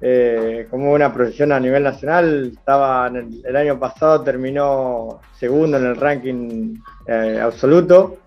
Eh, 0.00 0.66
como 0.70 0.92
una 0.92 1.12
profesión 1.12 1.50
a 1.52 1.58
nivel 1.58 1.82
nacional, 1.82 2.52
estaba 2.56 3.08
el, 3.08 3.56
año 3.56 3.78
pasado, 3.78 4.22
terminó 4.22 5.20
segundo 5.38 5.76
en 5.76 5.86
el 5.86 5.96
ranking 5.96 6.76
eh, 7.06 7.40
absoluto, 7.42 8.18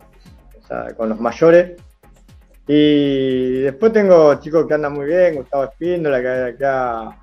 o 0.62 0.68
sea, 0.68 0.94
con 0.96 1.10
los 1.10 1.20
mayores. 1.20 1.82
Y 2.68 3.62
después 3.62 3.94
tengo 3.94 4.36
chicos 4.36 4.68
que 4.68 4.74
andan 4.74 4.94
muy 4.94 5.06
bien, 5.06 5.36
Gustavo 5.36 5.64
Espíndola, 5.66 6.22
que, 6.22 6.58
que 6.58 6.66
ha 6.66 7.18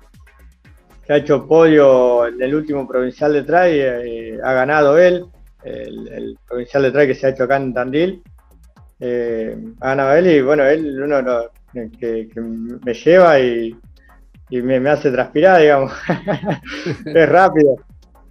ha 1.13 1.17
hecho 1.17 1.47
podio 1.47 2.27
en 2.27 2.41
el 2.41 2.53
último 2.53 2.87
provincial 2.87 3.33
de 3.33 3.43
trail, 3.43 3.81
eh, 3.81 4.39
ha 4.43 4.53
ganado 4.53 4.97
él, 4.97 5.25
el, 5.63 6.37
provincial 6.47 6.83
de 6.83 6.91
trail 6.91 7.07
que 7.07 7.15
se 7.15 7.27
ha 7.27 7.29
hecho 7.31 7.43
acá 7.43 7.57
en 7.57 7.73
Tandil. 7.73 8.21
eh, 8.99 9.57
a 9.81 9.91
Anabel 9.91 10.27
y 10.27 10.41
bueno, 10.41 10.63
él 10.65 11.01
uno 11.01 11.49
que, 11.99 12.29
me 12.35 12.93
lleva 12.93 13.39
y, 13.39 13.75
me, 14.49 14.89
hace 14.89 15.11
transpirar, 15.11 15.61
digamos. 15.61 15.91
es 17.05 17.29
rápido. 17.29 17.75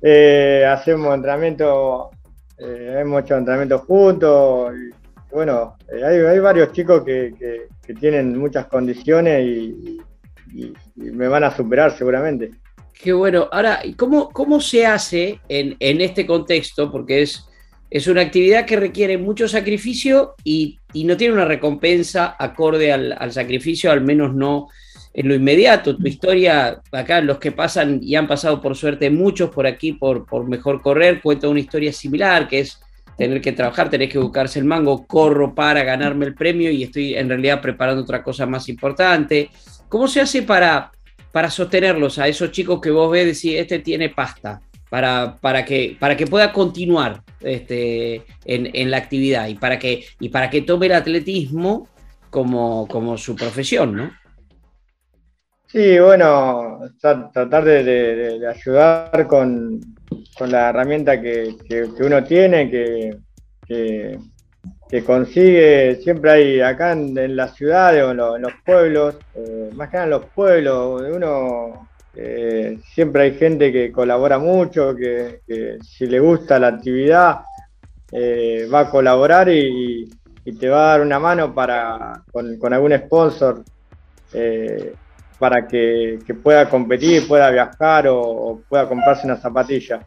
Eh, 0.03 0.64
hacemos 0.69 1.14
entrenamiento, 1.14 2.11
eh, 2.59 2.99
hemos 3.01 3.23
hecho 3.23 3.37
entrenamiento 3.37 3.79
juntos. 3.81 4.73
Y, 4.75 5.35
bueno, 5.35 5.77
hay, 6.05 6.39
varios 6.39 6.73
chicos 6.73 7.05
que, 7.05 7.69
tienen 8.01 8.39
muchas 8.39 8.66
condiciones 8.66 9.43
y, 9.45 10.01
me 10.97 11.29
van 11.29 11.45
a 11.45 11.55
superar 11.55 11.97
seguramente. 11.97 12.51
Qué 12.95 13.12
bueno. 13.12 13.49
Ahora, 13.53 13.81
¿cómo, 13.97 14.31
cómo 14.31 14.61
se 14.61 14.87
hace 14.87 15.41
en, 15.49 15.77
en 15.79 16.01
este 16.01 16.27
contexto? 16.27 16.91
Porque 16.91 17.23
es 17.23 17.49
es 17.91 18.07
una 18.07 18.21
actividad 18.21 18.66
que 18.66 18.77
requiere 18.77 19.16
mucho 19.16 19.49
sacrificio 19.49 20.35
y, 20.45 20.79
no 20.95 21.16
tiene 21.16 21.35
una 21.35 21.45
recompensa 21.45 22.37
acorde 22.39 22.93
al, 22.93 23.33
sacrificio, 23.33 23.91
al 23.91 24.03
menos 24.03 24.35
no 24.35 24.69
en 25.19 25.27
lo 25.27 25.35
inmediato. 25.35 25.97
Tu 25.97 26.07
historia, 26.07 26.81
acá 26.93 27.21
los 27.21 27.39
que 27.39 27.51
pasan 27.51 27.99
y 28.01 28.14
han 28.14 28.29
pasado 28.29 28.62
por 28.62 28.77
suerte 28.77 29.11
muchos 29.11 29.51
por 29.51 29.66
aquí 29.66 29.93
por, 29.93 30.25
por 30.25 30.49
mejor 30.49 30.81
correr, 30.81 31.21
cuenta 31.21 31.49
una 31.49 31.59
historia 31.59 31.93
similar, 31.93 32.47
que 32.47 32.61
es 32.61 32.81
tener 33.16 33.41
que 33.41 33.51
trabajar, 33.51 33.91
tener 33.91 34.09
que 34.09 34.21
buscarse 34.21 34.61
el 34.61 34.64
mango, 34.64 35.09
corro 35.09 35.57
para 35.57 35.83
ganarme 35.83 36.27
el 36.27 36.35
premio 36.35 36.71
y 36.71 36.85
estoy 36.85 37.16
en 37.16 37.29
realidad 37.29 37.61
preparando 37.61 38.03
otra 38.03 38.23
cosa 38.23 38.47
más 38.47 38.69
importante. 38.69 39.51
¿Cómo 39.89 40.07
se 40.07 40.21
hace 40.21 40.43
para, 40.43 40.93
para 41.33 41.51
sostenerlos 41.51 42.21
a 42.21 42.29
esos 42.29 42.53
chicos 42.53 42.81
que 42.81 42.93
vos 42.93 43.11
ves 43.11 43.27
decir, 43.27 43.59
este 43.59 43.81
tiene 43.81 44.11
pasta? 44.11 44.61
para, 44.89 45.37
para, 45.43 45.64
que, 45.64 45.97
para 45.99 46.16
que 46.16 46.27
pueda 46.27 46.51
continuar 46.51 47.23
este, 47.41 48.23
en, 48.47 48.91
la 48.91 48.97
actividad 48.97 49.49
y 49.49 49.55
para, 49.57 49.79
que, 49.79 50.07
y 50.19 50.31
para 50.31 50.49
que 50.49 50.62
tome 50.62 50.87
el 50.87 50.93
atletismo 50.93 51.89
como, 52.31 52.87
como 52.89 53.19
su 53.19 53.37
profesión, 53.37 53.95
¿no? 53.95 54.11
Sí, 55.71 55.99
bueno, 55.99 56.81
tratar 56.99 57.62
de, 57.62 58.41
ayudar 58.49 59.27
con, 59.27 59.79
la 60.41 60.71
herramienta 60.71 61.21
que, 61.21 61.57
uno 62.01 62.25
tiene, 62.25 62.71
que, 62.71 63.19
que, 64.89 65.05
consigue, 65.05 65.97
siempre 65.97 66.31
hay 66.31 66.61
acá 66.62 66.93
en, 66.93 67.37
las 67.37 67.55
ciudades 67.55 68.03
o 68.03 68.12
en, 68.12 68.43
los 68.43 68.53
pueblos, 68.64 69.16
eh, 69.35 69.69
más 69.75 69.91
que 69.91 69.99
nada 69.99 70.05
en 70.05 70.11
los 70.11 70.25
pueblos, 70.31 71.03
uno 71.14 71.87
eh, 72.16 72.79
siempre 72.95 73.25
hay 73.25 73.35
gente 73.35 73.71
que 73.71 73.93
colabora 73.93 74.39
mucho, 74.39 74.97
que, 74.97 75.43
si 75.83 76.07
le 76.07 76.19
gusta 76.19 76.59
la 76.59 76.69
actividad 76.69 77.41
eh, 78.11 78.66
va 78.73 78.81
a 78.81 78.91
colaborar 78.91 79.51
y, 79.51 80.09
te 80.59 80.71
va 80.71 80.79
a 80.79 80.89
dar 80.93 81.03
una 81.03 81.19
mano 81.19 81.55
para 81.55 82.23
con, 82.33 82.73
algún 82.73 82.97
sponsor 82.97 83.62
para 85.39 85.66
que, 85.66 86.18
pueda 86.43 86.68
competir, 86.68 87.26
pueda 87.28 87.51
viajar 87.51 88.07
o, 88.09 88.61
pueda 88.68 88.89
comprarse 88.89 89.26
una 89.26 89.36
zapatilla. 89.36 90.01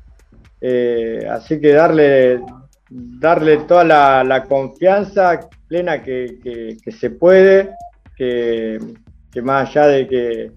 así 1.31 1.59
que 1.59 1.73
darle, 1.73 2.41
darle 2.89 3.57
toda 3.59 3.83
la, 4.23 4.45
confianza 4.47 5.39
plena 5.67 6.01
que, 6.03 6.77
se 6.99 7.09
puede, 7.11 7.69
que 8.15 8.79
más 9.41 9.69
allá 9.69 9.87
de 9.87 10.07
que 10.07 10.51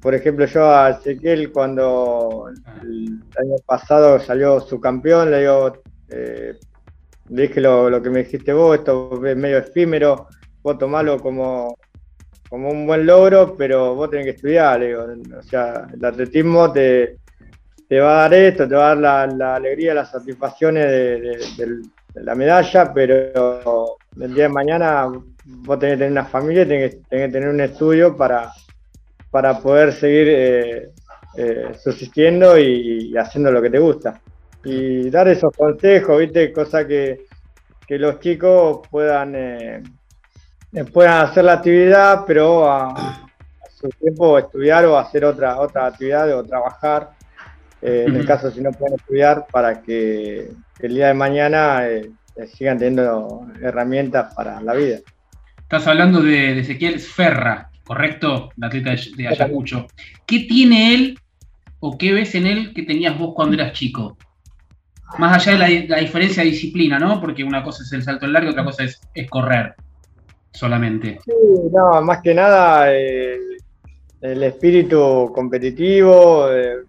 por 0.00 0.14
ejemplo, 0.14 0.44
yo 0.44 0.70
a 0.70 0.90
Ezequiel 0.90 1.50
cuando 1.50 2.50
el 2.82 3.20
año 3.38 3.56
pasado 3.64 4.20
salió 4.20 4.60
su 4.60 4.80
campeón, 4.80 5.30
le 5.30 5.40
digo, 5.40 5.72
eh, 6.10 6.58
dije 7.28 7.60
lo, 7.60 8.02
que 8.02 8.10
me 8.10 8.22
dijiste 8.22 8.52
vos, 8.52 8.78
esto 8.78 9.10
es 9.24 9.36
medio 9.36 9.58
efímero, 9.58 10.28
vos 10.62 10.78
tomalo 10.78 11.18
como, 11.18 11.74
como 12.48 12.70
un 12.70 12.86
buen 12.86 13.06
logro, 13.06 13.54
pero 13.56 13.94
vos 13.94 14.10
tenés 14.10 14.26
que 14.26 14.32
estudiar, 14.32 14.80
digo, 14.80 15.04
o 15.38 15.42
sea, 15.42 15.86
el 15.92 16.04
atletismo 16.04 16.72
te, 16.72 17.18
te 17.88 18.00
va 18.00 18.10
a 18.10 18.22
dar 18.22 18.34
esto, 18.34 18.68
te 18.68 18.74
va 18.74 18.92
a 18.92 18.96
dar 18.96 19.32
la, 19.32 19.54
alegría, 19.56 19.94
las 19.94 20.10
satisfacciones 20.10 20.86
de, 20.86 21.82
la 22.14 22.34
medalla, 22.34 22.92
pero 22.92 23.96
el 24.20 24.34
día 24.34 24.44
de 24.44 24.48
mañana 24.48 25.06
vos 25.44 25.78
tenés 25.78 25.94
que 25.94 25.98
tener 25.98 26.12
una 26.12 26.24
familia, 26.24 26.66
tenés 26.66 27.02
tenés 27.08 27.26
que 27.26 27.32
tener 27.32 27.48
un 27.48 27.60
estudio 27.60 28.16
para 28.16 28.50
para 29.30 29.60
poder 29.60 29.92
seguir 29.92 30.28
eh, 30.30 30.90
eh, 31.36 31.72
subsistiendo 31.78 32.58
y, 32.58 33.16
haciendo 33.16 33.50
lo 33.50 33.60
que 33.60 33.70
te 33.70 33.78
gusta. 33.78 34.20
Y 34.64 35.10
dar 35.10 35.28
esos 35.28 35.54
consejos, 35.56 36.18
¿viste? 36.18 36.52
Cosa 36.52 36.86
que, 36.86 37.26
los 37.88 38.20
chicos 38.20 38.86
puedan, 38.90 39.34
eh, 39.34 39.82
puedan 40.92 41.26
hacer 41.26 41.44
la 41.44 41.54
actividad, 41.54 42.24
pero 42.26 42.70
a, 42.70 43.28
su 43.74 43.88
tiempo 43.90 44.38
estudiar 44.38 44.84
o 44.86 44.98
hacer 44.98 45.24
otra, 45.24 45.58
otra 45.58 45.86
actividad 45.86 46.36
o 46.36 46.44
trabajar. 46.44 47.10
en 47.80 48.16
el 48.16 48.26
caso 48.26 48.50
si 48.50 48.60
no 48.60 48.72
pueden 48.72 48.96
estudiar, 48.98 49.46
para 49.52 49.82
que 49.82 50.50
el 50.80 50.94
día 50.94 51.08
de 51.08 51.14
mañana 51.14 51.82
sigan 52.46 52.78
teniendo 52.78 53.46
herramientas 53.62 54.34
para 54.34 54.60
la 54.60 54.74
vida. 54.74 54.98
Estás 55.58 55.86
hablando 55.86 56.22
de, 56.22 56.58
Ezequiel 56.58 56.98
Ferra, 56.98 57.70
¿correcto? 57.84 58.50
La 58.56 58.68
atleta 58.68 58.94
de 59.16 59.28
Ayacucho. 59.28 59.86
¿Qué 60.26 60.40
tiene 60.40 60.94
él 60.94 61.18
o 61.80 61.98
qué 61.98 62.12
ves 62.12 62.34
en 62.34 62.46
él 62.46 62.72
que 62.74 62.82
tenías 62.82 63.18
vos 63.18 63.34
cuando 63.34 63.54
eras 63.54 63.72
chico? 63.72 64.16
Más 65.18 65.46
allá 65.46 65.58
de 65.58 65.88
la, 65.88 65.98
diferencia 65.98 66.42
de 66.42 66.50
disciplina, 66.50 66.98
¿no? 66.98 67.20
Porque 67.20 67.44
una 67.44 67.62
cosa 67.62 67.82
es 67.82 67.92
el 67.92 68.02
salto 68.02 68.26
en 68.26 68.32
largo, 68.32 68.50
otra 68.50 68.64
cosa 68.64 68.84
es, 68.84 69.00
correr 69.28 69.74
solamente. 70.52 71.18
Sí, 71.24 71.32
no, 71.72 72.02
más 72.02 72.20
que 72.22 72.34
nada 72.34 72.94
eh, 72.94 73.38
el 74.20 74.42
espíritu 74.42 75.30
competitivo, 75.34 76.50
eh, 76.50 76.84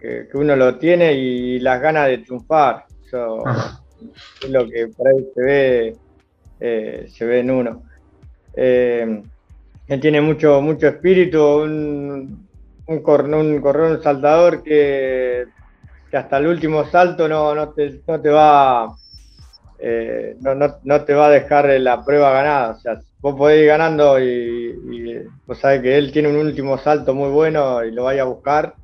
que, 0.00 0.28
uno 0.34 0.56
lo 0.56 0.76
tiene 0.76 1.12
y 1.12 1.58
las 1.60 1.80
ganas 1.80 2.08
de 2.08 2.18
triunfar. 2.18 2.84
Eso 3.04 3.42
es 4.42 4.50
lo 4.50 4.68
que 4.68 4.88
por 4.88 5.08
ahí 5.08 5.26
se 5.34 5.42
ve, 5.42 5.96
eh, 6.60 7.06
se 7.08 7.24
ve 7.24 7.40
en 7.40 7.50
uno 7.50 7.82
que 9.88 9.96
tiene 9.96 10.20
mucho, 10.20 10.60
mucho 10.60 10.86
espíritu, 10.86 11.42
un, 11.42 12.46
un, 12.86 13.00
corredor, 13.00 13.96
un 13.96 14.02
saltador 14.02 14.62
que, 14.62 15.46
hasta 16.12 16.36
el 16.36 16.46
último 16.46 16.84
salto 16.84 17.26
no, 17.26 17.54
no, 17.54 17.70
te, 17.70 18.02
no 18.06 18.20
te 18.20 18.28
va 18.28 18.94
eh, 19.78 20.36
no, 20.40 21.04
te 21.04 21.14
va 21.14 21.28
a 21.28 21.30
dejar 21.30 21.68
la 21.80 22.04
prueba 22.04 22.32
ganada. 22.32 22.70
O 22.70 22.80
sea, 22.80 23.00
vos 23.20 23.34
podés 23.36 23.60
ir 23.60 23.66
ganando 23.66 24.20
y, 24.20 25.24
vos 25.46 25.58
sabés 25.58 25.82
que 25.82 25.96
él 25.96 26.12
tiene 26.12 26.28
un 26.28 26.36
último 26.36 26.78
salto 26.78 27.14
muy 27.14 27.30
bueno 27.30 27.84
y 27.84 27.90
lo 27.92 28.04
vaya 28.04 28.22
a 28.22 28.26
buscar. 28.26 28.74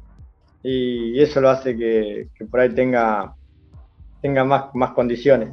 Y, 0.62 1.20
eso 1.20 1.40
lo 1.40 1.51
hace 1.51 1.76
que, 1.76 2.28
por 2.51 2.61
ahí 2.61 2.70
tenga, 2.70 3.34
tenga 4.22 4.45
más, 4.45 4.74
más 4.74 4.90
condiciones. 4.92 5.51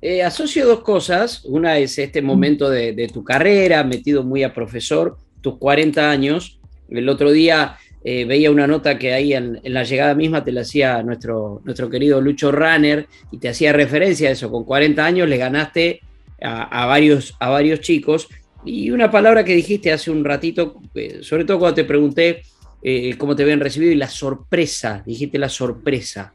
Eh, 0.00 0.22
asocio 0.22 0.66
dos 0.66 0.80
cosas. 0.80 1.44
Una 1.44 1.78
es 1.78 1.98
este 1.98 2.22
momento 2.22 2.68
de, 2.68 3.08
tu 3.12 3.22
carrera, 3.24 3.84
metido 3.84 4.22
muy 4.24 4.42
a 4.42 4.52
profesor, 4.52 5.16
tus 5.40 5.58
40 5.58 6.10
años. 6.10 6.60
El 6.88 7.08
otro 7.08 7.30
día 7.30 7.76
eh, 8.02 8.24
veía 8.24 8.50
una 8.50 8.66
nota 8.66 8.98
que 8.98 9.12
ahí 9.12 9.34
en, 9.34 9.60
la 9.64 9.84
llegada 9.84 10.14
misma 10.14 10.42
te 10.42 10.52
la 10.52 10.62
hacía 10.62 11.02
nuestro, 11.02 11.60
nuestro 11.64 11.90
querido 11.90 12.20
Lucho 12.20 12.50
Runner 12.50 13.06
y 13.30 13.38
te 13.38 13.48
hacía 13.48 13.72
referencia 13.72 14.28
a 14.28 14.32
eso. 14.32 14.50
Con 14.50 14.64
40 14.64 15.04
años 15.04 15.28
le 15.28 15.36
ganaste 15.36 16.00
a, 16.42 16.86
varios, 16.86 17.34
a 17.38 17.50
varios 17.50 17.80
chicos. 17.80 18.28
Y 18.64 18.90
una 18.90 19.10
palabra 19.10 19.44
que 19.44 19.54
dijiste 19.54 19.92
hace 19.92 20.10
un 20.10 20.24
ratito, 20.24 20.80
eh, 20.94 21.18
sobre 21.22 21.44
todo 21.44 21.58
cuando 21.58 21.76
te 21.76 21.84
pregunté 21.84 22.42
cómo 23.18 23.36
te 23.36 23.42
habían 23.42 23.60
recibido 23.60 23.92
y 23.92 23.96
la 23.96 24.08
sorpresa, 24.08 25.02
dijiste 25.04 25.38
la 25.38 25.50
sorpresa. 25.50 26.32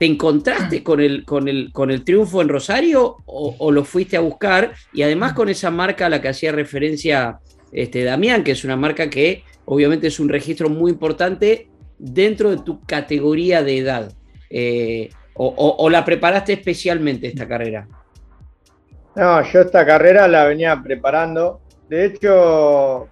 ¿Te 0.00 0.06
encontraste 0.06 0.82
con 0.82 0.98
el, 0.98 1.26
con 1.26 1.46
el, 1.46 1.72
con 1.72 1.90
el 1.90 2.04
triunfo 2.04 2.40
en 2.40 2.48
Rosario 2.48 3.18
o, 3.26 3.70
lo 3.70 3.84
fuiste 3.84 4.16
a 4.16 4.20
buscar? 4.20 4.72
Y 4.94 5.02
además 5.02 5.34
con 5.34 5.50
esa 5.50 5.70
marca 5.70 6.06
a 6.06 6.08
la 6.08 6.22
que 6.22 6.28
hacía 6.28 6.52
referencia 6.52 7.38
este, 7.70 8.02
Damián, 8.02 8.42
que 8.42 8.52
es 8.52 8.64
una 8.64 8.76
marca 8.76 9.10
que 9.10 9.44
obviamente 9.64 10.06
es 10.08 10.20
un 10.20 10.28
registro 10.28 10.68
muy 10.68 10.90
importante 10.92 11.68
dentro 11.98 12.50
de 12.50 12.58
tu 12.58 12.80
categoría 12.84 13.62
de 13.62 13.78
edad. 13.78 14.12
Eh, 14.48 15.10
o, 15.34 15.88
la 15.88 16.04
preparaste 16.04 16.52
especialmente 16.52 17.28
esta 17.28 17.48
carrera? 17.48 17.88
No, 19.16 19.42
yo 19.42 19.60
esta 19.62 19.86
carrera 19.86 20.28
la 20.28 20.44
venía 20.44 20.78
preparando. 20.82 21.60
De 21.88 22.04
hecho, 22.04 23.08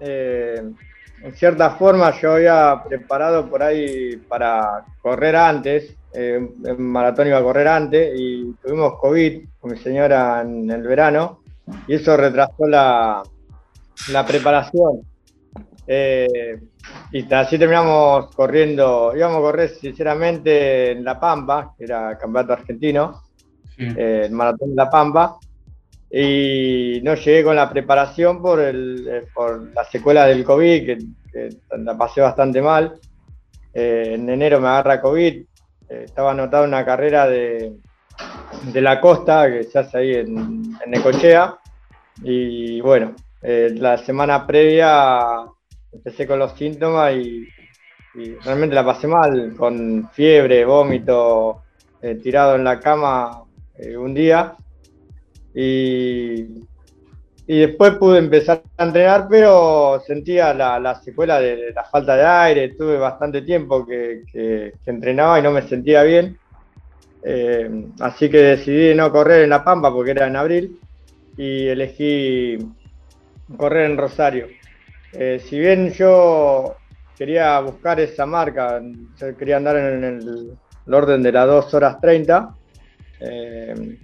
eh, 0.00 0.62
en 1.22 1.34
cierta 1.34 1.70
forma 1.76 2.12
yo 2.20 2.32
había 2.32 2.82
preparado 2.86 3.48
por 3.48 3.62
ahí 3.62 4.16
para 4.28 4.84
correr 5.00 5.34
antes, 5.34 5.96
eh, 6.14 6.46
en 6.64 6.82
maratón 6.82 7.28
iba 7.28 7.38
a 7.38 7.42
correr 7.42 7.68
antes 7.68 8.12
y 8.14 8.52
tuvimos 8.62 8.98
COVID 8.98 9.44
con 9.60 9.70
mi 9.70 9.78
señora 9.78 10.42
en 10.42 10.70
el 10.70 10.82
verano 10.82 11.40
y 11.86 11.94
eso 11.94 12.16
retrasó 12.16 12.66
la, 12.66 13.22
preparación. 14.26 15.02
Eh, 15.86 16.60
y 17.10 17.32
así 17.34 17.58
terminamos 17.58 18.34
corriendo, 18.34 19.12
íbamos 19.16 19.38
a 19.38 19.40
correr 19.40 19.68
sinceramente 19.70 20.92
en 20.92 21.04
La 21.04 21.18
Pampa, 21.18 21.74
que 21.76 21.84
era 21.84 22.16
campeonato 22.18 22.52
argentino, 22.54 23.22
el 23.76 24.30
Maratón 24.30 24.70
de 24.70 24.76
La 24.76 24.90
Pampa, 24.90 25.38
y 26.10 27.00
no 27.02 27.14
llegué 27.14 27.42
con 27.42 27.56
la 27.56 27.68
preparación 27.68 28.40
por, 28.40 28.60
el, 28.60 29.26
por 29.34 29.72
la 29.74 29.84
secuela 29.84 30.26
del 30.26 30.44
COVID, 30.44 30.86
que, 30.86 30.98
la 31.78 31.96
pasé 31.96 32.20
bastante 32.20 32.60
mal. 32.60 32.98
en 33.72 34.28
enero 34.28 34.60
me 34.60 34.68
agarra 34.68 35.00
COVID, 35.00 35.42
estaba 35.88 36.32
anotado 36.32 36.64
una 36.64 36.84
carrera 36.84 37.26
de, 37.26 37.74
de 38.72 38.80
la 38.80 39.00
costa 39.00 39.50
que 39.50 39.64
se 39.64 39.78
hace 39.78 39.98
ahí 39.98 40.14
en, 40.14 40.76
en 40.84 40.90
Necochea, 40.90 41.56
y 42.22 42.80
bueno, 42.82 43.14
la 43.40 43.98
semana 43.98 44.46
previa 44.46 45.46
empecé 45.92 46.26
con 46.26 46.38
los 46.38 46.52
síntomas 46.52 47.14
y, 47.14 47.48
realmente 48.44 48.74
la 48.74 48.84
pasé 48.84 49.06
mal, 49.06 49.54
con 49.56 50.10
fiebre, 50.12 50.66
vómito, 50.66 51.62
eh, 52.02 52.16
tirado 52.16 52.56
en 52.56 52.64
la 52.64 52.78
cama 52.78 53.44
eh, 53.78 53.96
un 53.96 54.12
día. 54.12 54.54
Y, 55.54 56.60
después 57.46 57.94
pude 57.94 58.18
empezar 58.18 58.62
a 58.76 58.84
entrenar, 58.84 59.26
pero 59.28 60.02
sentía 60.06 60.52
la, 60.54 60.94
secuela 61.02 61.40
de 61.40 61.72
la 61.74 61.84
falta 61.84 62.16
de 62.16 62.24
aire, 62.24 62.74
tuve 62.74 62.96
bastante 62.96 63.42
tiempo 63.42 63.86
que, 63.86 64.72
entrenaba 64.86 65.38
y 65.38 65.42
no 65.42 65.50
me 65.50 65.62
sentía 65.62 66.02
bien. 66.02 66.38
Eh, 67.24 67.86
así 68.00 68.28
que 68.28 68.38
decidí 68.38 68.94
no 68.94 69.12
correr 69.12 69.44
en 69.44 69.50
La 69.50 69.64
Pampa 69.64 69.92
porque 69.92 70.10
era 70.10 70.26
en 70.26 70.36
abril 70.36 70.78
y 71.36 71.68
elegí 71.68 72.58
correr 73.56 73.90
en 73.90 73.96
Rosario. 73.96 74.48
Eh, 75.12 75.42
si 75.44 75.58
bien 75.58 75.92
yo 75.92 76.76
quería 77.16 77.60
buscar 77.60 78.00
esa 78.00 78.24
marca, 78.24 78.80
quería 79.38 79.58
andar 79.58 79.76
en 79.76 80.04
el, 80.04 80.58
orden 80.92 81.22
de 81.22 81.32
las 81.32 81.46
2 81.46 81.74
horas 81.74 82.00
30, 82.00 82.54
eh, 83.20 83.98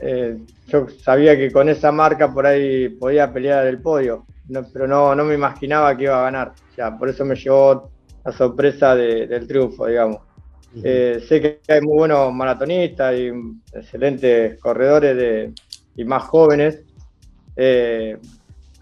eh, 0.00 0.38
yo 0.66 0.88
sabía 0.88 1.36
que 1.36 1.52
con 1.52 1.68
esa 1.68 1.92
marca 1.92 2.32
por 2.32 2.46
ahí 2.46 2.88
podía 2.88 3.32
pelear 3.32 3.66
el 3.66 3.80
podio, 3.80 4.26
pero 4.72 4.88
no, 4.88 5.14
no 5.14 5.24
me 5.24 5.34
imaginaba 5.34 5.96
que 5.96 6.04
iba 6.04 6.20
a 6.20 6.24
ganar. 6.24 6.52
O 6.72 6.74
sea, 6.74 6.96
por 6.96 7.08
eso 7.08 7.24
me 7.24 7.36
llevó 7.36 7.90
la 8.24 8.32
sorpresa 8.32 8.96
del 8.96 9.46
triunfo, 9.46 9.86
digamos. 9.86 10.22
sé 10.74 11.40
que 11.40 11.60
hay 11.68 11.80
muy 11.82 11.98
buenos 11.98 12.32
maratonistas 12.32 13.14
y 13.14 13.30
excelentes 13.72 14.58
corredores 14.60 15.16
de, 15.16 15.52
y 15.94 16.04
más 16.04 16.24
jóvenes. 16.24 16.80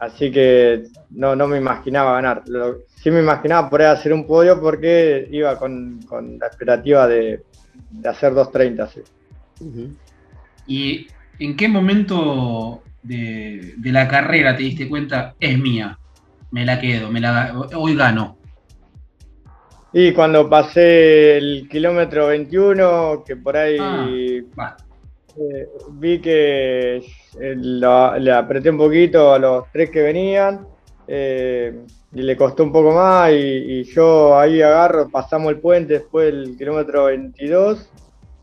Así 0.00 0.32
que 0.32 0.84
no, 1.10 1.36
no 1.36 1.46
me 1.46 1.58
imaginaba 1.58 2.14
ganar. 2.14 2.42
sí 2.96 3.10
me 3.10 3.20
imaginaba 3.20 3.68
poder 3.68 3.88
hacer 3.88 4.14
un 4.14 4.26
podio 4.26 4.58
porque 4.58 5.28
iba 5.30 5.58
con, 5.58 6.00
la 6.10 6.46
expectativa 6.46 7.06
de, 7.06 7.42
hacer 8.04 8.32
2.30. 8.32 8.88
Sí. 8.88 9.96
¿Y 10.66 11.06
en 11.38 11.54
qué 11.54 11.68
momento 11.68 12.82
de, 13.02 13.74
la 13.84 14.08
carrera 14.08 14.56
te 14.56 14.62
diste 14.62 14.88
cuenta, 14.88 15.34
es 15.38 15.58
mía, 15.58 15.98
me 16.50 16.64
la 16.64 16.80
quedo, 16.80 17.10
me 17.10 17.20
la, 17.20 17.54
hoy 17.76 17.94
gano? 17.94 18.38
Y 19.92 20.12
cuando 20.12 20.48
pasé 20.48 21.36
el 21.36 21.68
kilómetro 21.68 22.28
21, 22.28 23.22
que 23.26 23.36
por 23.36 23.54
ahí 23.54 23.76
ah, 23.78 24.76
eh, 25.40 25.70
vi 25.92 26.20
que 26.20 26.96
eh, 27.40 27.54
le 27.56 28.32
apreté 28.32 28.68
un 28.68 28.76
poquito 28.76 29.32
a 29.32 29.38
los 29.38 29.64
tres 29.72 29.88
que 29.88 30.02
venían 30.02 30.66
eh, 31.08 31.80
y 32.12 32.20
le 32.20 32.36
costó 32.36 32.62
un 32.62 32.70
poco 32.70 32.92
más 32.92 33.32
y, 33.32 33.84
yo 33.84 34.38
ahí 34.38 34.60
agarro, 34.60 35.08
pasamos 35.08 35.50
el 35.50 35.58
puente 35.60 35.94
después 35.94 36.26
del 36.26 36.58
kilómetro 36.58 37.06
22, 37.06 37.88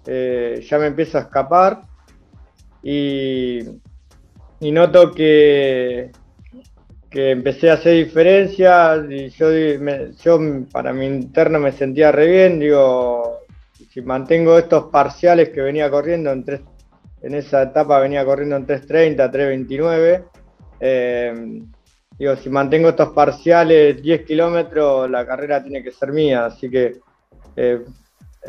ya 0.05 0.79
me 0.79 0.87
empiezo 0.87 1.19
a 1.19 1.21
escapar 1.21 1.81
y, 2.81 3.59
noto 4.59 5.11
que, 5.11 6.11
que 7.11 7.29
empecé 7.31 7.69
a 7.69 7.73
hacer 7.73 7.93
diferencias 8.05 9.05
y 9.07 9.29
yo, 9.29 9.51
yo 10.23 10.39
para 10.71 10.93
mi 10.93 11.05
interno 11.05 11.59
me 11.59 11.71
sentía 11.73 12.11
re 12.11 12.27
bien, 12.27 12.59
digo, 12.59 13.41
si 13.91 14.01
mantengo 14.01 14.57
estos 14.57 14.85
parciales 14.85 15.49
que 15.49 15.61
venía 15.61 15.91
corriendo 15.91 16.31
en 16.31 16.43
tres 16.43 16.61
en 17.21 17.35
esa 17.35 17.63
etapa 17.63 17.99
venía 17.99 18.25
corriendo 18.25 18.55
en 18.55 18.67
3.30, 18.67 19.31
3.29. 19.31 20.23
Eh, 20.79 21.61
digo, 22.17 22.35
si 22.35 22.49
mantengo 22.49 22.89
estos 22.89 23.09
parciales 23.09 24.01
10 24.01 24.25
kilómetros, 24.25 25.09
la 25.09 25.25
carrera 25.25 25.63
tiene 25.63 25.83
que 25.83 25.91
ser 25.91 26.11
mía, 26.11 26.45
así 26.45 26.69
que 26.69 26.99
eh, 27.55 27.83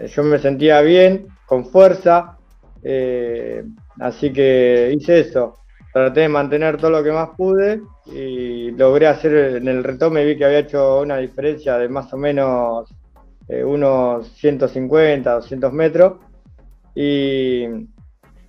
yo 0.06 0.22
me 0.22 0.38
sentía 0.38 0.80
bien, 0.82 1.28
con 1.46 1.66
fuerza, 1.66 2.36
eh, 2.82 3.64
así 4.00 4.32
que 4.32 4.94
hice 4.96 5.20
eso. 5.20 5.54
Traté 5.92 6.20
de 6.20 6.28
mantener 6.28 6.76
todo 6.76 6.90
lo 6.90 7.02
que 7.02 7.10
más 7.10 7.30
pude 7.30 7.80
y 8.06 8.70
logré 8.72 9.06
hacer 9.06 9.56
en 9.56 9.68
el 9.68 9.82
retome, 9.82 10.24
vi 10.24 10.36
que 10.36 10.44
había 10.44 10.60
hecho 10.60 11.00
una 11.00 11.16
diferencia 11.16 11.78
de 11.78 11.88
más 11.88 12.12
o 12.12 12.18
menos 12.18 12.94
unos 13.64 14.28
150, 14.32 15.32
200 15.32 15.72
metros. 15.72 16.18
Y, 16.94 17.64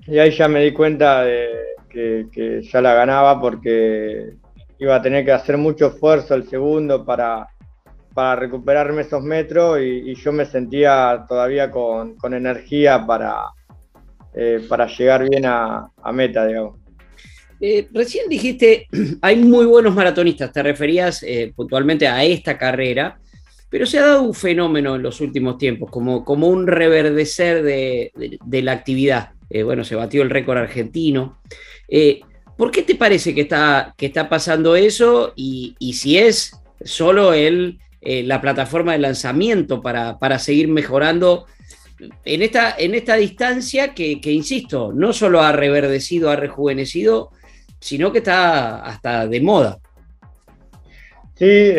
y 0.09 0.17
ahí 0.17 0.31
ya 0.31 0.47
me 0.47 0.63
di 0.63 0.71
cuenta 0.71 1.23
de 1.23 1.49
que, 1.87 2.61
ya 2.63 2.81
la 2.81 2.93
ganaba 2.93 3.39
porque 3.39 4.33
iba 4.79 4.95
a 4.95 5.01
tener 5.01 5.23
que 5.23 5.31
hacer 5.31 5.57
mucho 5.57 5.87
esfuerzo 5.87 6.35
el 6.35 6.47
segundo 6.49 7.05
para, 7.05 7.47
para 8.13 8.35
recuperarme 8.35 9.01
esos 9.01 9.23
metros 9.23 9.79
y, 9.81 10.15
yo 10.15 10.31
me 10.31 10.45
sentía 10.45 11.25
todavía 11.27 11.69
con, 11.69 12.15
energía 12.33 13.05
para, 13.05 13.43
eh, 14.33 14.65
para 14.67 14.87
llegar 14.87 15.29
bien 15.29 15.45
a, 15.45 15.91
meta, 16.11 16.45
digamos. 16.47 16.79
Eh, 17.61 17.87
recién 17.93 18.29
dijiste, 18.29 18.87
hay 19.21 19.35
muy 19.35 19.65
buenos 19.65 19.93
maratonistas, 19.93 20.51
te 20.51 20.63
referías 20.63 21.21
eh, 21.23 21.53
puntualmente 21.55 22.07
a 22.07 22.23
esta 22.23 22.57
carrera, 22.57 23.19
pero 23.69 23.85
se 23.85 23.99
ha 23.99 24.07
dado 24.07 24.23
un 24.23 24.33
fenómeno 24.33 24.95
en 24.95 25.03
los 25.03 25.21
últimos 25.21 25.59
tiempos, 25.59 25.91
como, 25.91 26.25
como 26.25 26.47
un 26.47 26.65
reverdecer 26.65 27.61
de 27.61 28.61
la 28.63 28.71
actividad. 28.71 29.33
Eh, 29.49 29.63
bueno, 29.63 29.83
se 29.83 29.95
batió 29.95 30.21
el 30.21 30.29
récord 30.29 30.57
argentino. 30.57 31.39
Eh, 31.87 32.21
¿Por 32.57 32.71
qué 32.71 32.83
te 32.83 32.95
parece 32.95 33.33
que 33.33 33.41
está, 33.41 33.93
que 33.97 34.07
está 34.07 34.29
pasando 34.29 34.75
eso? 34.75 35.33
Y, 35.35 35.75
si 35.93 36.17
es 36.17 36.51
solo 36.83 37.33
el, 37.33 37.79
eh, 38.01 38.23
la 38.23 38.41
plataforma 38.41 38.91
de 38.91 38.99
lanzamiento 38.99 39.81
para, 39.81 40.39
seguir 40.39 40.67
mejorando 40.67 41.45
en 42.25 42.41
esta, 42.41 42.75
en 42.77 42.95
esta 42.95 43.15
distancia 43.15 43.93
que, 43.93 44.19
insisto, 44.23 44.91
no 44.93 45.13
solo 45.13 45.41
ha 45.41 45.51
reverdecido, 45.51 46.29
ha 46.29 46.35
rejuvenecido, 46.35 47.31
sino 47.79 48.11
que 48.11 48.19
está 48.19 48.83
hasta 48.83 49.25
de 49.25 49.41
moda. 49.41 49.79
Sí, 51.35 51.71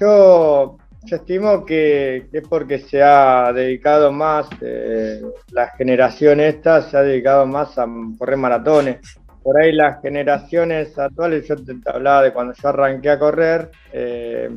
yo 0.00 0.78
yo 1.04 1.16
estimo 1.16 1.64
que, 1.64 2.28
es 2.32 2.48
porque 2.48 2.78
se 2.78 3.02
ha 3.02 3.52
dedicado 3.52 4.10
más, 4.12 4.46
eh, 4.60 5.22
la 5.50 5.68
generación 5.70 6.40
esta 6.40 6.82
se 6.82 6.96
ha 6.96 7.02
dedicado 7.02 7.46
más 7.46 7.78
a 7.78 7.86
correr 8.18 8.36
maratones. 8.36 9.18
Por 9.42 9.60
ahí 9.60 9.72
las 9.72 10.00
generaciones 10.00 10.98
actuales, 10.98 11.46
yo 11.46 11.56
te 11.56 11.74
hablaba 11.86 12.22
de 12.22 12.32
cuando 12.32 12.54
yo 12.54 12.68
arranqué 12.68 13.10
a 13.10 13.18
correr, 13.18 13.70
eh, 13.92 14.48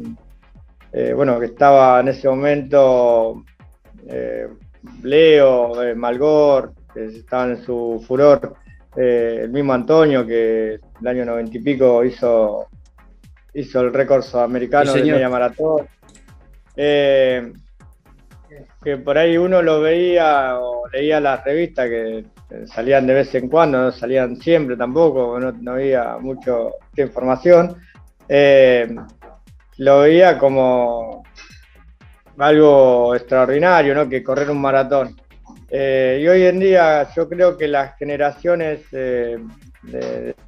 eh, 0.94 1.14
bueno, 1.14 1.38
que 1.40 1.48
estaba 1.48 2.00
en 2.00 2.08
ese 2.08 2.30
momento 2.30 3.44
Leo, 5.04 5.74
Malgor, 5.96 6.72
que 6.94 7.06
estaban 7.08 7.52
en 7.52 7.64
su 7.64 8.02
furor, 8.08 8.56
el 8.96 9.50
mismo 9.50 9.74
Antonio, 9.74 10.26
que 10.26 10.80
el 11.02 11.08
año 11.08 11.26
noventa 11.26 11.58
y 11.58 11.60
pico 11.60 12.06
hizo, 12.06 12.68
hizo 13.54 13.82
el 13.82 13.94
récord 13.94 14.22
sudamericano 14.22 14.94
de 14.94 15.04
media 15.04 15.28
maratón. 15.28 15.86
Eh, 16.80 17.52
que 18.84 18.98
por 18.98 19.18
ahí 19.18 19.36
uno 19.36 19.64
lo 19.64 19.82
veía 19.82 20.58
o 20.60 20.88
leía 20.88 21.20
las 21.20 21.44
revistas 21.44 21.90
que 21.90 22.26
salían 22.68 23.08
de 23.08 23.16
vez 23.16 23.34
en 23.36 23.50
cuando, 23.50 23.82
no 23.82 23.92
salían 23.92 24.38
siempre 24.38 24.78
tampoco, 24.78 25.40
no, 25.40 25.72
había 25.72 26.18
mucha 26.18 26.54
información, 26.96 27.76
eh, 28.30 28.88
lo 29.78 30.00
veía 30.02 30.38
como 30.38 31.24
algo 32.38 33.16
extraordinario, 33.16 33.96
¿no? 33.96 34.08
que 34.08 34.24
correr 34.24 34.50
un 34.52 34.62
maratón. 34.62 35.16
Eh, 35.70 36.20
y 36.22 36.28
hoy 36.28 36.44
en 36.44 36.60
día 36.60 37.10
yo 37.14 37.28
creo 37.28 37.58
que 37.58 37.68
las 37.68 37.98
generaciones 37.98 38.90
de 38.92 39.44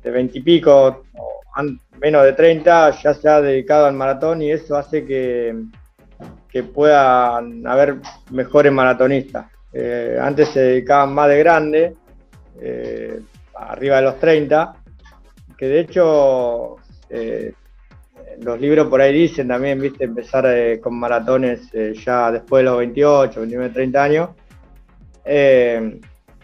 veintipico 0.03 1.03
o 1.15 1.39
menos 1.99 2.23
de 2.23 2.33
30 2.33 3.01
ya 3.01 3.13
se 3.13 3.27
ha 3.27 3.41
dedicado 3.41 3.85
al 3.85 3.95
maratón 3.95 4.41
y 4.41 4.51
eso 4.51 4.77
hace 4.77 5.05
que, 5.05 5.53
que 6.51 6.63
puedan 6.63 7.65
haber 7.67 7.97
mejores 8.31 8.71
maratonistas. 8.71 9.47
Eh, 9.71 10.17
antes 10.19 10.49
se 10.49 10.59
dedicaban 10.59 11.13
más 11.13 11.29
de 11.29 11.39
grande, 11.39 11.93
eh, 12.59 13.19
arriba 13.55 13.97
de 13.97 14.01
los 14.01 14.19
30, 14.19 14.73
que 15.57 15.67
de 15.67 15.79
hecho 15.81 16.77
eh, 17.09 17.53
los 18.41 18.59
libros 18.59 18.87
por 18.87 19.01
ahí 19.01 19.13
dicen 19.13 19.47
también, 19.47 19.79
viste, 19.79 20.05
empezar 20.05 20.47
con 20.79 20.97
maratones 20.97 21.69
ya 22.03 22.31
después 22.31 22.61
de 22.61 22.69
los 22.69 22.77
28, 22.79 23.39
29, 23.41 23.73
30 23.73 24.03
años. 24.03 24.29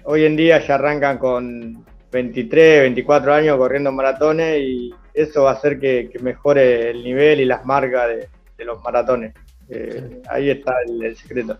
hoy 0.03 0.26
en 0.26 0.36
día 0.36 0.60
ya 0.60 0.76
arrancan 0.76 1.18
con 1.18 1.86
23, 2.12 2.82
24 2.82 3.34
años 3.34 3.58
corriendo 3.58 3.91
maratones 3.91 4.60
y 4.60 4.93
eso 5.14 5.43
va 5.43 5.51
a 5.51 5.53
hacer 5.53 5.80
que, 5.80 6.12
mejore 6.22 6.91
el 6.91 7.03
nivel 7.03 7.41
y 7.41 7.45
las 7.45 7.66
marcas 7.66 8.10
de, 8.58 8.66
los 8.66 8.82
maratones. 8.84 9.34
Eh, 9.70 10.22
ahí 10.30 10.49
está 10.49 10.74
el, 10.88 11.16
secreto. 11.16 11.59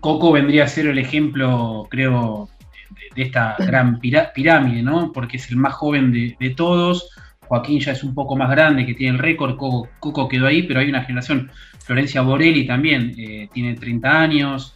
Coco 0.00 0.32
vendría 0.32 0.64
a 0.64 0.68
ser 0.68 0.86
el 0.86 0.98
ejemplo, 0.98 1.86
creo, 1.90 2.48
de, 3.14 3.22
esta 3.22 3.56
gran 3.58 4.00
pirámide, 4.00 4.82
¿no? 4.82 5.12
Porque 5.12 5.36
es 5.36 5.50
el 5.50 5.56
más 5.56 5.74
joven 5.74 6.12
de, 6.12 6.50
todos. 6.50 7.10
Joaquín 7.40 7.80
ya 7.80 7.92
es 7.92 8.02
un 8.02 8.14
poco 8.14 8.36
más 8.36 8.50
grande, 8.50 8.86
que 8.86 8.94
tiene 8.94 9.16
el 9.16 9.22
récord. 9.22 9.56
Coco, 9.56 10.28
quedó 10.28 10.46
ahí, 10.46 10.62
pero 10.62 10.80
hay 10.80 10.88
una 10.88 11.04
generación. 11.04 11.50
Florencia 11.80 12.22
Borelli 12.22 12.66
también 12.66 13.14
eh, 13.18 13.48
tiene 13.52 13.74
30 13.74 14.20
años. 14.20 14.74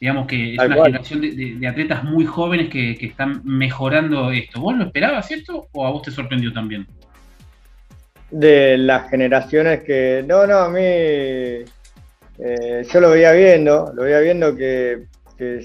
Digamos 0.00 0.26
que 0.26 0.54
es 0.54 0.58
una 0.58 0.84
generación 0.84 1.20
de, 1.20 1.66
atletas 1.66 2.04
muy 2.04 2.26
jóvenes 2.26 2.68
que, 2.68 2.92
están 3.00 3.40
mejorando 3.44 4.30
esto. 4.30 4.60
¿Vos 4.60 4.76
lo 4.76 4.84
esperabas 4.84 5.30
esto 5.30 5.68
o 5.72 5.86
a 5.86 5.90
vos 5.90 6.02
te 6.02 6.10
sorprendió 6.10 6.52
también? 6.52 6.86
De 8.34 8.76
las 8.78 9.08
generaciones 9.10 9.84
que. 9.84 10.24
No, 10.26 10.46
no, 10.46 10.58
a 10.58 10.68
mí. 10.68 10.80
Eh, 10.82 11.64
yo 12.92 13.00
lo 13.00 13.10
veía 13.10 13.32
viendo, 13.32 13.92
lo 13.94 14.02
veía 14.02 14.20
viendo 14.20 14.56
que, 14.56 15.06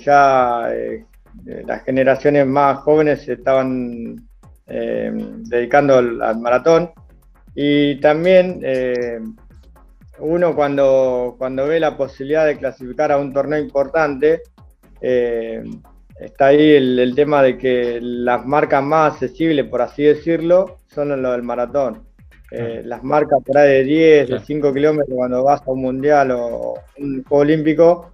ya 0.04 0.70
eh, 0.72 1.06
las 1.66 1.84
generaciones 1.84 2.46
más 2.46 2.80
jóvenes 2.80 3.24
se 3.24 3.34
estaban 3.34 4.16
eh, 4.68 5.12
dedicando 5.14 5.98
al, 5.98 6.40
maratón. 6.40 6.92
Y 7.56 8.00
también 8.00 8.62
uno 10.20 10.56
cuando, 10.56 11.36
cuando 11.38 11.68
ve 11.68 11.80
la 11.80 11.98
posibilidad 11.98 12.46
de 12.46 12.58
clasificar 12.58 13.12
a 13.12 13.18
un 13.18 13.34
torneo 13.34 13.60
importante, 13.60 14.44
eh, 15.02 15.64
está 16.20 16.48
ahí 16.48 16.72
el, 16.72 17.14
tema 17.16 17.42
de 17.42 17.58
que 17.58 18.00
las 18.02 18.46
marcas 18.46 18.84
más 18.84 19.14
accesibles, 19.14 19.68
por 19.68 19.82
así 19.82 20.04
decirlo, 20.04 20.78
son 20.88 21.22
lo 21.22 21.32
del 21.32 21.44
maratón. 21.44 22.09
Eh, 22.52 22.82
las 22.84 23.04
marcas 23.04 23.40
por 23.46 23.58
ahí 23.58 23.70
de 23.70 23.84
10, 23.84 24.30
de 24.30 24.40
5 24.40 24.74
kilómetros 24.74 25.16
cuando 25.16 25.44
vas 25.44 25.62
a 25.62 25.72
un 25.72 25.82
mundial 25.82 26.32
o 26.32 26.76
un 26.98 27.24
juego 27.24 27.42
olímpico, 27.42 28.12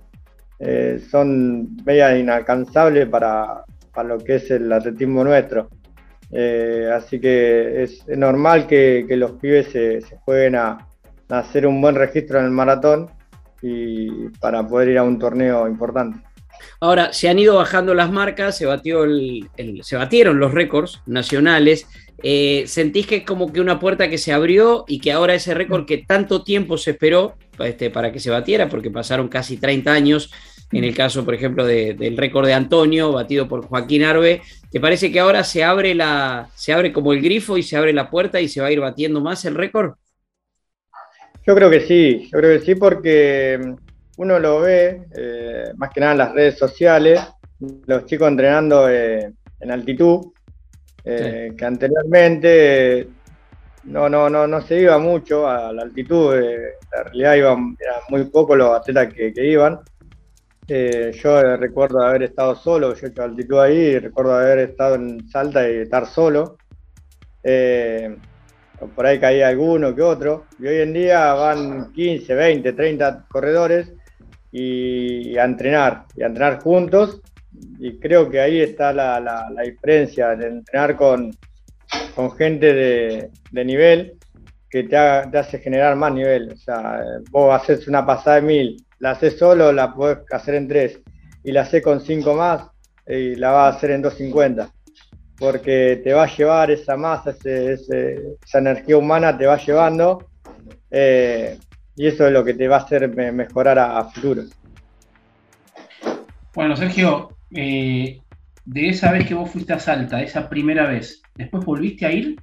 eh, 0.60 1.02
son 1.10 1.76
media 1.86 2.18
inalcanzables 2.18 3.08
para, 3.08 3.64
lo 4.04 4.18
que 4.18 4.36
es 4.36 4.52
el 4.52 4.72
atletismo 4.72 5.24
nuestro. 5.24 5.70
así 6.94 7.20
que 7.20 7.84
es, 7.84 8.06
normal 8.08 8.68
que, 8.68 9.06
los 9.10 9.32
pibes 9.34 9.68
se 9.72 10.02
jueguen 10.26 10.56
a, 10.56 10.86
hacer 11.30 11.66
un 11.66 11.82
buen 11.82 11.96
registro 11.96 12.40
en 12.40 12.46
el 12.46 12.52
maratón 12.52 13.10
y 13.62 14.30
para 14.40 14.68
poder 14.68 14.90
ir 14.90 14.98
a 14.98 15.04
un 15.04 15.18
torneo 15.18 15.68
importante. 15.68 16.20
Ahora, 16.80 17.14
se 17.14 17.30
han 17.30 17.40
ido 17.40 17.56
bajando 17.56 17.94
las 17.94 18.12
marcas, 18.12 18.58
se, 18.58 18.66
batió 18.66 19.04
el, 19.04 19.50
se 19.82 19.96
batieron 19.96 20.40
los 20.40 20.54
récords 20.54 21.02
nacionales. 21.06 21.88
Eh, 22.24 22.64
¿Sentís 22.68 23.08
que 23.08 23.18
es 23.18 23.24
como 23.24 23.52
que 23.52 23.60
una 23.60 23.80
puerta 23.80 24.10
que 24.10 24.18
se 24.18 24.32
abrió 24.34 24.86
y 24.88 25.00
que 25.00 25.12
ahora 25.12 25.34
ese 25.36 25.54
récord 25.54 25.86
que 25.86 26.00
tanto 26.00 26.44
tiempo 26.44 26.78
se 26.78 26.92
esperó 26.92 27.36
este, 27.60 27.90
para 27.90 28.12
que 28.12 28.20
se 28.20 28.30
batiera, 28.30 28.70
porque 28.70 28.90
pasaron 28.90 29.28
casi 29.28 29.58
30 29.58 29.92
años, 29.92 30.32
en 30.72 30.84
el 30.84 30.96
caso, 30.96 31.24
por 31.24 31.34
ejemplo, 31.34 31.66
del 31.66 32.18
récord 32.18 32.48
de 32.48 32.54
Antonio, 32.54 33.12
batido 33.12 33.48
por 33.48 33.66
Joaquín 33.66 34.04
Arbe, 34.04 34.42
¿te 34.72 34.80
parece 34.80 35.12
que 35.12 35.20
ahora 35.20 35.44
se 35.44 35.64
abre, 35.64 35.94
la, 35.94 36.50
se 36.56 36.74
abre 36.74 36.92
como 36.92 37.14
el 37.14 37.22
grifo 37.22 37.58
y 37.58 37.64
se 37.64 37.78
abre 37.78 37.94
la 37.94 38.10
puerta 38.10 38.42
y 38.42 38.50
se 38.50 38.62
va 38.62 38.68
a 38.68 38.72
ir 38.72 38.80
batiendo 38.80 39.22
más 39.22 39.46
el 39.46 39.56
récord? 39.56 39.94
Yo 41.46 41.56
creo 41.56 41.70
que 41.70 41.82
sí, 41.82 42.28
yo 42.32 42.40
creo 42.40 42.60
que 42.60 42.66
sí 42.66 42.76
porque 42.76 43.76
uno 44.18 44.40
lo 44.40 44.62
ve, 44.62 45.04
eh, 45.16 45.72
más 45.78 45.92
que 45.92 46.00
nada 46.00 46.14
en 46.14 46.18
las 46.18 46.34
redes 46.34 46.58
sociales, 46.58 47.22
los 47.86 48.06
chicos 48.06 48.28
entrenando 48.28 48.90
eh, 48.90 49.32
en 49.60 49.72
altitud, 49.72 50.32
eh, 51.06 51.54
que 51.58 51.66
anteriormente 51.66 53.08
no, 53.84 54.10
no, 54.10 54.30
no, 54.30 54.48
no 54.48 54.62
se 54.62 54.82
iba 54.82 54.98
mucho 54.98 55.48
a 55.48 55.72
la 55.72 55.84
altitud, 55.84 56.36
en 56.36 56.74
realidad 56.92 57.36
iban 57.36 57.78
muy 58.10 58.24
pocos 58.26 58.58
los 58.58 58.72
atletas 58.76 59.14
que, 59.14 59.34
iban. 59.38 59.80
yo 60.68 61.58
recuerdo 61.58 62.02
haber 62.02 62.24
estado 62.24 62.56
solo, 62.56 62.96
yo 62.96 63.06
he 63.06 63.10
hecho 63.10 63.24
altitud 63.24 63.60
ahí, 63.60 64.00
recuerdo 64.00 64.34
haber 64.34 64.60
estado 64.60 64.96
en 64.96 65.30
Salta 65.30 65.70
y 65.70 65.76
estar 65.76 66.08
solo. 66.08 66.58
Por 68.96 69.06
ahí 69.06 69.20
caía 69.20 69.48
alguno 69.48 69.96
que 69.96 70.02
otro, 70.02 70.46
y 70.60 70.68
hoy 70.68 70.82
en 70.82 70.94
día 70.94 71.34
van 71.34 71.94
15, 71.94 72.34
20, 72.34 72.74
30 72.74 73.26
corredores 73.30 73.94
y, 74.52 75.38
a 75.38 75.46
entrenar, 75.46 76.06
y 76.16 76.24
a 76.24 76.28
entrenar 76.28 76.62
juntos, 76.62 77.22
y 77.80 78.00
creo 78.00 78.30
que 78.30 78.40
ahí 78.40 78.62
está 78.62 78.94
la, 78.94 79.48
diferencia 79.64 80.36
de 80.36 80.48
entrenar 80.48 80.96
con, 80.96 81.32
con 82.16 82.32
gente 82.32 82.74
de, 82.74 83.66
nivel 83.66 84.18
que 84.70 84.84
te, 84.84 84.98
hace 84.98 85.60
generar 85.60 85.96
más 85.96 86.14
nivel. 86.14 86.52
O 86.54 86.58
sea, 86.58 87.02
vos 87.32 87.54
haces 87.54 87.88
una 87.88 88.06
pasada 88.06 88.38
de 88.38 88.42
mil, 88.44 88.86
la 89.00 89.12
haces 89.12 89.38
solo, 89.38 89.72
la 89.72 89.94
podés 89.94 90.20
hacer 90.32 90.56
en 90.56 90.68
tres, 90.68 91.00
y 91.44 91.52
la 91.52 91.62
haces 91.62 91.84
con 91.84 92.02
cinco 92.02 92.34
más, 92.34 92.68
y 93.08 93.36
la 93.36 93.52
vas 93.52 93.74
a 93.74 93.78
hacer 93.78 93.92
en 93.92 94.02
250 94.02 94.72
porque 95.38 96.02
te 96.04 96.14
va 96.14 96.24
a 96.24 96.36
llevar 96.36 96.72
esa 96.72 96.96
masa, 96.96 97.32
esa 97.32 98.58
energía 98.58 98.98
humana 98.98 99.38
te 99.38 99.46
va 99.46 99.58
llevando 99.58 100.26
eh, 100.90 101.58
y 101.96 102.08
eso 102.08 102.28
es 102.28 102.34
lo 102.34 102.44
que 102.44 102.54
te 102.54 102.68
va 102.68 102.78
a 102.78 102.80
hacer 102.80 103.08
mejorar 103.10 103.80
a, 103.80 104.04
futuro. 104.06 104.44
Bueno, 106.54 106.76
Sergio, 106.76 107.30
eh, 107.56 108.20
de 108.66 108.90
esa 108.90 109.12
vez 109.12 109.28
que 109.28 109.34
vos 109.34 109.50
fuiste 109.50 109.74
a 109.74 109.80
Salta, 109.80 110.22
esa 110.22 110.50
primera 110.50 110.88
vez, 110.88 111.22
¿después 111.36 111.64
volviste 111.66 112.06
a 112.06 112.12
ir 112.12 112.36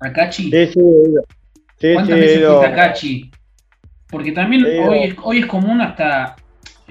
a 0.00 0.12
Cachi? 0.12 0.50
Sí, 0.50 0.66
sí, 0.66 0.80
sí 1.78 1.92
¿Cuántas 1.94 2.18
veces 2.18 2.46
fuiste 2.46 2.66
a 2.66 2.74
Cachi? 2.74 3.30
Porque 4.08 4.32
también 4.32 4.64
hoy 4.64 4.98
es, 5.04 5.16
hoy 5.22 5.38
es 5.40 5.46
común 5.46 5.80
hasta, 5.80 6.36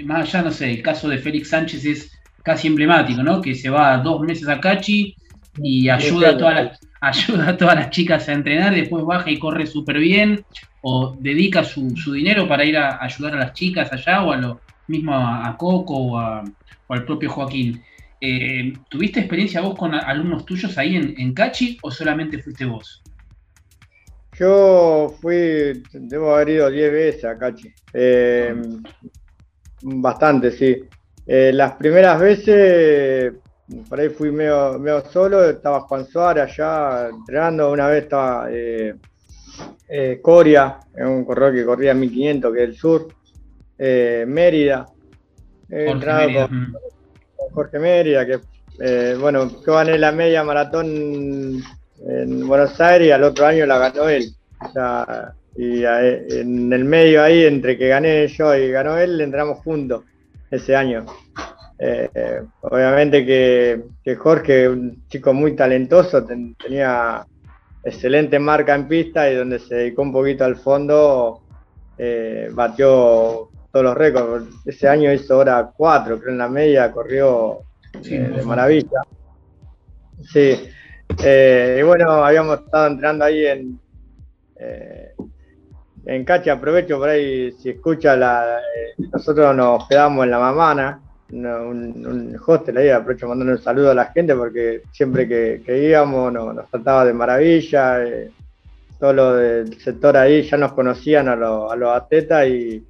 más 0.03 0.27
allá, 0.27 0.43
no 0.43 0.51
sé, 0.51 0.71
el 0.71 0.81
caso 0.81 1.09
de 1.09 1.17
Félix 1.17 1.49
Sánchez 1.49 1.85
es 1.85 2.11
casi 2.43 2.67
emblemático, 2.67 3.23
¿no? 3.23 3.41
Que 3.41 3.55
se 3.55 3.69
va 3.69 3.97
dos 3.97 4.21
meses 4.21 4.47
a 4.47 4.59
Cachi 4.59 5.15
y 5.57 5.89
ayuda 5.89 6.31
a, 6.31 6.37
todas 6.37 6.55
las, 6.55 6.79
ayuda 7.01 7.49
a 7.49 7.57
todas 7.57 7.75
las 7.75 7.89
chicas 7.89 8.27
a 8.29 8.33
entrenar, 8.33 8.75
después 8.75 9.05
baja 9.05 9.29
y 9.29 9.39
corre 9.39 9.65
súper 9.65 9.99
bien, 9.99 10.43
o 10.81 11.15
dedica 11.19 11.63
su, 11.63 11.93
dinero 12.13 12.47
para 12.47 12.65
ir 12.65 12.77
a 12.77 13.03
ayudar 13.03 13.35
a 13.35 13.39
las 13.39 13.53
chicas 13.53 13.91
allá, 13.91 14.23
o 14.23 14.31
a 14.31 14.37
lo 14.37 14.61
mismo 14.87 15.13
a, 15.15 15.55
Coco 15.57 15.95
o, 15.95 16.17
al 16.17 17.05
propio 17.05 17.29
Joaquín. 17.29 17.81
Eh, 18.19 18.73
¿Tuviste 18.89 19.19
experiencia 19.19 19.61
vos 19.61 19.77
con 19.77 19.93
alumnos 19.93 20.45
tuyos 20.45 20.77
ahí 20.77 20.95
en, 20.95 21.33
Cachi 21.33 21.77
o 21.81 21.91
solamente 21.91 22.41
fuiste 22.41 22.65
vos? 22.65 23.03
Yo 24.39 25.13
fui, 25.21 25.83
debo 25.93 26.33
haber 26.33 26.49
ido 26.49 26.69
10 26.69 26.91
veces 26.91 27.25
a 27.25 27.37
Cachi. 27.37 27.73
Eh, 27.93 28.55
bastante, 29.81 30.51
sí. 30.51 30.83
Eh, 31.25 31.51
las 31.53 31.73
primeras 31.73 32.19
veces, 32.19 33.33
por 33.87 33.99
ahí 33.99 34.09
fui 34.09 34.31
medio, 34.31 35.03
solo, 35.11 35.49
estaba 35.49 35.81
Juan 35.81 36.05
Suárez 36.05 36.43
allá 36.43 37.09
entrenando, 37.09 37.71
una 37.71 37.87
vez 37.87 38.03
estaba 38.03 38.47
eh, 38.49 40.19
Coria, 40.21 40.79
en 40.95 41.07
un 41.07 41.25
corredor 41.25 41.53
que 41.53 41.65
corría 41.65 41.93
1500, 41.93 42.53
que 42.53 42.63
es 42.63 42.69
el 42.69 42.75
sur, 42.75 43.07
Mérida, 44.27 44.87
Jorge 45.69 46.05
Mérida. 46.05 46.47
Con, 46.47 46.73
Jorge 47.53 47.79
Mérida, 47.79 48.25
que 48.25 48.39
bueno, 49.19 49.49
yo 49.65 49.73
gané 49.73 49.97
la 49.97 50.11
media 50.11 50.43
maratón 50.43 51.61
en 52.07 52.47
Buenos 52.47 52.79
Aires 52.79 53.07
y 53.07 53.11
al 53.11 53.23
otro 53.23 53.45
año 53.45 53.65
la 53.65 53.77
ganó 53.77 54.09
él. 54.09 54.25
y 55.55 55.83
en 55.83 56.73
el 56.73 56.85
medio 56.85 57.23
ahí, 57.23 57.43
entre 57.43 57.77
que 57.77 57.87
gané 57.87 58.27
yo 58.27 58.55
y 58.55 58.71
ganó 58.71 58.97
él, 58.97 59.19
entramos 59.21 59.59
juntos 59.59 60.03
ese 60.51 60.75
año. 60.75 61.05
Eh, 61.79 62.41
obviamente 62.61 63.25
que, 63.25 64.15
Jorge, 64.15 64.69
un 64.69 65.05
chico 65.09 65.33
muy 65.33 65.55
talentoso, 65.55 66.25
tenía 66.25 67.25
excelente 67.83 68.39
marca 68.39 68.75
en 68.75 68.87
pista 68.87 69.29
y 69.29 69.35
donde 69.35 69.59
se 69.59 69.75
dedicó 69.75 70.03
un 70.03 70.13
poquito 70.13 70.45
al 70.45 70.55
fondo, 70.55 71.41
eh, 71.97 72.49
batió 72.51 73.49
todos 73.73 73.83
los 73.83 73.97
récords. 73.97 74.47
Ese 74.65 74.87
año 74.87 75.11
hizo 75.11 75.37
hora 75.37 75.73
4, 75.75 76.19
creo 76.19 76.31
en 76.31 76.37
la 76.37 76.47
media, 76.47 76.91
corrió 76.91 77.63
eh, 78.05 78.19
de 78.19 78.45
maravilla. 78.45 79.01
Sí, 80.31 80.69
y 81.09 81.81
bueno, 81.81 82.23
habíamos 82.23 82.59
estado 82.59 82.87
entrando 82.87 83.25
ahí 83.25 83.45
en, 83.45 83.79
en 86.05 86.25
Cachi 86.25 86.49
aprovecho 86.49 86.99
por 86.99 87.09
ahí, 87.09 87.51
si 87.53 87.69
escucha, 87.69 88.15
la, 88.15 88.59
eh, 88.59 88.93
nosotros 89.11 89.55
nos 89.55 89.87
quedamos 89.87 90.25
en 90.25 90.31
la 90.31 90.39
mamana, 90.39 91.01
un, 91.31 92.37
hostel 92.45 92.77
ahí, 92.77 92.89
aprovecho 92.89 93.27
mandando 93.27 93.53
un 93.53 93.61
saludo 93.61 93.91
a 93.91 93.95
la 93.95 94.05
gente 94.05 94.35
porque 94.35 94.83
siempre 94.91 95.27
que, 95.27 95.87
íbamos 95.87 96.31
nos, 96.33 96.69
trataba 96.69 97.05
de 97.05 97.13
maravilla, 97.13 98.03
eh, 98.03 98.31
todo 98.99 99.13
lo 99.13 99.33
del 99.35 99.79
sector 99.79 100.17
ahí 100.17 100.43
ya 100.43 100.57
nos 100.57 100.73
conocían 100.73 101.29
a, 101.29 101.35
los 101.35 101.95
atletas 101.95 102.47
y 102.47 102.83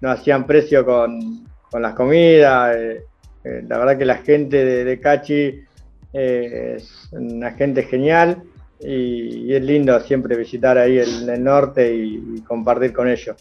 nos 0.00 0.18
hacían 0.18 0.46
precio 0.46 0.84
con, 0.84 1.46
las 1.72 1.94
comidas, 1.94 2.76
eh, 2.76 3.04
Eh, 3.42 3.64
la 3.66 3.78
verdad 3.78 3.96
que 3.96 4.04
la 4.04 4.18
gente 4.18 4.64
de, 4.84 5.00
Cachi 5.00 5.64
eh, 6.12 6.74
es 6.76 7.08
una 7.12 7.52
gente 7.52 7.84
genial 7.84 8.42
y, 8.78 9.54
es 9.54 9.62
lindo 9.62 9.98
siempre 10.00 10.36
visitar 10.36 10.76
ahí 10.76 10.98
el, 10.98 11.42
norte 11.42 11.94
y, 11.94 12.42
compartir 12.42 12.92
con 12.92 13.08
ellos. 13.08 13.36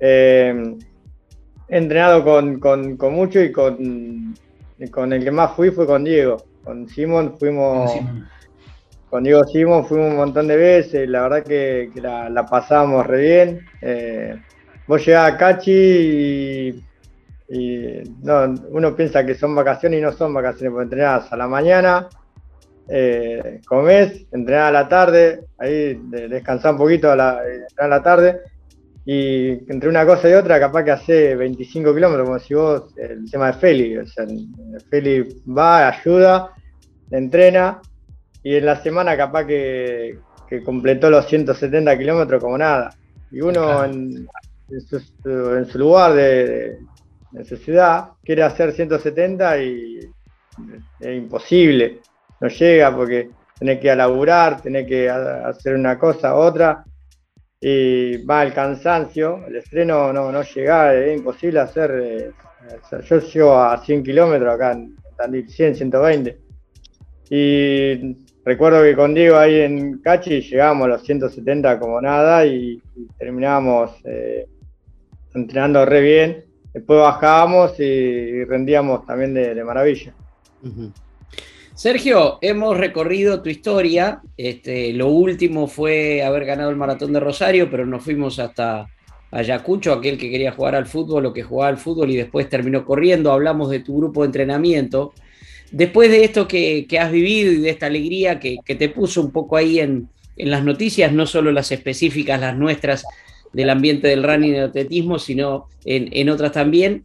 he 0.00 0.52
entrenado 1.68 2.24
con, 2.24 2.98
mucho 3.12 3.40
y 3.40 3.52
con, 3.52 4.34
con 4.90 5.12
el 5.12 5.22
que 5.22 5.30
más 5.30 5.54
fui 5.54 5.70
fue 5.70 5.86
con 5.86 6.02
Diego. 6.02 6.44
Con 6.64 6.88
Simón 6.88 7.38
fuimos 7.38 7.92
con 9.08 9.24
Diego 9.24 9.42
Simón 9.44 9.86
fuimos 9.86 10.10
un 10.10 10.16
montón 10.16 10.46
de 10.46 10.56
veces, 10.56 11.08
la 11.08 11.22
verdad 11.22 11.42
que, 11.44 11.90
la, 11.96 12.46
pasamos 12.46 13.06
re 13.06 13.20
bien. 13.20 13.60
Vos 14.90 15.06
llegás 15.06 15.32
a 15.32 15.36
Cachi 15.36 16.82
y, 17.48 18.02
uno 18.72 18.96
piensa 18.96 19.24
que 19.24 19.36
son 19.36 19.54
vacaciones 19.54 20.00
y 20.00 20.02
no 20.02 20.10
son 20.10 20.34
vacaciones, 20.34 20.72
porque 20.72 20.82
entrenás 20.82 21.32
a 21.32 21.36
la 21.36 21.46
mañana, 21.46 22.08
eh, 22.88 23.60
comés, 23.68 24.26
entrenás 24.32 24.68
a 24.68 24.72
la 24.72 24.88
tarde, 24.88 25.44
ahí 25.58 25.96
descansás 26.08 26.72
un 26.72 26.78
poquito 26.78 27.08
a 27.08 27.14
la, 27.14 27.40
a 27.78 27.86
la 27.86 28.02
tarde, 28.02 28.40
y 29.06 29.50
entre 29.70 29.88
una 29.88 30.04
cosa 30.04 30.28
y 30.28 30.32
otra, 30.32 30.58
capaz 30.58 30.82
que 30.82 30.90
hace 30.90 31.36
25 31.36 31.94
kilómetros, 31.94 32.26
como 32.26 32.40
si 32.40 32.54
vos, 32.54 32.92
el 32.96 33.30
tema 33.30 33.46
de 33.46 33.52
Feli, 33.52 33.96
o 33.96 34.06
sea, 34.06 34.26
Feli 34.90 35.40
va, 35.56 35.86
ayuda, 35.86 36.50
entrena, 37.12 37.80
y 38.42 38.56
en 38.56 38.66
la 38.66 38.82
semana 38.82 39.16
capaz 39.16 39.46
que, 39.46 40.18
completó 40.64 41.10
los 41.10 41.28
170 41.28 41.96
kilómetros 41.96 42.42
como 42.42 42.58
nada. 42.58 42.92
Y 43.30 43.40
uno 43.40 43.84
en, 43.84 44.26
su, 44.78 45.78
lugar 45.78 46.14
de, 46.14 46.78
necesidad 47.32 48.10
quiere 48.24 48.42
hacer 48.42 48.72
170 48.72 49.62
y 49.62 49.98
es 51.00 51.16
imposible, 51.16 52.00
no 52.40 52.48
llega 52.48 52.94
porque 52.94 53.30
tenés 53.58 53.80
que 53.80 53.94
laburar, 53.94 54.60
tenés 54.60 54.86
que 54.86 55.08
hacer 55.08 55.74
una 55.74 55.98
cosa, 55.98 56.34
otra, 56.34 56.84
y 57.60 58.24
va 58.24 58.42
el 58.42 58.52
cansancio, 58.52 59.46
el 59.46 59.56
estreno 59.56 60.12
no, 60.12 60.32
no 60.32 60.42
llega, 60.42 60.94
es 60.94 61.18
imposible 61.18 61.60
hacer, 61.60 61.90
eh, 62.02 62.30
yo 63.04 63.20
llego 63.20 63.58
a 63.58 63.78
100 63.78 64.02
kilómetros 64.02 64.54
acá 64.54 64.72
en 64.72 64.96
Tandil, 65.16 65.48
100, 65.48 65.76
120, 65.76 66.38
y 67.30 68.16
recuerdo 68.44 68.82
que 68.82 68.96
con 68.96 69.14
Diego 69.14 69.36
ahí 69.36 69.60
en 69.60 69.98
Cachi 70.00 70.40
llegamos 70.40 70.86
a 70.86 70.88
los 70.88 71.02
170 71.02 71.78
como 71.78 72.00
nada 72.00 72.44
y, 72.46 72.82
terminábamos 73.18 73.92
eh, 74.04 74.46
entrenando 75.34 75.84
re 75.84 76.00
bien. 76.00 76.44
Después 76.72 77.00
bajábamos 77.00 77.78
y, 77.80 78.44
rendíamos 78.44 79.04
también 79.06 79.34
de, 79.34 79.64
maravilla. 79.64 80.14
Sergio, 81.74 82.38
hemos 82.40 82.76
recorrido 82.76 83.42
tu 83.42 83.48
historia. 83.48 84.20
Este, 84.36 84.92
lo 84.92 85.08
último 85.08 85.66
fue 85.66 86.22
haber 86.22 86.44
ganado 86.44 86.70
el 86.70 86.76
maratón 86.76 87.12
de 87.12 87.20
Rosario, 87.20 87.70
pero 87.70 87.86
nos 87.86 88.04
fuimos 88.04 88.38
hasta 88.38 88.86
Ayacucho, 89.32 89.92
aquel 89.92 90.18
que 90.18 90.30
quería 90.30 90.52
jugar 90.52 90.74
al 90.74 90.86
fútbol 90.86 91.26
o 91.26 91.32
que 91.32 91.42
jugaba 91.42 91.70
al 91.70 91.78
fútbol 91.78 92.10
y 92.10 92.16
después 92.16 92.48
terminó 92.48 92.84
corriendo. 92.84 93.32
Hablamos 93.32 93.70
de 93.70 93.80
tu 93.80 93.96
grupo 93.96 94.22
de 94.22 94.26
entrenamiento 94.26 95.12
después 95.70 96.10
de 96.10 96.24
esto 96.24 96.48
que, 96.48 96.86
has 96.98 97.10
vivido 97.10 97.52
y 97.52 97.56
de 97.56 97.70
esta 97.70 97.86
alegría 97.86 98.40
que, 98.40 98.58
te 98.66 98.88
puso 98.88 99.20
un 99.20 99.30
poco 99.30 99.56
ahí 99.56 99.80
en, 99.80 100.08
las 100.36 100.64
noticias, 100.64 101.12
no 101.12 101.26
solo 101.26 101.52
las 101.52 101.70
específicas, 101.70 102.40
las 102.40 102.56
nuestras 102.56 103.04
del 103.52 103.70
ambiente 103.70 104.08
del 104.08 104.22
running 104.22 104.50
y 104.50 104.54
del 104.54 104.68
atletismo, 104.68 105.18
sino 105.18 105.68
en, 105.84 106.28
otras 106.28 106.52
también, 106.52 107.04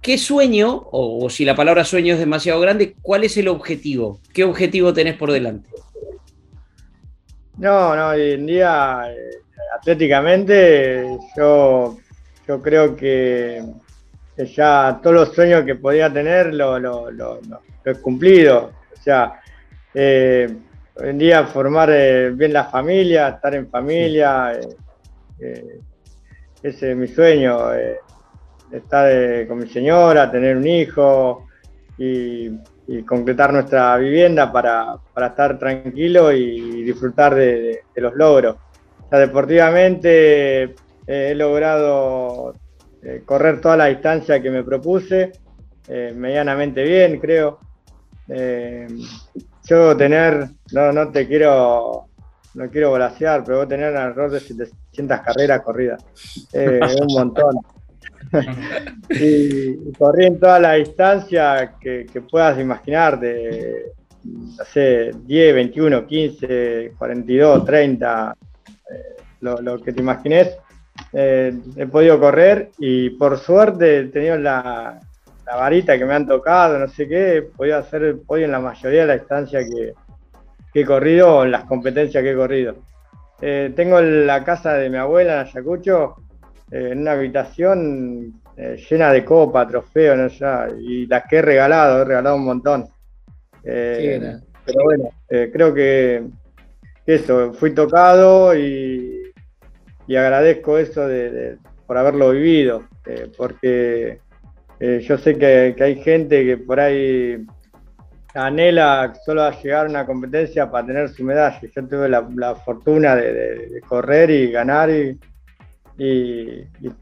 ¿qué 0.00 0.18
sueño, 0.18 0.88
o, 0.90 1.28
si 1.30 1.44
la 1.44 1.54
palabra 1.54 1.84
sueño 1.84 2.14
es 2.14 2.20
demasiado 2.20 2.60
grande, 2.60 2.94
cuál 3.02 3.24
es 3.24 3.36
el 3.36 3.48
objetivo? 3.48 4.20
¿Qué 4.32 4.44
objetivo 4.44 4.92
tenés 4.92 5.16
por 5.16 5.32
delante? 5.32 5.68
No, 7.58 7.94
no, 7.94 8.08
hoy 8.08 8.32
en 8.32 8.46
día, 8.46 9.04
eh, 9.10 9.44
atléticamente, 9.78 11.06
yo, 11.36 11.96
yo 12.48 12.62
creo 12.62 12.96
que, 12.96 13.62
ya 14.36 14.98
todos 15.02 15.14
los 15.14 15.34
sueños 15.34 15.64
que 15.64 15.76
podía 15.76 16.12
tener 16.12 16.52
lo, 16.54 16.78
lo, 16.78 17.40
he 17.84 17.94
cumplido. 17.94 18.72
O 18.92 19.02
sea, 19.02 19.40
eh, 19.92 20.48
hoy 20.96 21.08
en 21.08 21.18
día 21.18 21.44
formar 21.46 21.90
eh, 21.92 22.30
bien 22.30 22.52
la 22.52 22.64
familia, 22.64 23.28
estar 23.28 23.54
en 23.54 23.68
familia, 23.68 24.54
eh, 24.54 24.68
ese 25.38 26.90
es 26.90 26.96
mi 26.96 27.06
sueño, 27.08 27.72
estar 28.70 29.46
con 29.46 29.58
mi 29.58 29.68
señora, 29.68 30.30
tener 30.30 30.56
un 30.56 30.66
hijo 30.66 31.46
y, 31.98 32.50
concretar 33.06 33.52
nuestra 33.52 33.96
vivienda 33.96 34.52
para, 34.52 34.98
estar 35.26 35.58
tranquilo 35.58 36.32
y 36.32 36.82
disfrutar 36.82 37.34
de, 37.34 37.80
los 37.96 38.14
logros. 38.14 38.56
O 39.06 39.08
sea, 39.08 39.18
deportivamente 39.18 40.74
he 41.06 41.34
logrado 41.34 42.54
correr 43.24 43.60
toda 43.60 43.76
la 43.76 43.86
distancia 43.86 44.42
que 44.42 44.50
me 44.50 44.62
propuse, 44.62 45.32
medianamente 45.88 46.82
bien, 46.82 47.18
creo. 47.20 47.58
Eh, 48.28 48.86
yo 49.64 49.96
tener, 49.96 50.48
no, 50.72 50.92
no 50.92 51.10
te 51.10 51.26
quiero, 51.26 52.06
no 52.54 52.70
quiero 52.70 52.90
volasear, 52.90 53.44
pero 53.44 53.58
voy 53.58 53.66
a 53.66 53.68
tener 53.68 53.96
alrededor 53.96 54.30
de 54.30 54.40
700 54.94 55.20
carreras 55.20 55.60
corridas. 55.62 56.04
Eh, 56.52 56.80
un 57.00 57.14
montón. 57.14 57.56
y, 59.10 59.92
corrí 59.92 60.26
en 60.26 60.40
toda 60.40 60.58
la 60.58 60.74
distancia 60.74 61.74
que, 61.80 62.06
puedas 62.30 62.58
imaginar, 62.58 63.18
de, 63.20 63.92
no 64.24 64.64
sé, 64.64 65.10
10, 65.24 65.54
21, 65.54 66.06
15, 66.06 66.92
42, 66.98 67.64
30, 67.64 68.36
lo, 69.40 69.60
lo 69.60 69.80
que 69.80 69.92
te 69.92 70.00
imagines. 70.00 70.56
Eh, 71.12 71.52
he 71.76 71.86
podido 71.86 72.18
correr 72.18 72.70
y 72.78 73.10
por 73.10 73.38
suerte 73.38 73.98
he 73.98 74.04
tenido 74.04 74.38
la, 74.38 75.00
la 75.46 75.56
varita 75.56 75.98
que 75.98 76.04
me 76.04 76.14
han 76.14 76.26
tocado, 76.26 76.78
no 76.78 76.88
sé 76.88 77.08
qué, 77.08 77.46
podía 77.56 77.78
hacer 77.78 78.16
hoy 78.26 78.44
en 78.44 78.52
la 78.52 78.60
mayoría 78.60 79.02
de 79.02 79.06
la 79.06 79.18
distancia 79.18 79.60
que, 79.60 79.92
he 80.76 80.84
corrido 80.84 81.36
o 81.36 81.44
en 81.44 81.52
las 81.52 81.64
competencias 81.66 82.20
que 82.22 82.32
he 82.32 82.36
corrido. 82.36 82.74
Eh, 83.46 83.74
tengo 83.76 84.00
la 84.00 84.42
casa 84.42 84.72
de 84.72 84.88
mi 84.88 84.96
abuela 84.96 85.42
en 85.42 85.46
Ayacucho, 85.46 86.16
eh, 86.70 86.88
en 86.92 87.00
una 87.00 87.12
habitación 87.12 88.40
eh, 88.56 88.82
llena 88.88 89.12
de 89.12 89.22
copa, 89.22 89.68
trofeos, 89.68 90.16
¿no? 90.16 90.28
ya, 90.28 90.66
y 90.80 91.04
las 91.06 91.24
que 91.28 91.36
he 91.36 91.42
regalado, 91.42 92.00
he 92.00 92.04
regalado 92.06 92.36
un 92.36 92.44
montón. 92.46 92.88
pero 93.62 94.40
bueno, 94.82 95.10
creo 95.28 95.74
que, 95.74 96.24
eso, 97.04 97.52
fui 97.52 97.74
tocado 97.74 98.56
y, 98.56 99.30
agradezco 100.08 100.78
eso 100.78 101.06
por 101.86 101.98
haberlo 101.98 102.30
vivido, 102.30 102.84
porque 103.36 104.20
yo 104.80 105.18
sé 105.18 105.36
que, 105.36 105.76
hay 105.78 105.96
gente 105.96 106.46
que 106.46 106.56
por 106.56 106.80
ahí 106.80 107.44
anhela 108.34 109.12
solo 109.24 109.42
a 109.42 109.50
llegar 109.60 109.86
a 109.86 109.90
una 109.90 110.06
competencia 110.06 110.70
para 110.70 110.86
tener 110.86 111.08
su 111.08 111.24
medalla. 111.24 111.60
Yo 111.60 111.86
tuve 111.86 112.08
la, 112.08 112.54
fortuna 112.56 113.14
de, 113.16 113.80
correr 113.86 114.30
y 114.30 114.50
ganar 114.50 114.90
y, 114.90 115.18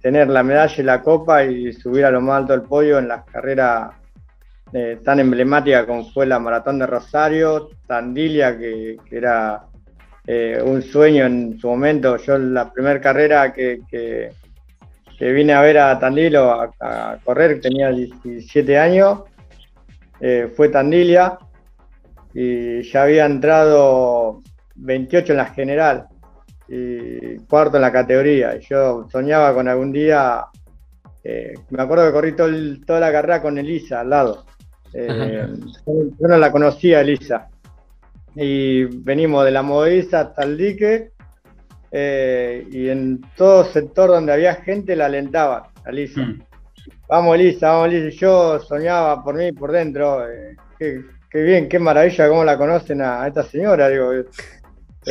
tener 0.01 0.29
la 0.29 0.43
medalla 0.43 0.75
y 0.77 0.83
la 0.83 1.03
copa 1.03 1.45
y 1.45 1.73
subir 1.73 2.05
a 2.05 2.11
lo 2.11 2.21
más 2.21 2.43
alto 2.43 2.53
del 2.53 2.63
podio 2.63 2.99
en 2.99 3.09
las 3.09 3.25
carreras 3.25 3.93
eh, 4.75 4.99
tan 5.03 5.21
emblemáticas 5.21 5.87
como 5.87 6.11
fue 6.11 6.27
la 6.27 6.39
Maratón 6.39 6.79
de 6.79 6.87
Rosario, 6.87 7.71
Tandilia, 7.87 8.59
que, 8.59 8.99
era 9.11 9.65
eh, 10.27 10.63
un 10.63 10.83
sueño 10.83 11.25
en 11.25 11.59
su 11.59 11.69
momento. 11.69 12.17
Yo 12.19 12.37
la 12.39 12.71
primera 12.71 13.01
carrera 13.01 13.53
que 13.53 13.81
que 15.23 15.33
vine 15.33 15.53
a 15.53 15.61
ver 15.61 15.79
a 15.79 15.97
Tandilo 16.01 16.51
a, 16.81 17.17
correr, 17.23 17.61
tenía 17.61 17.91
17 17.91 18.77
años, 18.77 19.21
eh, 20.23 20.53
fue 20.55 20.69
Tandilia 20.69 21.37
y 22.33 22.83
ya 22.85 23.03
había 23.03 23.27
entrado 23.27 24.41
28 24.77 25.33
en 25.33 25.37
la 25.37 25.47
general 25.47 26.07
y 26.69 27.39
cuarto 27.49 27.77
en 27.77 27.83
la 27.83 27.93
categoría. 27.93 28.57
Y 28.57 28.61
yo 28.61 29.09
soñaba 29.11 29.53
con 29.53 29.67
algún 29.67 29.91
día, 29.93 30.47
eh, 31.25 31.55
me 31.71 31.83
acuerdo 31.83 32.07
que 32.07 32.13
corrí 32.13 32.81
toda 32.87 33.01
la 33.01 33.11
carrera 33.13 33.43
con 33.43 33.59
Elisa 33.59 34.01
al 34.01 34.11
lado. 34.11 34.47
Eh, 34.95 35.49
yo 35.87 36.29
no 36.29 36.39
la 36.39 36.53
conocía 36.53 37.01
Elisa. 37.01 37.49
Y 38.37 38.85
venimos 38.85 39.45
de 39.45 39.51
la 39.51 39.63
Movediza 39.63 40.21
hasta 40.21 40.45
el 40.45 40.57
dique 40.57 41.11
eh, 41.91 42.67
y 42.71 42.89
en 42.89 43.21
todo 43.37 43.65
sector 43.65 44.09
donde 44.11 44.33
había 44.33 44.55
gente 44.55 44.97
la 44.97 45.07
alentaba, 45.07 45.71
Alisa. 45.85 46.23
Mm. 46.23 46.43
Vamos, 47.13 47.35
Elisa, 47.35 47.73
vamos, 47.73 47.89
Elisa. 47.93 48.19
Yo 48.21 48.59
soñaba 48.61 49.23
por 49.23 49.35
mí, 49.35 49.53
por 49.53 49.71
dentro. 49.71 50.27
Eh, 50.27 50.57
qué, 50.79 51.43
bien, 51.43 51.69
qué 51.69 51.79
maravilla 51.79 52.27
cómo 52.27 52.43
la 52.43 52.57
conocen 52.57 53.03
a, 53.03 53.27
esta 53.27 53.43
señora. 53.43 53.91
Digo, 53.91 54.13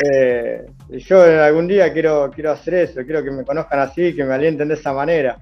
eh, 0.04 0.66
yo 0.89 1.22
algún 1.22 1.68
día 1.68 1.93
quiero, 1.93 2.32
quiero 2.34 2.54
hacer 2.54 2.74
eso, 2.74 3.06
quiero 3.06 3.24
que 3.24 3.30
me 3.30 3.45
conozcan 3.45 3.82
así, 3.82 4.16
que 4.16 4.24
me 4.24 4.34
alienten 4.34 4.70
de 4.70 4.74
esa 4.74 4.93
manera. 4.93 5.38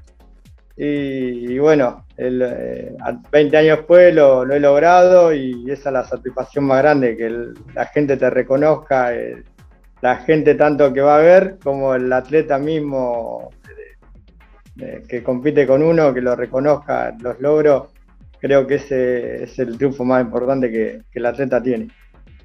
Y, 0.76 1.57
bueno, 1.60 2.05
el, 2.18 2.93
20 3.32 3.55
años 3.55 3.78
después 3.78 4.14
lo, 4.14 4.43
he 4.51 4.60
logrado 4.60 5.34
y 5.34 5.64
esa 5.72 5.88
es 5.88 5.93
la 5.93 6.03
satisfacción 6.03 6.66
más 6.66 6.80
grande, 6.80 7.16
que 7.16 7.30
la 7.74 7.86
gente 7.86 8.18
te 8.18 8.30
reconozca, 8.30 9.14
la 10.01 10.18
gente 10.18 10.55
tanto 10.55 10.91
que 10.91 10.99
va 10.99 11.20
a 11.20 11.22
ver 11.22 11.57
como 11.64 11.95
el 11.95 12.12
atleta 12.12 12.57
mismo 12.57 13.49
que 15.07 15.23
compite 15.23 15.67
con 15.67 15.84
uno, 15.84 16.13
que 16.13 16.21
lo 16.21 16.36
reconozca, 16.36 17.15
los 17.21 17.39
logros, 17.39 17.89
creo 18.39 18.65
que 18.65 18.75
ese 18.75 19.43
es 19.43 19.59
el 19.59 19.77
triunfo 19.77 20.03
más 20.05 20.23
importante 20.23 20.71
que, 20.71 21.01
el 21.13 21.25
atleta 21.25 21.61
tiene. 21.61 21.89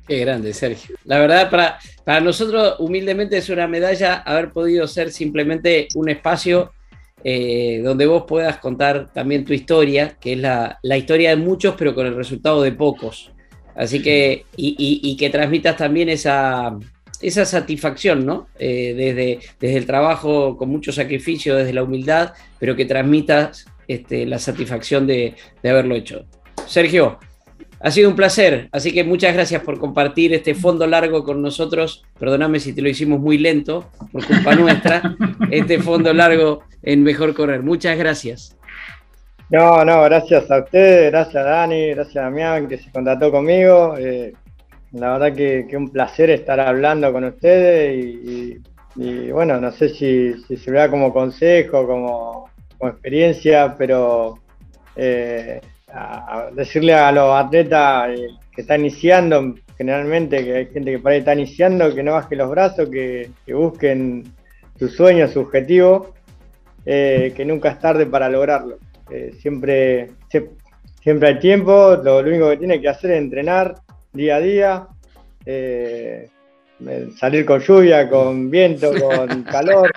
Qué 0.07 0.18
grande, 0.20 0.53
Sergio. 0.53 0.97
La 1.05 1.18
verdad, 1.18 1.51
para, 1.51 1.78
para 2.05 2.20
nosotros, 2.20 2.76
humildemente, 2.78 3.39
es 3.39 3.49
una 3.49 3.66
medalla 3.66 4.16
haber 4.16 4.53
podido 4.53 4.87
ser 4.87 5.11
simplemente 5.11 5.89
un 5.95 6.11
espacio 6.11 6.72
eh, 7.26 7.80
donde 7.82 8.05
vos 8.05 8.24
puedas 8.28 8.59
contar 8.59 9.11
también 9.11 9.47
tu 9.47 9.55
historia, 9.55 10.14
que 10.20 10.35
es 10.35 10.39
la, 10.39 10.78
historia 10.82 11.30
de 11.30 11.37
muchos, 11.37 11.74
pero 11.74 11.95
con 11.95 12.07
el 12.07 12.14
resultado 12.14 12.61
de 12.61 12.72
pocos. 12.72 13.32
Así 13.74 14.03
que, 14.03 14.45
y, 14.57 15.16
que 15.16 15.30
transmitas 15.30 15.74
también 15.74 16.11
esa, 16.11 16.78
esa 17.23 17.45
satisfacción, 17.45 18.25
¿no? 18.25 18.49
Eh, 18.59 18.95
desde, 18.97 19.39
desde 19.61 19.77
el 19.77 19.87
trabajo 19.87 20.57
con 20.57 20.69
mucho 20.69 20.93
sacrificio, 20.93 21.57
desde 21.57 21.73
la 21.73 21.83
humildad, 21.83 22.33
pero 22.59 22.77
que 22.77 22.85
transmitas 22.85 23.67
este, 23.89 24.27
la 24.27 24.39
satisfacción 24.39 25.07
de, 25.07 25.35
de 25.62 25.71
haberlo 25.71 25.95
hecho. 25.95 26.25
Sergio, 26.67 27.19
ha 27.81 27.91
sido 27.91 28.09
un 28.09 28.17
placer, 28.17 28.69
así 28.73 28.93
que 28.93 29.05
muchas 29.05 29.35
gracias 29.35 29.62
por 29.62 29.79
compartir 29.79 30.33
este 30.33 30.55
fondo 30.55 30.87
largo 30.87 31.23
con 31.23 31.43
nosotros. 31.43 32.03
Perdóname 32.19 32.59
si 32.59 32.73
te 32.73 32.81
lo 32.81 32.89
hicimos 32.89 33.21
muy 33.21 33.37
lento, 33.37 33.91
por 34.11 34.27
culpa 34.27 34.55
nuestra, 34.55 35.17
este 35.51 35.79
fondo 35.79 36.12
largo 36.15 36.62
en 36.83 37.03
Mejor 37.03 37.35
Correr. 37.35 37.62
Muchas 37.62 37.99
gracias. 37.99 38.57
No, 39.51 39.85
no, 39.85 40.03
gracias 40.05 40.51
a 40.51 40.61
ustedes, 40.61 41.11
gracias 41.11 41.37
a 41.37 41.43
Dani, 41.43 41.91
gracias 41.91 42.17
a 42.17 42.23
Damián 42.23 42.67
que 42.69 42.79
se 42.79 42.91
contactó 42.91 43.31
conmigo. 43.31 43.97
Eh, 43.99 44.33
la 44.95 45.18
verdad 45.18 45.36
que, 45.36 45.66
que 45.68 45.76
un 45.76 45.90
placer 45.90 46.30
estar 46.30 46.61
hablando 46.61 47.12
con 47.12 47.24
ustedes 47.24 47.97
y, 48.97 49.30
bueno, 49.32 49.61
no 49.61 49.72
sé 49.72 49.88
si, 49.88 50.34
se 50.57 50.70
vea 50.70 50.88
como 50.88 51.12
consejo, 51.12 51.86
como, 51.86 52.49
experiencia, 52.80 53.74
pero 53.78 54.38
eh, 54.95 55.59
decirle 56.53 56.92
a 56.92 57.11
los 57.11 57.34
atletas 57.34 58.11
eh, 58.11 58.28
que 58.55 58.61
están 58.61 58.80
iniciando, 58.80 59.55
generalmente 59.78 60.45
que 60.45 60.55
hay 60.55 60.66
gente 60.66 60.92
que 60.92 60.99
por 60.99 61.12
ahí 61.12 61.20
está 61.20 61.32
iniciando, 61.32 61.95
que 61.95 62.03
no 62.03 62.12
baje 62.12 62.36
los 62.36 62.51
brazos, 62.51 62.90
que, 62.90 63.30
busquen 63.49 64.24
su 64.78 64.88
sueño, 64.88 65.26
su 65.28 65.40
objetivo, 65.40 66.12
eh, 66.84 67.32
que 67.34 67.45
nunca 67.47 67.70
es 67.70 67.78
tarde 67.78 68.05
para 68.07 68.28
lograrlo. 68.28 68.78
Siempre, 69.40 70.11
siempre 71.03 71.28
hay 71.28 71.38
tiempo, 71.38 71.97
lo, 72.03 72.18
único 72.18 72.51
que 72.51 72.57
tiene 72.59 72.80
que 72.80 72.88
hacer 72.88 73.12
es 73.12 73.18
entrenar 73.18 73.76
día 74.15 74.37
a 74.37 74.41
día, 74.41 74.89
salir 77.19 77.45
con 77.45 77.61
lluvia, 77.61 78.09
con 78.09 78.51
viento, 78.51 78.93
con 79.01 79.43
calor 79.43 79.91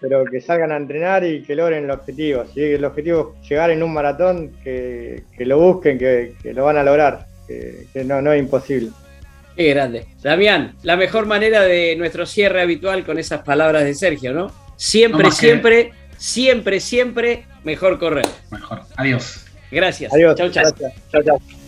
pero 0.00 0.24
que 0.24 0.40
salgan 0.40 0.72
a 0.72 0.76
entrenar 0.76 1.24
y 1.24 1.42
que 1.42 1.54
logren 1.54 1.84
el 1.84 1.90
objetivo. 1.90 2.44
Si 2.52 2.60
el 2.60 2.84
objetivo 2.84 3.36
es 3.40 3.48
llegar 3.48 3.70
en 3.70 3.82
un 3.82 3.92
maratón, 3.92 4.52
que, 4.64 5.22
lo 5.38 5.58
busquen, 5.58 5.98
que, 5.98 6.34
lo 6.42 6.64
van 6.64 6.78
a 6.78 6.82
lograr, 6.82 7.26
que, 7.46 7.86
no, 8.04 8.22
no 8.22 8.32
es 8.32 8.40
imposible. 8.40 8.90
Qué 9.54 9.68
grande. 9.70 10.06
Damián, 10.22 10.74
la 10.82 10.96
mejor 10.96 11.26
manera 11.26 11.62
de 11.62 11.94
nuestro 11.96 12.24
cierre 12.24 12.62
habitual 12.62 13.04
con 13.04 13.18
esas 13.18 13.42
palabras 13.42 13.84
de 13.84 13.94
Sergio, 13.94 14.32
¿no? 14.32 14.50
Siempre, 14.76 15.30
siempre, 15.30 15.92
siempre, 16.16 16.80
siempre 16.80 17.44
mejor 17.62 17.98
correr. 17.98 18.26
Mejor. 18.50 18.80
Adiós. 18.96 19.44
Gracias. 19.70 20.12
Adiós. 20.14 20.34
Chau, 20.36 20.48
chau. 20.48 20.64
Chau, 21.12 21.22
chau. 21.22 21.59